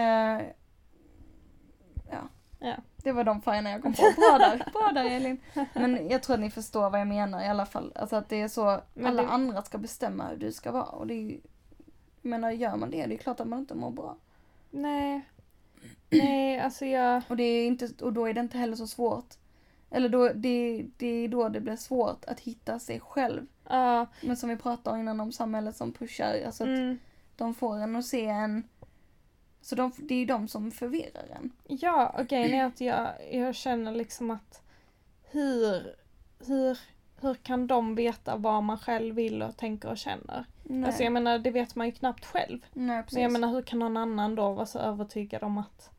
ja. 2.11 2.21
Ja. 2.59 2.75
Det 2.95 3.11
var 3.11 3.23
de 3.23 3.41
färgerna 3.41 3.69
jag 3.71 3.81
kom 3.81 3.93
på. 3.93 4.01
Bra 4.01 4.37
där, 4.39 4.57
bra 4.73 4.91
där 4.93 5.05
Elin. 5.05 5.37
Men 5.73 6.09
jag 6.09 6.23
tror 6.23 6.33
att 6.33 6.39
ni 6.39 6.51
förstår 6.51 6.89
vad 6.89 6.99
jag 6.99 7.07
menar 7.07 7.43
i 7.43 7.47
alla 7.47 7.65
fall. 7.65 7.91
Alltså 7.95 8.15
att 8.15 8.29
det 8.29 8.41
är 8.41 8.47
så, 8.47 8.81
Men 8.93 9.05
alla 9.05 9.21
det- 9.21 9.29
andra 9.29 9.61
ska 9.61 9.77
bestämma 9.77 10.27
hur 10.27 10.37
du 10.37 10.51
ska 10.51 10.71
vara. 10.71 10.83
Och 10.83 11.07
det 11.07 11.13
är 11.13 11.39
menar 12.23 12.51
gör 12.51 12.75
man 12.75 12.91
det, 12.91 13.05
det 13.05 13.15
är 13.15 13.17
klart 13.17 13.39
att 13.39 13.47
man 13.47 13.59
inte 13.59 13.75
mår 13.75 13.91
bra. 13.91 14.17
Nej. 14.71 15.21
Nej, 16.09 16.59
alltså 16.59 16.85
jag... 16.85 17.23
Och, 17.27 17.37
det 17.37 17.43
är 17.43 17.67
inte, 17.67 17.89
och 18.01 18.13
då 18.13 18.25
är 18.25 18.33
det 18.33 18.39
inte 18.39 18.57
heller 18.57 18.75
så 18.75 18.87
svårt. 18.87 19.35
Eller 19.89 20.09
då, 20.09 20.29
det, 20.33 20.85
det 20.97 21.07
är 21.07 21.27
då 21.27 21.49
det 21.49 21.61
blir 21.61 21.75
svårt 21.75 22.25
att 22.25 22.39
hitta 22.39 22.79
sig 22.79 22.99
själv. 22.99 23.45
Ja. 23.69 24.07
Men 24.21 24.37
som 24.37 24.49
vi 24.49 24.57
pratade 24.57 24.95
om 24.95 25.01
innan 25.01 25.19
om 25.19 25.31
samhället 25.31 25.75
som 25.75 25.93
pushar, 25.93 26.41
alltså 26.45 26.63
att 26.63 26.69
mm. 26.69 26.97
de 27.35 27.55
får 27.55 27.77
en 27.77 27.95
att 27.95 28.05
se 28.05 28.25
en. 28.25 28.67
Så 29.61 29.75
de, 29.75 29.91
det 29.97 30.13
är 30.13 30.19
ju 30.19 30.25
de 30.25 30.47
som 30.47 30.71
förvirrar 30.71 31.25
en. 31.29 31.51
Ja, 31.67 32.15
och 32.19 32.27
grejen 32.27 32.53
är 32.53 32.65
att 32.65 32.81
jag, 32.81 33.09
jag 33.31 33.55
känner 33.55 33.91
liksom 33.91 34.31
att 34.31 34.61
hur, 35.23 35.95
hur, 36.47 36.79
hur 37.21 37.35
kan 37.35 37.67
de 37.67 37.95
veta 37.95 38.35
vad 38.35 38.63
man 38.63 38.77
själv 38.77 39.15
vill 39.15 39.41
och 39.41 39.57
tänker 39.57 39.89
och 39.89 39.97
känner? 39.97 40.45
Nej, 40.63 40.87
Alltså 40.87 41.03
jag 41.03 41.13
menar, 41.13 41.39
det 41.39 41.51
vet 41.51 41.75
man 41.75 41.85
ju 41.87 41.91
knappt 41.93 42.25
själv. 42.25 42.65
Nej 42.73 43.03
precis. 43.03 43.13
Men 43.15 43.23
jag 43.23 43.31
menar, 43.31 43.47
hur 43.47 43.61
kan 43.61 43.79
någon 43.79 43.97
annan 43.97 44.35
då 44.35 44.51
vara 44.53 44.65
så 44.65 44.79
övertygad 44.79 45.43
om 45.43 45.57
att 45.57 45.89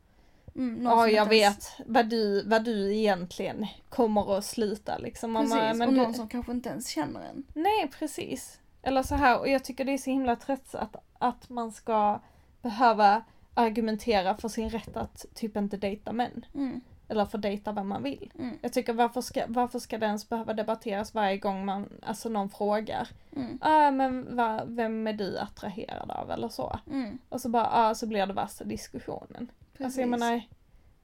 mm, 0.55 0.83
ja, 0.83 0.89
som 1.01 1.09
jag 1.11 1.25
vet 1.25 1.71
vad 1.85 2.09
du, 2.09 2.43
vad 2.49 2.63
du 2.63 2.95
egentligen 2.95 3.67
kommer 3.89 4.37
att 4.37 4.45
sluta 4.45 4.97
liksom. 4.97 5.35
Precis, 5.35 5.53
bara, 5.53 5.73
men 5.73 5.87
och 5.87 5.93
du- 5.93 5.99
någon 6.01 6.13
som 6.13 6.27
kanske 6.29 6.51
inte 6.51 6.69
ens 6.69 6.89
känner 6.89 7.21
en. 7.21 7.43
Nej, 7.53 7.91
precis. 7.99 8.59
Eller 8.81 9.03
så 9.03 9.15
här, 9.15 9.39
och 9.39 9.49
jag 9.49 9.63
tycker 9.63 9.85
det 9.85 9.91
är 9.93 9.97
så 9.97 10.09
himla 10.09 10.35
tröttsamt 10.35 10.95
att 11.19 11.49
man 11.49 11.71
ska 11.71 12.19
behöva 12.61 13.23
argumentera 13.53 14.37
för 14.37 14.49
sin 14.49 14.69
rätt 14.69 14.97
att 14.97 15.25
typ 15.33 15.57
inte 15.57 15.77
dejta 15.77 16.11
män. 16.11 16.45
Mm, 16.55 16.81
Eller 17.07 17.25
få 17.25 17.37
dejta 17.37 17.71
vem 17.71 17.87
man 17.87 18.03
vill. 18.03 18.31
mm, 18.39 18.57
Jag 18.61 18.73
tycker 18.73 18.93
varför 18.93 19.21
ska, 19.21 19.43
varför 19.47 19.79
ska 19.79 19.97
det 19.97 20.05
ens 20.05 20.29
behöva 20.29 20.53
debatteras 20.53 21.13
varje 21.13 21.37
gång 21.37 21.65
man, 21.65 21.89
alltså 22.03 22.29
någon 22.29 22.49
frågar. 22.49 23.07
mm, 23.35 23.57
Ah, 23.61 23.91
men 23.91 24.35
va, 24.35 24.61
vem 24.65 25.07
är 25.07 25.13
du 25.13 25.39
attraherad 25.39 26.11
av 26.11 26.31
eller 26.31 26.49
så. 26.49 26.79
mm. 26.91 27.17
Och 27.29 27.41
så 27.41 27.49
bara, 27.49 27.69
ah, 27.71 27.95
så 27.95 28.07
blir 28.07 28.25
det 28.25 28.33
värsta 28.33 28.63
diskussionen. 28.63 29.51
Precis. 29.71 29.85
Alltså 29.85 30.01
jag 30.01 30.09
menar, 30.09 30.41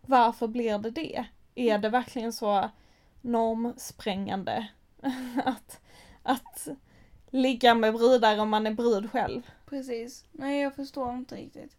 varför 0.02 0.48
blir 0.48 0.78
det 0.78 0.92
det? 0.92 1.26
Är 1.56 1.78
det 1.78 1.90
verkligen 1.90 2.34
så 2.34 2.70
normsprängande 3.22 4.68
att, 5.46 5.80
att 6.24 6.68
ligga 7.30 7.76
med 7.76 7.94
brudar 7.94 8.40
om 8.40 8.50
man 8.50 8.68
är 8.68 8.72
brud 8.74 9.12
själv? 9.12 9.42
Precis. 9.66 10.26
Nej, 10.32 10.62
jag 10.62 10.76
förstår 10.76 11.14
inte 11.14 11.36
riktigt. 11.36 11.78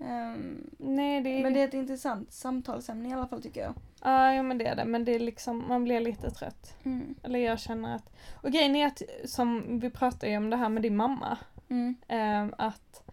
Ehm, 0.00 0.70
Nej, 0.78 1.20
det 1.20 1.38
är... 1.38 1.42
men 1.42 1.54
det 1.54 1.60
är 1.60 1.68
ett 1.68 1.74
intressant 1.74 2.32
samtalsämne 2.32 3.08
i 3.08 3.12
alla 3.12 3.26
fall 3.26 3.42
tycker 3.42 3.60
jag. 3.60 3.74
Ja, 4.02 4.34
ja, 4.34 4.42
men 4.42 4.58
det 4.58 4.66
är 4.66 4.76
det. 4.76 4.84
Men 4.84 5.04
det 5.04 5.12
är 5.12 5.20
liksom, 5.20 5.68
man 5.68 5.84
blir 5.84 6.00
lite 6.00 6.30
trött. 6.30 6.74
Mm. 6.84 7.14
Eller 7.22 7.38
jag 7.38 7.60
känner 7.60 7.94
att... 7.94 8.10
Och 8.42 8.52
grejen 8.52 8.76
är 8.76 8.86
att, 8.86 9.02
som 9.24 9.80
vi 9.80 9.90
pratade 9.90 10.32
ju 10.32 10.36
om 10.36 10.50
det 10.50 10.56
här 10.56 10.68
med 10.68 10.82
din 10.82 10.96
mamma. 10.96 11.38
Mm. 11.68 11.96
ehm, 12.08 12.54
att, 12.58 13.10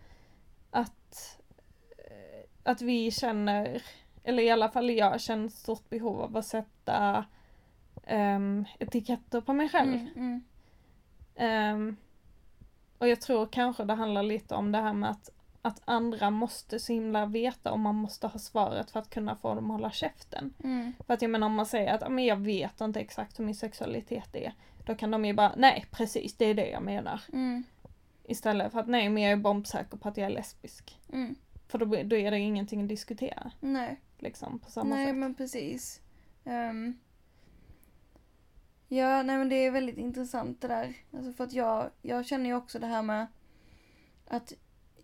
att, 0.72 1.40
eh, 1.98 2.72
att 2.72 2.82
vi 2.82 3.12
känner, 3.12 3.82
eller 4.24 4.44
i 4.44 4.50
alla 4.50 4.70
fall 4.70 4.90
jag 4.90 5.22
känner 5.22 5.50
stort 5.50 5.90
behov 5.90 6.22
av 6.22 6.38
att 6.38 6.46
sätta 6.46 7.26
um, 8.10 8.66
etiketter 8.80 9.42
på 9.42 9.54
mig 9.54 9.70
själv. 9.70 10.08
Mm. 10.16 10.44
Ehm, 11.36 11.98
och 12.98 13.08
jag 13.08 13.22
tror 13.22 13.46
kanske 13.46 13.84
det 13.84 13.94
handlar 13.94 14.24
lite 14.24 14.56
om 14.56 14.72
det 14.72 14.78
här 14.78 14.94
med 14.94 15.10
att, 15.10 15.30
att 15.66 15.82
andra 15.86 16.30
måste 16.30 16.80
så 16.80 16.94
himla 16.94 17.26
veta 17.26 17.72
och 17.72 17.80
man 17.80 17.96
måste 17.96 18.28
ha 18.28 18.40
svaret 18.40 18.92
för 18.92 19.00
att 19.00 19.10
kunna 19.10 19.36
få 19.36 19.56
dem 19.56 19.66
att 19.72 19.78
hålla 19.78 19.92
käften. 19.92 20.54
Mm. 20.64 20.94
För 21.08 21.14
att 21.14 21.22
jag 21.22 21.32
menar 21.32 21.48
om 21.48 21.54
man 21.56 21.66
säger 21.66 21.94
att 21.94 22.02
"Ja, 22.02 22.10
men 22.10 22.26
jag 22.26 22.36
vet 22.38 22.82
inte 22.82 23.00
exakt 23.00 23.40
hur 23.40 23.46
min 23.46 23.56
sexualitet 23.56 24.36
är. 24.36 24.54
Då 24.86 24.96
kan 24.96 25.12
de 25.12 25.26
ju 25.26 25.34
bara, 25.34 25.54
nej 25.58 25.86
precis 25.92 26.34
det 26.38 26.46
är 26.46 26.54
det 26.54 26.70
jag 26.70 26.84
menar. 26.84 27.22
Mm. 27.34 27.64
Istället 28.24 28.72
för 28.72 28.80
att 28.80 28.88
nej 28.88 29.10
men 29.10 29.24
jag 29.24 29.32
är 29.32 29.38
bombsäker 29.38 29.98
på 29.98 30.10
att 30.10 30.18
jag 30.18 30.26
är 30.26 30.30
lesbisk. 30.34 31.00
Mm. 31.14 31.36
För 31.68 31.78
då, 31.78 31.86
då 31.86 32.16
är 32.16 32.32
det 32.32 32.40
ingenting 32.40 32.82
att 32.82 32.90
diskutera. 32.90 33.52
Nej, 33.60 34.00
Liksom 34.20 34.60
på 34.60 34.72
samma 34.72 34.96
nej 34.96 35.06
sätt. 35.08 35.16
men 35.16 35.36
precis. 35.36 36.02
Ehm, 36.46 36.98
ja, 38.88 39.24
nej 39.24 39.38
men 39.38 39.50
det 39.50 39.56
är 39.56 39.72
väldigt 39.72 39.98
intressant 39.98 40.62
det 40.62 40.68
där. 40.68 40.94
Alltså 41.14 41.34
för 41.34 41.44
att 41.44 41.54
jag, 41.54 41.90
jag 42.02 42.26
känner 42.26 42.46
ju 42.46 42.56
också 42.56 42.80
det 42.80 42.88
här 42.88 43.02
med 43.02 43.28
att 44.28 44.54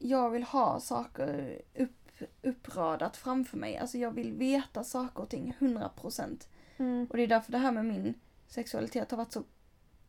jag 0.02 0.30
vill 0.30 0.44
ha 0.44 0.80
saker 0.80 1.62
upp, 1.76 2.12
uppradat 2.42 3.18
framför 3.18 3.58
mig. 3.58 3.78
Alltså 3.78 3.98
jag 3.98 4.12
vill 4.12 4.34
veta 4.34 4.84
saker 4.84 5.24
och 5.24 5.30
ting 5.30 5.56
100%. 5.60 6.48
Mm. 6.78 7.08
Och 7.10 7.18
det 7.18 7.24
är 7.24 7.28
därför 7.28 7.52
det 7.52 7.58
här 7.58 7.72
med 7.72 7.86
min 7.86 8.14
sexualitet 8.48 9.12
har 9.12 9.18
varit 9.18 9.32
så 9.32 9.44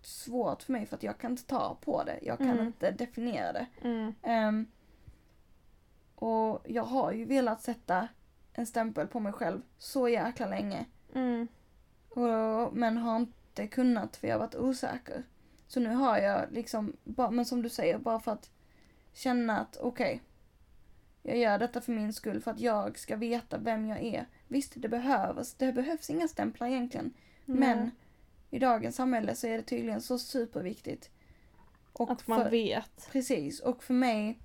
svårt 0.03 0.63
för 0.63 0.73
mig 0.73 0.87
för 0.87 0.97
att 0.97 1.03
jag 1.03 1.19
kan 1.19 1.31
inte 1.31 1.47
ta 1.47 1.77
på 1.81 2.05
det. 2.05 2.19
Jag 2.23 2.39
kan 2.39 2.51
Mm. 2.51 2.67
inte 2.67 2.91
definiera 2.91 3.53
det. 3.53 3.67
Mm. 3.83 4.15
Ehm, 4.23 4.67
och 6.15 6.63
jag 6.65 6.83
har 6.85 7.13
ju 7.13 7.25
velat 7.25 7.63
sätta 7.63 8.09
en 8.53 8.67
stämpel 8.67 9.07
på 9.07 9.21
mig 9.21 9.33
själv 9.33 9.63
så 9.79 10.09
jäkla 10.09 10.47
länge. 10.47 10.85
Mm. 11.15 11.49
Och, 12.09 12.77
men 12.77 12.97
har 12.97 13.17
inte 13.17 13.67
kunnat 13.67 14.17
för 14.17 14.27
jag 14.29 14.35
har 14.35 14.41
varit 14.41 14.55
osäker. 14.55 15.23
Så 15.67 15.81
nu 15.81 15.95
har 15.95 16.19
jag 16.19 16.53
liksom, 16.53 16.97
bara, 17.05 17.31
men 17.31 17.45
som 17.45 17.63
du 17.63 17.69
säger, 17.69 17.99
bara 17.99 18.21
för 18.21 18.33
att 18.33 18.51
känna 19.13 19.59
att 19.61 19.77
okej, 19.77 20.23
jag 21.23 21.39
gör 21.39 21.59
detta 21.59 21.81
för 21.81 21.93
min 21.93 22.13
skull 22.13 22.41
för 22.41 22.51
att 22.51 22.61
jag 22.61 22.99
ska 22.99 23.17
veta 23.17 23.59
vem 23.59 23.87
jag 23.87 24.03
är. 24.03 24.27
Visst, 24.49 24.73
det 24.77 24.89
behövs, 24.89 25.55
det 25.55 25.73
behövs 25.73 26.11
inga 26.11 26.29
stämplar 26.29 26.67
egentligen. 26.67 27.15
Men 27.45 27.79
Nej. 27.79 27.91
i 28.51 28.59
dagens 28.59 28.97
samhälle 28.97 29.35
så 29.35 29.47
är 29.47 29.57
det 29.57 29.63
tydligen 29.63 30.01
så 30.01 30.19
superviktigt. 30.19 31.11
Och 31.93 32.11
Att 32.11 32.27
man 32.27 32.43
för- 32.43 32.51
vet. 32.51 33.09
Precis, 33.13 33.61
och 33.61 33.83
för 33.85 33.95
mig 33.95 34.39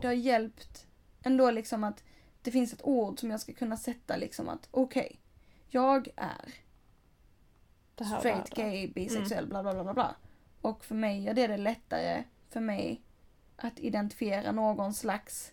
det 0.00 0.06
har 0.06 0.14
hjälpt 0.14 0.86
ändå 1.22 1.50
liksom 1.50 1.84
att 1.84 2.04
det 2.42 2.50
finns 2.50 2.72
ett 2.72 2.82
ord 2.84 3.20
som 3.20 3.30
jag 3.30 3.40
ska 3.40 3.52
kunna 3.52 3.76
sätta 3.76 4.16
liksom 4.16 4.48
att 4.48 4.68
okej, 4.70 5.20
jag 5.68 6.08
är 6.16 6.54
straight. 8.18 8.58
Mm. 8.58 8.70
gay, 8.70 8.88
bisexuell, 8.88 9.46
bla 9.46 9.62
bla 9.62 9.72
bla 9.72 9.84
bla 9.84 9.94
bla. 9.94 10.16
Och 10.60 10.84
för 10.84 10.94
mig 10.94 11.28
är 11.28 11.34
det 11.34 11.46
det 11.46 11.56
lättare 11.56 12.24
för 12.50 12.60
mig 12.60 13.02
att 13.56 13.78
identifiera 13.78 14.52
någon 14.52 14.94
slags, 14.94 15.52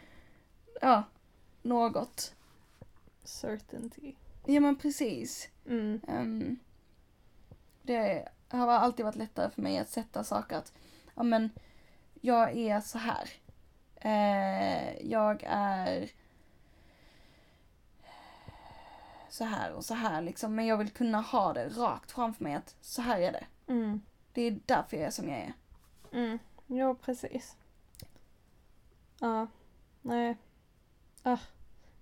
ja, 0.80 1.02
något. 1.62 2.34
Certainty. 3.24 4.14
Ja 4.46 4.60
men 4.60 4.76
precis. 4.76 5.48
Mm. 5.66 6.00
Ehm, 6.08 6.58
det 7.82 8.28
har 8.48 8.68
alltid 8.68 9.04
varit 9.04 9.16
lättare 9.16 9.50
för 9.50 9.62
mig 9.62 9.78
att 9.78 9.88
sätta 9.88 10.24
saker 10.24 10.56
att, 10.56 10.72
ja 11.14 11.22
men, 11.22 11.50
jag 12.20 12.56
är 12.56 12.80
så 12.80 12.98
här. 12.98 13.30
Eh, 13.96 15.06
jag 15.10 15.44
är 15.46 16.10
så 19.28 19.44
här 19.44 19.72
och 19.72 19.84
så 19.84 19.94
här 19.94 20.22
liksom. 20.22 20.54
Men 20.54 20.66
jag 20.66 20.76
vill 20.76 20.90
kunna 20.90 21.20
ha 21.20 21.52
det 21.52 21.68
rakt 21.68 22.10
framför 22.10 22.44
mig 22.44 22.54
att 22.54 22.76
så 22.80 23.02
här 23.02 23.20
är 23.20 23.32
det. 23.32 23.46
Mm. 23.66 24.02
Det 24.32 24.42
är 24.42 24.60
därför 24.66 24.96
jag 24.96 25.06
är 25.06 25.10
som 25.10 25.28
jag 25.28 25.38
är. 25.38 25.52
Mm. 26.14 26.38
Ja, 26.66 26.94
precis. 26.94 27.56
Ja. 29.20 29.46
Nej. 30.02 30.36
Ah. 31.22 31.38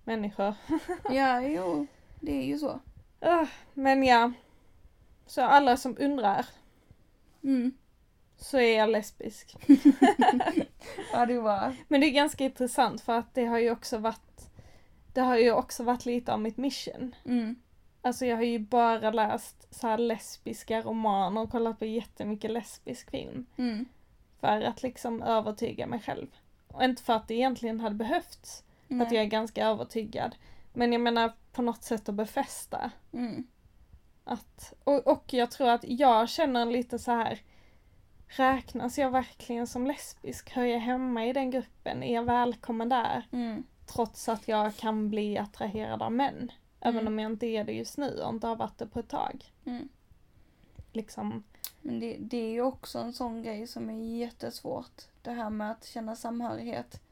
Människor. 0.04 0.54
Ja, 1.10 1.40
jo, 1.42 1.86
det 2.20 2.32
är 2.32 2.44
ju 2.46 2.58
så. 2.58 2.80
Ah. 3.20 3.46
Men 3.74 4.02
ja. 4.02 4.32
Så 5.26 5.42
alla 5.42 5.76
som 5.76 5.96
undrar 6.00 6.46
Mm. 7.44 7.72
så 8.36 8.58
är 8.58 8.78
jag 8.78 8.88
lesbisk. 8.90 9.56
Ja, 11.12 11.26
det 11.26 11.40
var. 11.40 11.76
Men 11.88 12.00
det 12.00 12.06
är 12.06 12.10
ganska 12.10 12.44
intressant 12.44 13.00
för 13.00 13.18
att 13.18 13.34
det 13.34 13.44
har 13.46 13.58
ju 13.58 13.70
också 13.70 13.98
varit 13.98 14.48
det 15.12 15.20
har 15.20 15.36
ju 15.38 15.52
också 15.52 15.82
varit 15.84 16.06
lite 16.06 16.32
av 16.32 16.40
mitt 16.40 16.56
mission. 16.56 17.14
Mm. 17.24 17.56
Alltså 18.02 18.26
jag 18.26 18.36
har 18.36 18.42
ju 18.44 18.58
bara 18.58 19.10
läst 19.10 19.74
så 19.74 19.86
här 19.86 19.98
lesbiska 19.98 20.80
romaner 20.82 21.40
och 21.40 21.50
kollat 21.50 21.78
på 21.78 21.84
jättemycket 21.84 22.50
lesbisk 22.50 23.10
film. 23.10 23.46
Mm. 23.56 23.86
För 24.42 24.60
att 24.60 24.82
liksom 24.82 25.22
övertyga 25.22 25.86
mig 25.86 26.00
själv. 26.00 26.26
Och 26.68 26.84
inte 26.84 27.02
för 27.02 27.12
att 27.12 27.28
det 27.28 27.34
egentligen 27.34 27.80
hade 27.80 27.94
behövts. 27.94 28.64
För 28.88 28.94
att 28.94 28.98
Nej. 28.98 29.14
jag 29.14 29.24
är 29.24 29.28
ganska 29.28 29.66
övertygad. 29.66 30.36
Men 30.72 30.92
jag 30.92 31.00
menar 31.00 31.32
på 31.52 31.62
något 31.62 31.82
sätt 31.82 32.08
att 32.08 32.14
befästa. 32.14 32.90
Mm. 33.12 33.46
Att, 34.24 34.72
och, 34.84 35.06
och 35.06 35.32
jag 35.34 35.50
tror 35.50 35.68
att 35.68 35.84
jag 35.84 36.28
känner 36.28 36.66
lite 36.66 36.98
så 36.98 37.12
här. 37.12 37.40
Räknas 38.26 38.98
jag 38.98 39.10
verkligen 39.10 39.66
som 39.66 39.86
lesbisk? 39.86 40.50
Hör 40.50 40.64
jag 40.64 40.80
hemma 40.80 41.26
i 41.26 41.32
den 41.32 41.50
gruppen? 41.50 42.02
Är 42.02 42.14
jag 42.14 42.22
välkommen 42.22 42.88
där? 42.88 43.26
Mm. 43.32 43.62
Trots 43.86 44.28
att 44.28 44.48
jag 44.48 44.76
kan 44.76 45.10
bli 45.10 45.38
attraherad 45.38 46.02
av 46.02 46.12
män. 46.12 46.52
Även 46.80 47.00
Mm. 47.00 47.12
om 47.12 47.18
jag 47.18 47.32
inte 47.32 47.46
är 47.46 47.64
det 47.64 47.72
just 47.72 47.98
nu 47.98 48.20
och 48.22 48.34
inte 48.34 48.46
har 48.46 48.56
varit 48.56 48.78
det 48.78 48.86
på 48.86 48.98
ett 48.98 49.08
tag. 49.08 49.44
Mm. 49.64 49.88
Liksom. 50.92 51.44
Men 51.82 52.00
det, 52.00 52.16
det 52.20 52.36
är 52.36 52.50
ju 52.50 52.62
också 52.62 52.98
en 52.98 53.12
sån 53.12 53.42
grej 53.42 53.66
som 53.66 53.90
är 53.90 54.16
jättesvårt. 54.18 55.02
Det 55.22 55.30
här 55.30 55.50
med 55.50 55.70
att 55.70 55.84
känna 55.84 56.16
samhörighet. 56.16 57.02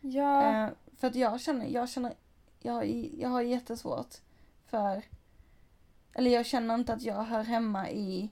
Ja. 0.00 0.64
Eh, 0.64 0.70
för 0.96 1.06
att 1.06 1.14
jag 1.14 1.40
känner, 1.40 1.66
jag 1.66 1.88
känner, 1.88 2.14
jag, 2.60 2.72
har- 2.72 2.84
jag 3.20 3.28
har 3.28 3.42
jättesvårt 3.42 4.14
för, 4.66 5.02
eller 6.12 6.30
jag 6.30 6.46
känner 6.46 6.74
inte 6.74 6.92
att 6.92 7.02
jag 7.02 7.22
hör 7.24 7.42
hemma 7.44 7.90
i 7.90 8.30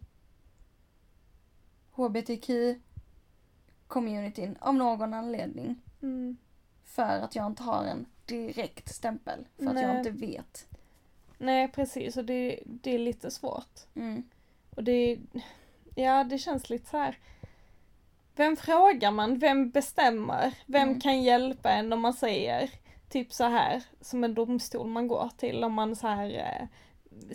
hbtq-communityn 1.94 4.56
av 4.60 4.74
någon 4.74 5.14
anledning. 5.14 5.76
Mm. 6.02 6.36
För 6.84 7.02
att 7.20 7.34
jag 7.36 7.46
inte 7.46 7.62
har 7.62 7.84
en 7.84 8.06
direkt 8.26 8.94
stämpel. 8.94 9.46
För 9.56 9.66
att 9.66 9.80
jag 9.80 9.88
Nej. 9.88 9.98
inte 9.98 10.10
vet. 10.10 10.66
Nej 11.38 11.68
precis 11.68 12.16
och 12.16 12.24
det, 12.24 12.60
det 12.64 12.94
är 12.94 12.98
lite 12.98 13.30
svårt. 13.30 13.80
Mm. 13.94 14.22
Och 14.76 14.84
det, 14.84 15.18
ja 16.00 16.24
det 16.24 16.38
känns 16.38 16.70
lite 16.70 16.90
så 16.90 16.96
här. 16.96 17.18
Vem 18.36 18.56
frågar 18.56 19.10
man? 19.10 19.38
Vem 19.38 19.70
bestämmer? 19.70 20.54
Vem 20.66 20.88
Mm. 20.88 21.00
kan 21.00 21.22
hjälpa 21.22 21.70
en 21.70 21.92
om 21.92 22.00
man 22.00 22.12
säger 22.14 22.70
typ 23.08 23.32
så 23.32 23.44
här 23.44 23.82
som 24.00 24.24
en 24.24 24.34
domstol 24.34 24.86
man 24.86 25.08
går 25.08 25.30
till 25.36 25.64
om 25.64 25.72
man 25.72 25.96
så 25.96 26.06
här 26.06 26.30
eh, 26.38 26.66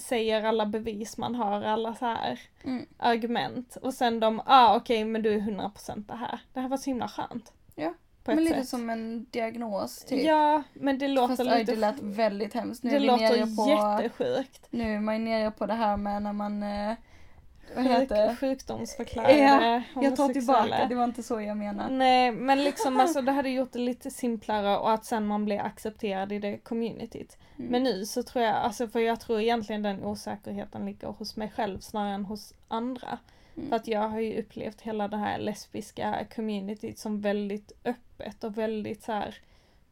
säger 0.02 0.44
alla 0.44 0.66
bevis 0.66 1.18
man 1.18 1.36
har, 1.36 1.62
alla 1.62 1.96
så 1.96 2.06
här 2.06 2.40
Mm. 2.64 2.86
argument 2.98 3.76
och 3.82 3.94
sen 3.94 4.20
de, 4.20 4.42
ah 4.46 4.76
okej 4.76 5.06
men 5.06 5.22
du 5.22 5.34
är 5.34 5.40
100% 5.40 6.08
det 6.08 6.16
här. 6.16 6.40
Det 6.54 6.60
här 6.60 6.68
var 6.70 6.78
så 6.78 6.90
himla 6.90 7.08
skönt. 7.08 7.54
Ja, 7.76 7.94
Men 8.26 8.44
lite 8.44 8.56
sätt. 8.56 8.68
som 8.68 8.90
en 8.90 9.26
diagnos 9.32 10.00
typ. 10.06 10.24
Ja, 10.24 10.64
men 10.74 10.98
det 11.00 11.08
låter 11.08 11.36
Fast 11.36 11.50
lite... 11.60 11.72
det 11.72 11.76
lät 11.76 12.02
väldigt 12.02 12.54
hemskt. 12.54 12.84
Nu 12.84 12.90
det 12.90 12.96
är 12.96 13.00
vi 13.00 13.06
låter 13.08 13.46
nere 13.46 13.56
på, 13.56 13.70
jättesjukt. 14.02 14.68
nu 14.70 14.96
är 14.96 15.00
man 15.00 15.26
nere 15.26 15.52
på 15.52 15.66
det 15.66 15.74
här 15.74 15.98
med 15.98 16.22
när 16.22 16.34
man, 16.34 16.64
eh, 16.64 16.94
vad 17.76 17.86
heter? 17.86 18.30
Sjuk, 18.30 18.40
sjukdomsförklarade 18.40 19.34
Ja, 19.94 20.02
Jag 20.02 20.16
tar 20.16 20.30
tillbaka, 20.30 20.86
det 20.90 20.96
var 20.96 21.04
inte 21.04 21.24
så 21.24 21.42
jag 21.42 21.58
menade. 21.58 21.94
Nej, 21.94 22.32
men 22.32 22.64
liksom 22.64 23.00
alltså 23.00 23.22
det 23.22 23.32
hade 23.32 23.50
gjort 23.50 23.72
det 23.72 23.80
lite 23.80 24.12
simplare 24.12 24.78
och 24.78 24.92
att 24.92 25.06
sen 25.06 25.28
man 25.28 25.46
blir 25.46 25.60
accepterad 25.60 26.32
i 26.32 26.40
det 26.40 26.58
communityt. 26.58 27.38
Mm. 27.58 27.72
Men 27.72 27.84
nu 27.84 28.06
så 28.06 28.24
tror 28.24 28.44
jag, 28.44 28.56
alltså 28.56 28.88
för 28.88 29.00
jag 29.00 29.20
tror 29.20 29.42
egentligen 29.42 29.82
den 29.82 30.04
osäkerheten 30.04 30.86
ligger 30.86 31.08
hos 31.08 31.36
mig 31.36 31.52
själv 31.56 31.80
snarare 31.80 32.14
än 32.14 32.26
hos 32.26 32.54
andra. 32.68 33.18
Mm. 33.56 33.70
För 33.70 33.76
att 33.76 33.88
jag 33.88 34.10
har 34.10 34.20
ju 34.20 34.42
upplevt 34.42 34.82
hela 34.82 35.08
det 35.08 35.18
här 35.18 35.40
lesbiska 35.40 36.26
communityt 36.36 37.00
som 37.00 37.22
väldigt 37.22 37.72
öppet 37.86 38.44
och 38.44 38.58
väldigt 38.58 39.04
så 39.04 39.12
här 39.12 39.36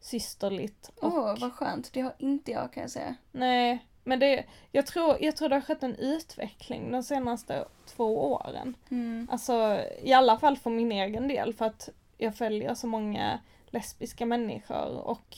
systerligt. 0.00 0.90
Och, 0.96 1.14
Åh, 1.14 1.36
vad 1.40 1.52
skönt. 1.52 1.92
Det 1.92 2.00
har 2.00 2.14
inte 2.18 2.50
jag 2.50 2.72
kan 2.72 2.80
jag 2.80 2.90
säga. 2.90 3.14
Nej, 3.32 3.84
men 4.04 4.18
det, 4.18 4.44
jag 4.72 4.86
tror, 4.86 5.16
jag 5.20 5.36
tror 5.36 5.48
det 5.48 5.54
har 5.54 5.60
skett 5.62 5.82
en 5.82 5.96
utveckling 5.96 6.92
de 6.92 7.02
senaste 7.02 7.64
två 7.86 8.32
åren. 8.32 8.76
Mm. 8.90 9.28
Alltså 9.30 9.84
i 10.02 10.12
alla 10.12 10.38
fall 10.38 10.56
för 10.56 10.70
min 10.70 10.92
egen 10.92 11.28
del 11.28 11.54
för 11.54 11.64
att 11.64 11.88
jag 12.18 12.36
följer 12.36 12.74
så 12.74 12.86
många 12.86 13.38
lesbiska 13.66 14.26
människor 14.26 14.96
och, 14.98 15.36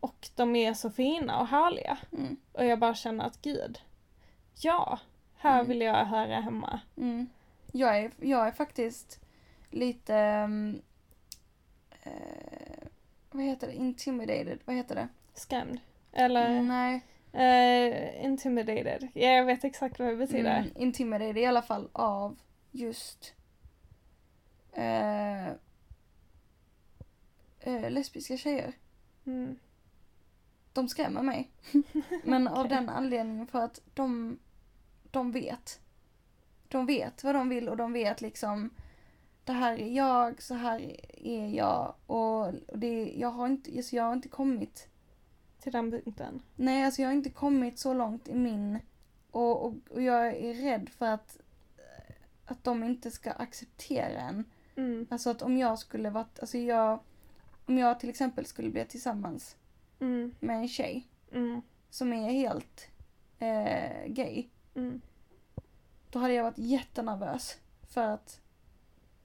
och 0.00 0.28
de 0.36 0.56
är 0.56 0.74
så 0.74 0.90
fina 0.90 1.40
och 1.40 1.46
härliga. 1.46 1.98
Mm. 2.12 2.36
Och 2.52 2.64
jag 2.64 2.78
bara 2.78 2.94
känner 2.94 3.24
att 3.24 3.42
gud, 3.42 3.78
ja, 4.60 4.98
här 5.36 5.54
Mm. 5.54 5.68
vill 5.68 5.80
jag 5.80 6.04
höra 6.04 6.40
hemma. 6.40 6.80
Mm. 6.96 7.26
Jag, 7.72 7.98
är, 7.98 8.10
jag 8.20 8.46
är 8.46 8.52
faktiskt 8.52 9.20
lite, 9.70 10.14
um, 10.44 10.82
eh, 12.02 12.86
vad 13.30 13.42
heter 13.42 13.66
det, 13.66 13.74
intimidated, 13.74 14.58
vad 14.64 14.76
heter 14.76 14.94
det? 14.94 15.08
Skrämd. 15.34 15.80
Eller 16.12 16.50
Mm, 16.50 16.68
nej, 16.68 17.00
eh, 17.32 18.24
intimidated. 18.24 19.08
Ja, 19.14 19.28
jag 19.28 19.44
vet 19.44 19.64
exakt 19.64 19.98
vad 19.98 20.08
det 20.08 20.16
betyder. 20.16 20.58
mm, 20.58 20.70
intimidated 20.76 21.38
i 21.38 21.46
alla 21.46 21.62
fall 21.62 21.88
av 21.92 22.38
just 22.70 23.34
eh, 24.72 25.48
eh, 27.60 27.90
lesbiska 27.90 28.36
tjejer. 28.36 28.72
Mm. 29.26 29.58
De 30.72 30.88
skrämmer 30.88 31.22
mig. 31.22 31.50
Men 32.24 32.48
av 32.48 32.66
Okej. 32.66 32.76
den 32.76 32.88
anledningen 32.88 33.46
för 33.46 33.64
att 33.64 33.80
de, 33.94 34.38
de 35.10 35.32
vet. 35.32 35.80
De 36.68 36.86
vet 36.86 37.24
vad 37.24 37.34
de 37.34 37.48
vill 37.48 37.68
och 37.68 37.76
de 37.76 37.92
vet 37.92 38.20
liksom 38.20 38.70
det 39.44 39.52
här 39.52 39.72
är 39.72 39.96
jag, 39.96 40.42
så 40.42 40.54
här 40.54 40.96
är 41.26 41.48
jag 41.48 41.94
och 42.06 42.52
det, 42.74 43.12
jag, 43.16 43.30
har 43.30 43.46
inte, 43.46 43.82
så 43.82 43.96
jag 43.96 44.04
har 44.04 44.12
inte 44.12 44.28
kommit 44.28 44.88
till 45.62 45.72
den 45.72 45.90
punkten? 45.90 46.42
Nej, 46.56 46.84
alltså 46.84 47.02
jag 47.02 47.08
har 47.08 47.14
inte 47.14 47.30
kommit 47.30 47.78
så 47.78 47.94
långt 47.94 48.28
i 48.28 48.34
min 48.34 48.78
och, 49.30 49.64
och, 49.66 49.74
och 49.90 50.02
jag 50.02 50.26
är 50.36 50.54
rädd 50.54 50.88
för 50.88 51.06
att, 51.06 51.38
att 52.44 52.64
de 52.64 52.84
inte 52.84 53.10
ska 53.10 53.30
acceptera 53.32 54.20
en. 54.20 54.44
Mm. 54.76 55.06
Alltså 55.10 55.30
att 55.30 55.42
om 55.42 55.56
jag 55.58 55.78
skulle 55.78 56.10
varit, 56.10 56.38
alltså 56.40 56.58
jag, 56.58 57.00
om 57.66 57.78
jag 57.78 58.00
till 58.00 58.08
exempel 58.10 58.46
skulle 58.46 58.70
bli 58.70 58.84
tillsammans 58.84 59.56
Mm. 60.00 60.34
med 60.40 60.56
en 60.56 60.68
tjej 60.68 61.08
Mm. 61.32 61.62
som 61.90 62.12
är 62.12 62.30
helt 62.30 62.88
eh, 63.38 64.06
gay, 64.06 64.46
Mm. 64.74 65.00
då 66.10 66.18
hade 66.18 66.34
jag 66.34 66.44
varit 66.44 66.58
jättenervös 66.58 67.58
för 67.88 68.00
att, 68.08 68.40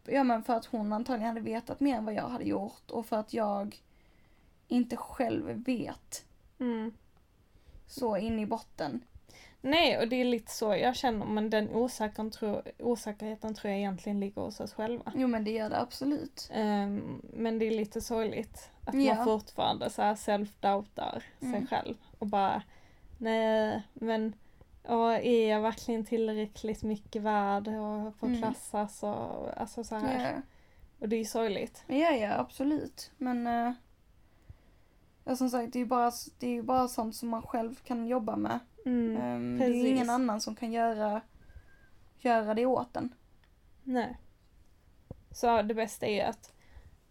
ja 0.06 0.24
men 0.24 0.44
för 0.44 0.54
att 0.54 0.66
hon 0.66 0.94
antagligen 0.94 1.28
hade 1.28 1.42
vetat 1.42 1.80
mer 1.80 1.96
än 1.98 2.06
vad 2.06 2.14
jag 2.14 2.30
hade 2.30 2.44
gjort 2.46 2.92
och 2.92 3.06
för 3.06 3.16
att 3.18 3.34
jag 3.34 3.82
inte 4.68 4.98
själv 4.98 5.64
vet 5.66 6.26
Mm. 6.60 6.92
så 7.88 8.18
in 8.18 8.40
i 8.40 8.46
botten. 8.46 9.02
Nej, 9.62 9.98
och 9.98 10.08
det 10.08 10.16
är 10.16 10.26
lite 10.26 10.52
så 10.52 10.76
jag 10.76 10.96
känner, 10.96 11.26
men 11.26 11.50
den 11.50 11.70
osäkerheten 11.76 12.32
tror, 12.32 12.62
osäkerheten 12.80 13.54
tror 13.54 13.72
jag 13.72 13.80
egentligen 13.80 14.20
ligger 14.20 14.42
hos 14.42 14.60
oss 14.60 14.74
själva. 14.74 15.12
Jo 15.16 15.28
men 15.28 15.44
det 15.44 15.52
gör 15.52 15.70
det 15.70 15.80
absolut. 15.82 16.50
Ehm, 16.54 17.22
men 17.34 17.60
det 17.60 17.66
är 17.66 17.72
lite 17.72 18.02
sorgligt 18.02 18.70
att 18.86 18.96
Ja. 19.04 19.16
man 19.16 19.26
fortfarande 19.26 19.90
så 19.90 20.02
här 20.02 20.16
self-doubtar 20.16 21.24
Mm. 21.42 21.54
sig 21.54 21.68
själv 21.68 21.96
och 22.20 22.28
bara 22.28 22.62
nej 23.18 23.82
men 23.94 24.34
och 24.84 25.12
är 25.14 25.50
jag 25.50 25.62
verkligen 25.62 26.06
tillräckligt 26.06 26.84
mycket 26.84 27.22
värd 27.22 27.68
och 27.68 28.16
får 28.16 28.28
Mm. 28.28 28.40
klassas 28.42 29.04
och 29.04 29.62
alltså 29.62 29.84
så 29.84 29.96
här. 29.96 30.32
Ja, 30.34 30.42
Och 31.00 31.10
det 31.10 31.16
är 31.16 31.20
ju 31.20 31.26
sorgligt. 31.26 31.84
ja, 31.88 32.12
ja 32.12 32.34
absolut. 32.38 33.12
Men 33.18 33.48
eh, 33.48 33.72
ja, 35.28 35.36
som 35.36 35.50
sagt 35.50 35.74
det 35.74 35.80
är 35.80 35.82
ju 35.82 35.86
bara, 35.86 36.12
det 36.40 36.58
är 36.58 36.62
bara 36.62 36.88
sånt 36.88 37.16
som 37.16 37.30
man 37.30 37.42
själv 37.42 37.76
kan 37.76 38.08
jobba 38.08 38.36
med. 38.36 38.60
Mm, 38.86 39.18
Ehm, 39.22 39.58
det 39.60 39.66
är 39.66 39.70
ju 39.70 39.88
ingen 39.88 40.10
annan 40.10 40.42
som 40.42 40.56
kan 40.56 40.72
göra, 40.72 41.22
göra 42.20 42.54
det 42.54 42.66
åt 42.66 42.96
en. 42.96 43.14
Nej. 43.84 44.18
Så 45.32 45.62
det 45.62 45.74
bästa 45.74 46.06
är 46.06 46.26
att 46.26 46.54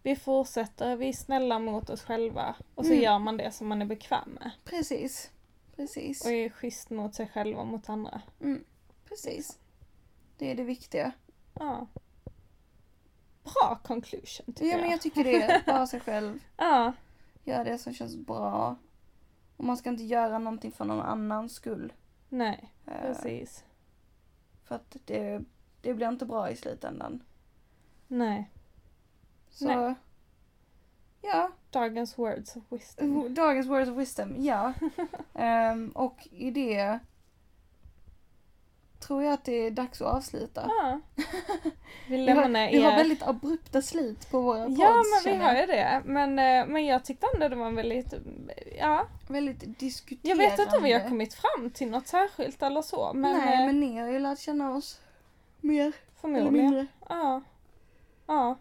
vi 0.03 0.15
fortsätter, 0.15 0.95
vi 0.95 1.09
är 1.09 1.13
snälla 1.13 1.59
mot 1.59 1.89
oss 1.89 2.01
själva 2.03 2.55
och 2.75 2.85
så 2.85 2.91
Mm. 2.91 3.03
gör 3.03 3.19
man 3.19 3.37
det 3.37 3.51
som 3.51 3.67
man 3.67 3.81
är 3.81 3.85
bekväm 3.85 4.29
med. 4.29 4.51
Precis. 4.65 5.31
Precis. 5.75 6.25
Och 6.25 6.31
är 6.31 6.49
schysst 6.49 6.89
mot 6.89 7.15
sig 7.15 7.27
själv 7.33 7.57
och 7.57 7.67
mot 7.67 7.89
andra. 7.89 8.21
Mm, 8.41 8.63
precis. 9.09 9.59
Det 10.37 10.51
är 10.51 10.55
det 10.55 10.63
viktiga. 10.63 11.11
Ja. 11.53 11.87
Bra 13.43 13.79
conclusion 13.83 14.45
tycker 14.53 14.65
Ja 14.65 14.71
jag. 14.71 14.81
men 14.81 14.89
jag 14.91 15.01
tycker 15.01 15.23
det. 15.23 15.63
Vara 15.67 15.87
sig 15.87 15.99
själv. 15.99 16.39
Ja, 16.57 16.93
Göra 17.47 17.63
det 17.63 17.77
som 17.77 17.93
känns 17.93 18.15
bra. 18.15 18.75
Och 19.57 19.63
man 19.63 19.77
ska 19.77 19.89
inte 19.89 20.03
göra 20.03 20.39
någonting 20.39 20.71
för 20.71 20.85
någon 20.85 21.01
annans 21.01 21.53
skull. 21.53 21.93
nej, 22.29 22.73
Eh, 22.85 23.01
precis. 23.01 23.63
För 24.63 24.75
att 24.75 24.97
det, 25.05 25.41
det 25.81 25.93
blir 25.93 26.07
inte 26.07 26.25
bra 26.25 26.49
i 26.49 26.55
slutändan. 26.55 27.23
Nej. 28.07 28.51
Så. 29.49 29.65
Nej. 29.65 29.95
Ja, 31.21 31.51
Dagens 31.69 32.17
words 32.17 32.55
of 32.55 32.63
wisdom. 32.69 33.33
dagens 33.33 33.67
words 33.67 33.89
of 33.89 33.97
wisdom, 33.97 34.35
ja. 34.37 34.73
Ehm, 35.33 35.89
och 35.89 36.27
i 36.31 36.51
det 36.51 36.99
tror 38.99 39.23
jag 39.23 39.33
att 39.33 39.45
det 39.45 39.67
är 39.67 39.71
dags 39.71 40.01
att 40.01 40.15
avsluta. 40.15 40.65
Ja. 40.67 40.99
Vi 42.09 42.17
Vi 42.17 42.31
har, 42.31 42.71
vi 42.71 42.81
har 42.81 42.91
väldigt 42.91 43.23
abrupta 43.23 43.81
slut 43.81 44.31
på 44.31 44.41
våra 44.41 44.65
pods, 44.65 44.79
Ja 44.79 45.03
men 45.25 45.33
vi 45.33 45.43
har 45.43 45.55
ju 45.55 45.65
det. 45.65 46.01
Men, 46.05 46.39
eh, 46.39 46.67
men 46.67 46.85
jag 46.85 47.05
tyckte 47.05 47.27
ändå 47.33 47.49
det 47.49 47.55
var 47.55 47.71
väldigt, 47.71 48.13
ja. 48.79 49.07
Väldigt 49.27 49.79
diskuterande. 49.79 50.43
Jag 50.43 50.49
vet 50.49 50.59
inte 50.59 50.77
om 50.77 50.83
vi 50.83 50.93
har 50.93 51.09
kommit 51.09 51.33
fram 51.33 51.71
till 51.71 51.89
något 51.89 52.07
särskilt 52.07 52.63
eller 52.63 52.81
så. 52.81 53.11
Men, 53.13 53.37
Nej, 53.37 53.53
eh, 53.53 53.65
men 53.65 53.79
ni 53.79 53.97
har 53.99 54.07
ju 54.07 54.19
lärt 54.19 54.39
känna 54.39 54.75
oss 54.75 54.99
mer 55.61 55.81
eller 55.83 55.93
förmodligen. 56.21 56.53
mindre. 56.53 56.87
Ja. 57.09 57.41
Ja. 58.27 58.55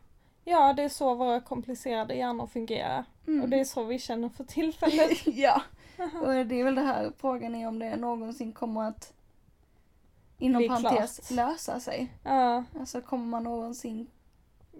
Ja, 0.44 0.72
det 0.72 0.82
är 0.82 0.88
så 0.88 1.14
våra 1.14 1.40
komplicerade 1.40 2.14
hjärnor 2.14 2.46
fungerar. 2.46 3.04
Mm. 3.26 3.42
Och 3.42 3.48
det 3.48 3.60
är 3.60 3.64
så 3.64 3.84
vi 3.84 3.98
känner 3.98 4.28
för 4.28 4.44
tillfället. 4.54 5.26
ja. 5.26 5.62
Och 6.22 6.46
det 6.46 6.60
är 6.60 6.64
väl 6.64 6.74
det 6.74 6.82
här 6.82 7.12
frågan 7.18 7.54
är 7.54 7.68
om 7.68 7.78
det 7.78 7.96
någonsin 7.96 8.52
kommer 8.52 8.88
att 8.88 9.12
inom 10.38 10.68
parentes 10.68 11.30
lösa 11.30 11.80
sig. 11.80 12.12
Ja, 12.22 12.64
Alltså 12.80 13.00
kommer 13.00 13.26
man 13.26 13.44
någonsin 13.44 14.06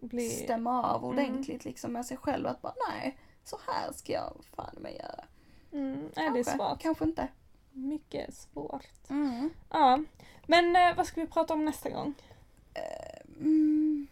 bli... 0.00 0.28
stämma 0.30 0.82
av 0.82 1.04
Mm. 1.04 1.11
ordentligt 1.11 1.64
liksom 1.64 1.92
med 1.92 2.07
sig 2.07 2.16
själv 2.16 2.46
att 2.46 2.62
bara 2.62 2.74
nej, 2.90 3.18
så 3.44 3.59
här 3.66 3.92
ska 3.92 4.12
jag 4.12 4.32
fan 4.57 4.74
mig 4.80 4.96
göra. 4.96 5.24
Mm, 5.72 6.11
det 6.14 6.20
är 6.20 6.24
Kanske, 6.34 6.44
svårt. 6.57 6.78
kanske 6.80 7.04
inte. 7.04 7.28
Mycket 7.72 8.34
svårt. 8.34 8.86
Mm. 9.11 9.50
Ja. 9.70 9.98
Men 10.46 10.76
eh, 10.76 10.96
vad 10.96 11.07
ska 11.07 11.20
vi 11.20 11.26
prata 11.26 11.54
om 11.54 11.64
nästa 11.64 11.90
gång? 11.90 12.14
Mm. 13.40 14.07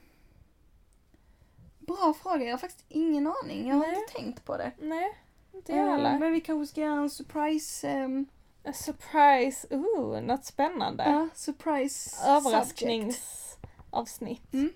Bra 1.78 2.14
fråga, 2.22 2.44
jag 2.44 2.52
har 2.52 2.58
faktiskt 2.58 2.84
ingen 2.88 3.26
aning. 3.26 3.68
Jag 3.68 3.76
har 3.76 3.86
Nej. 3.86 3.96
inte 4.00 4.12
tänkt 4.12 4.44
på 4.44 4.56
det. 4.56 4.72
Nej, 4.78 5.18
inte 5.52 5.72
jag 5.72 5.80
Eh, 5.86 5.90
heller. 5.92 6.18
Men 6.18 6.32
vi 6.32 6.40
kanske 6.40 6.72
ska 6.72 6.80
göra 6.80 7.00
en 7.00 7.10
surprise, 7.10 8.04
A 8.04 8.24
surprise, 8.72 9.66
ooh, 9.70 10.20
något 10.20 10.44
spännande. 10.44 11.04
ja, 11.06 11.28
surprise. 11.34 12.16
Överraskningsavsnitt. 12.26 14.52
Mm. 14.54 14.70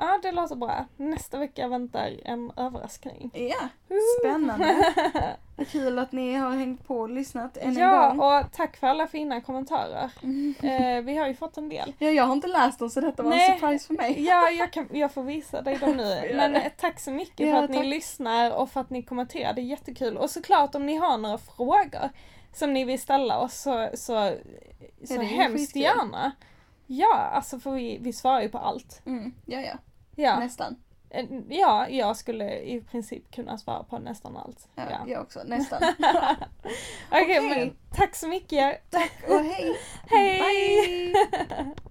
Ja, 0.00 0.18
det 0.22 0.32
låter 0.32 0.56
bra. 0.56 0.84
Nästa 0.96 1.38
vecka 1.38 1.68
väntar 1.68 2.12
en 2.24 2.52
överraskning. 2.56 3.30
Ja, 3.34 3.68
spännande. 4.20 4.94
Kul 5.70 5.98
att 5.98 6.12
ni 6.12 6.34
har 6.34 6.50
hängt 6.50 6.86
på 6.86 7.00
och 7.00 7.10
lyssnat 7.10 7.56
än 7.56 7.68
en 7.68 7.76
ja, 7.76 8.08
gång. 8.08 8.20
och 8.20 8.52
tack 8.52 8.76
för 8.76 8.86
alla 8.86 9.06
fina 9.06 9.40
kommentarer. 9.40 10.10
Eh, 10.62 11.02
vi 11.02 11.16
har 11.16 11.26
ju 11.26 11.34
fått 11.34 11.56
en 11.56 11.68
del. 11.68 11.92
Ja, 11.98 12.10
jag 12.10 12.24
har 12.24 12.32
inte 12.32 12.46
läst 12.46 12.78
dem 12.78 12.90
så 12.90 13.00
detta 13.00 13.22
var 13.22 13.30
Nej. 13.30 13.50
en 13.50 13.58
surprise 13.58 13.86
för 13.86 13.94
mig. 13.94 14.24
Ja, 14.24 14.50
jag, 14.50 14.72
kan, 14.72 14.88
jag 14.92 15.12
får 15.12 15.22
visa 15.22 15.62
dig 15.62 15.76
dem 15.76 15.96
nu. 15.96 16.32
Men 16.36 16.56
eh, 16.56 16.62
tack 16.76 17.00
så 17.00 17.10
mycket 17.10 17.48
Ja, 17.48 17.56
för 17.56 17.64
att 17.64 17.70
ni 17.70 17.76
tack. 17.76 17.86
lyssnar 17.86 18.50
och 18.50 18.70
för 18.70 18.80
att 18.80 18.90
ni 18.90 19.02
kommenterar. 19.02 19.52
Det 19.52 19.60
är 19.60 19.64
jättekul. 19.64 20.16
Och 20.16 20.30
såklart 20.30 20.74
om 20.74 20.86
ni 20.86 20.96
har 20.96 21.18
några 21.18 21.38
frågor 21.38 22.10
som 22.52 22.72
ni 22.72 22.84
vill 22.84 23.00
ställa 23.00 23.38
oss 23.38 23.54
så, 23.60 23.88
så, 23.94 24.36
så 25.04 25.14
är 25.14 25.22
hemskt 25.22 25.76
gärna. 25.76 26.32
Ja, 26.86 27.14
alltså 27.14 27.58
för 27.58 27.70
vi, 27.70 27.98
vi 28.00 28.12
svarar 28.12 28.40
ju 28.42 28.48
på 28.48 28.58
allt. 28.58 29.02
Mm, 29.06 29.34
ja, 29.46 29.60
ja, 29.60 29.74
Ja. 30.16 30.38
nästan. 30.38 30.76
Ja, 31.48 31.88
jag 31.88 32.16
skulle 32.16 32.58
i 32.60 32.80
princip 32.80 33.30
kunna 33.34 33.58
svara 33.58 33.82
på 33.82 33.98
nästan 33.98 34.36
allt. 34.36 34.68
Ja, 34.74 34.82
Ja. 34.90 34.98
Jag 35.06 35.22
också, 35.22 35.42
nästan. 35.44 35.82
Okej, 37.10 37.38
Okej. 37.38 37.48
men 37.48 37.76
tack 37.94 38.14
så 38.16 38.28
mycket. 38.28 38.94
Och 39.28 39.40
hej! 39.40 39.76
Hej! 40.06 40.40
Bye! 40.40 41.74